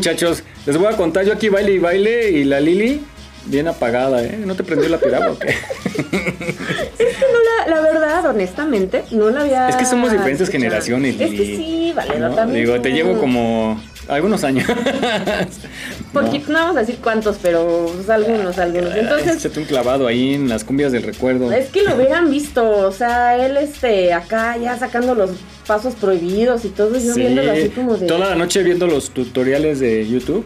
[0.06, 3.00] muchachos, les voy a contar yo aquí baile y baile y la Lili
[3.46, 4.38] bien apagada, ¿eh?
[4.44, 5.48] ¿No te prendió la piragua o qué?
[6.98, 9.68] Es que no la, la verdad, honestamente, no la había.
[9.68, 10.62] Es que somos diferentes escuchado.
[10.62, 12.30] generaciones, Es que sí, vale, ¿no?
[12.34, 12.64] también.
[12.64, 14.68] Digo, te llevo como algunos años.
[16.24, 18.94] Poquito, no vamos a decir cuántos, pero pues, algunos, algunos.
[18.96, 21.52] Entonces, Échate un clavado ahí en las cumbias del recuerdo.
[21.52, 25.30] es que lo hubieran visto, o sea, él este acá ya sacando los
[25.66, 28.06] pasos prohibidos y todo, yo Sí, viéndolo así como de.
[28.06, 30.44] toda la noche viendo los tutoriales de YouTube.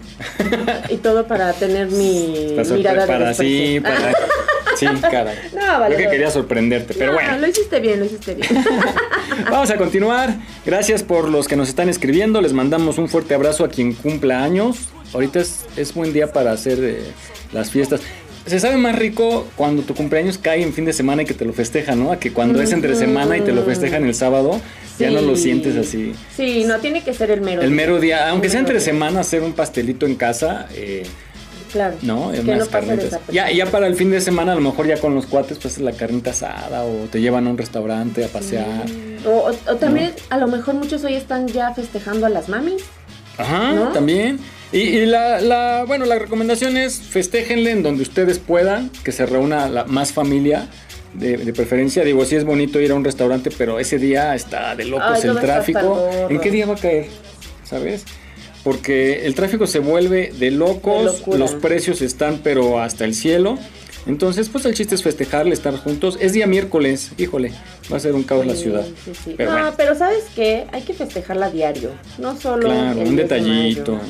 [0.88, 3.82] Y todo para tener mi Para, mirada de para sí, desprecio.
[3.82, 4.12] para.
[4.76, 5.36] Sí, caray.
[5.54, 5.96] No, vale.
[5.96, 7.38] Creo que quería sorprenderte, pero No, bueno.
[7.38, 8.48] lo hiciste bien, lo hiciste bien.
[9.50, 10.34] Vamos a continuar.
[10.64, 12.40] Gracias por los que nos están escribiendo.
[12.40, 14.88] Les mandamos un fuerte abrazo a quien cumpla años.
[15.12, 17.02] Ahorita es, es buen día para hacer eh,
[17.52, 18.00] las fiestas.
[18.46, 21.44] Se sabe más rico cuando tu cumpleaños cae en fin de semana y que te
[21.44, 22.10] lo festejan, ¿no?
[22.12, 24.60] A que cuando es entre semana y te lo festejan el sábado,
[24.98, 25.42] ya no lo Sí.
[25.44, 26.14] sientes así.
[26.36, 27.60] Sí, no tiene que ser el mero.
[27.62, 28.92] El mero día, aunque sea entre mero día.
[28.92, 31.02] semana, hacer un pastelito en casa, eh,
[31.70, 31.96] Claro.
[32.02, 32.32] ¿no?
[32.32, 33.20] Que Unas no.
[33.30, 35.78] Ya, ya para el fin de semana, a lo mejor ya con los cuates, pues
[35.78, 38.86] la carnita asada o te llevan a un restaurante a pasear.
[39.26, 42.82] O, o- o también, a lo mejor muchos hoy están ya festejando a las mamis.
[43.38, 43.88] Ajá, ¿No?
[43.92, 44.40] también.
[44.72, 49.26] Y, y la, la- bueno, la recomendación es festéjenle en donde ustedes puedan, que se
[49.26, 50.68] reúna la más familia.
[51.12, 54.76] De, de preferencia, digo, sí es bonito ir a un restaurante, pero ese día está
[54.76, 56.08] de locos Ay, el tráfico.
[56.28, 57.06] ¿En qué día va a caer?
[57.64, 58.04] ¿Sabes?
[58.62, 63.58] Porque el tráfico se vuelve de De locos, los precios están pero hasta el cielo.
[64.06, 66.16] Entonces, pues el chiste es festejarle, estar juntos.
[66.20, 67.50] Es día miércoles, híjole,
[67.92, 68.86] va a ser un caos la ciudad.
[69.04, 69.34] Sí, sí.
[69.36, 69.74] Pero no, bueno.
[69.76, 70.66] pero ¿sabes qué?
[70.72, 71.90] Hay que festejarla diario.
[72.18, 72.68] No solo.
[72.68, 74.04] Claro, el un 10 de detallito, mayo.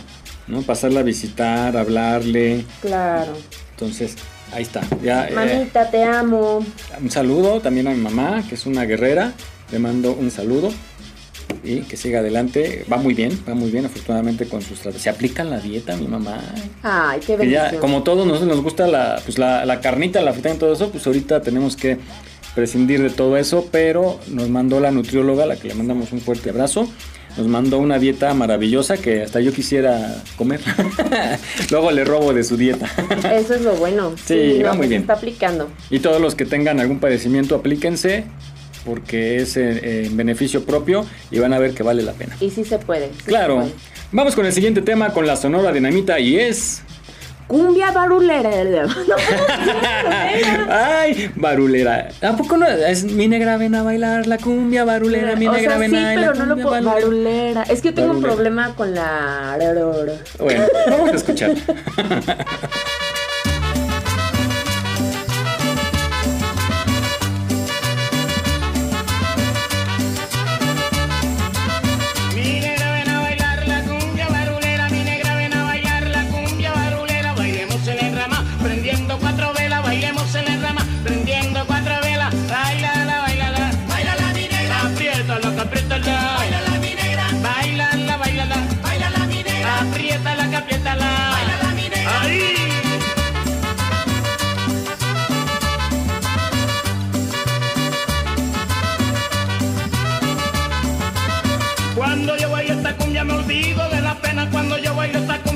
[0.51, 0.63] ¿No?
[0.63, 2.65] Pasarla a visitar, hablarle.
[2.83, 3.33] Claro.
[3.71, 4.17] Entonces,
[4.53, 4.83] ahí está.
[5.03, 6.65] Ya, eh, Mamita, te amo.
[7.01, 9.33] un saludo también a mi mamá, que es una guerrera.
[9.73, 10.71] Le mando un saludo
[11.63, 12.85] y que siga adelante.
[12.93, 15.01] Va muy bien, va muy bien, afortunadamente con sus tratos.
[15.01, 16.41] Se aplica la dieta, mi mamá.
[16.83, 17.81] Ay, qué ya, bendición.
[17.81, 20.91] como todos nosotros nos gusta la, pues la, la carnita, la frita y todo eso,
[20.91, 21.99] pues ahorita tenemos que
[22.55, 26.21] prescindir de todo eso, pero nos mandó la nutrióloga, a la que le mandamos un
[26.21, 26.89] fuerte abrazo.
[27.41, 30.61] Nos mandó una dieta maravillosa que hasta yo quisiera comer.
[31.71, 32.87] Luego le robo de su dieta.
[33.33, 34.13] Eso es lo bueno.
[34.27, 35.01] Sí, va muy pues, bien.
[35.01, 35.71] Está aplicando.
[35.89, 38.25] Y todos los que tengan algún padecimiento, aplíquense
[38.85, 42.37] porque es eh, en beneficio propio y van a ver que vale la pena.
[42.41, 43.07] Y sí se puede.
[43.07, 43.55] sí Claro.
[43.65, 43.75] se puede.
[44.13, 46.83] Vamos con el siguiente tema con la Sonora Dinamita y es...
[47.51, 48.51] Cumbia barulera.
[49.09, 49.17] No,
[50.69, 52.09] Ay, barulera.
[52.23, 52.65] ¿A poco no?
[52.69, 55.97] Es mi negra ven a bailar la cumbia barulera, mi o negra sea, ven sí,
[55.97, 56.85] a bailar pero no lo cumbia puedo.
[56.95, 57.55] barulera.
[57.55, 57.63] Barulera.
[57.65, 59.59] Es que yo tengo un problema con la.
[60.39, 61.55] Bueno, vamos a escuchar.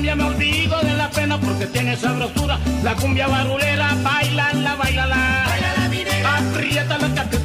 [0.05, 2.59] cumbia me olvido de la pena porque tiene sabrosura.
[2.83, 5.45] La cumbia barulera, bailala, bailala.
[5.47, 6.37] Bailala mi negra.
[6.37, 7.37] Apriétala, que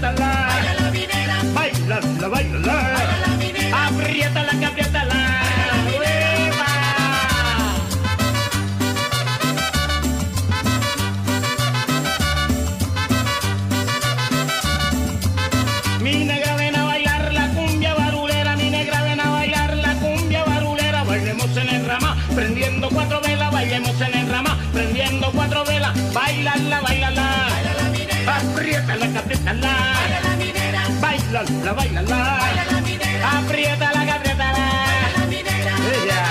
[29.51, 34.53] apriétala, que apriétala, bailala mi negra, bailala, bailala, bailala mi negra, apriétala, apriétala,
[34.87, 36.23] bailala mi negra, ella,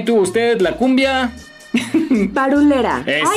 [0.00, 1.30] Ahí tuvo usted la cumbia.
[2.34, 3.02] Parulera.
[3.04, 3.30] Eso.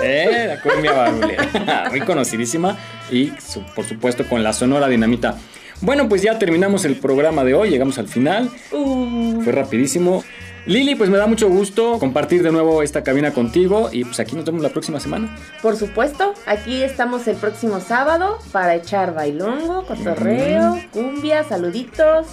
[0.00, 1.88] Eh, la cumbia barulera.
[1.90, 2.78] Muy conocidísima.
[3.10, 5.36] Y su- por supuesto con la Sonora Dinamita.
[5.80, 7.70] Bueno, pues ya terminamos el programa de hoy.
[7.70, 8.48] Llegamos al final.
[8.70, 10.22] Uh, Fue rapidísimo.
[10.70, 13.88] Lili, pues me da mucho gusto compartir de nuevo esta cabina contigo.
[13.90, 15.36] Y pues aquí nos vemos la próxima semana.
[15.62, 22.26] Por supuesto, aquí estamos el próximo sábado para echar bailongo, cotorreo, cumbia, saluditos,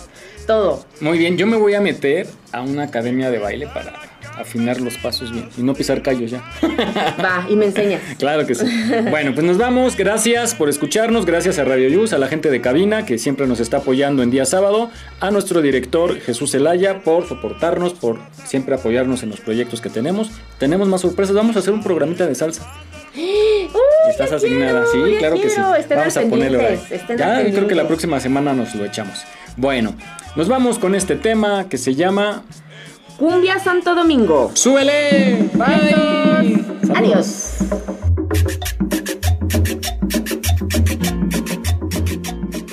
[0.45, 0.85] todo.
[1.01, 3.93] Muy bien, yo me voy a meter a una academia de baile para
[4.39, 6.43] afinar los pasos bien y no pisar callos ya.
[7.23, 8.01] Va, y me enseñas.
[8.17, 8.65] Claro que sí.
[9.09, 9.95] Bueno, pues nos vamos.
[9.95, 11.25] Gracias por escucharnos.
[11.25, 14.31] Gracias a Radio Yus, a la gente de cabina que siempre nos está apoyando en
[14.31, 14.89] día sábado.
[15.19, 20.31] A nuestro director Jesús Zelaya por soportarnos, por siempre apoyarnos en los proyectos que tenemos.
[20.57, 21.35] Tenemos más sorpresas.
[21.35, 22.67] Vamos a hacer un programita de salsa.
[23.15, 23.69] ¡Uy,
[24.09, 25.61] Estás asignada, quiero, sí, claro que sí.
[25.79, 29.23] Estén Vamos a estén al Ya, yo creo que la próxima semana nos lo echamos.
[29.55, 29.95] Bueno,
[30.35, 32.43] nos vamos con este tema que se llama
[33.17, 34.51] Cumbia Santo Domingo.
[34.53, 35.49] ¡Súbele!
[35.53, 36.63] ¡Bye!
[36.95, 37.57] Adiós.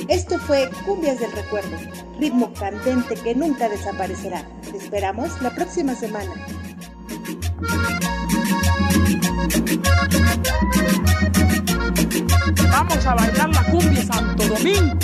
[0.08, 1.76] Esto fue Cumbias del Recuerdo,
[2.20, 4.46] ritmo candente que nunca desaparecerá.
[4.70, 6.30] Te esperamos la próxima semana.
[12.70, 14.98] Vamos a bailar la cumbia Santo Domingo.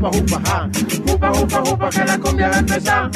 [0.00, 0.16] Upa.
[0.16, 0.70] Upa, ja.
[1.12, 3.10] Upa, upa, upa, que la cumbia va a empezar.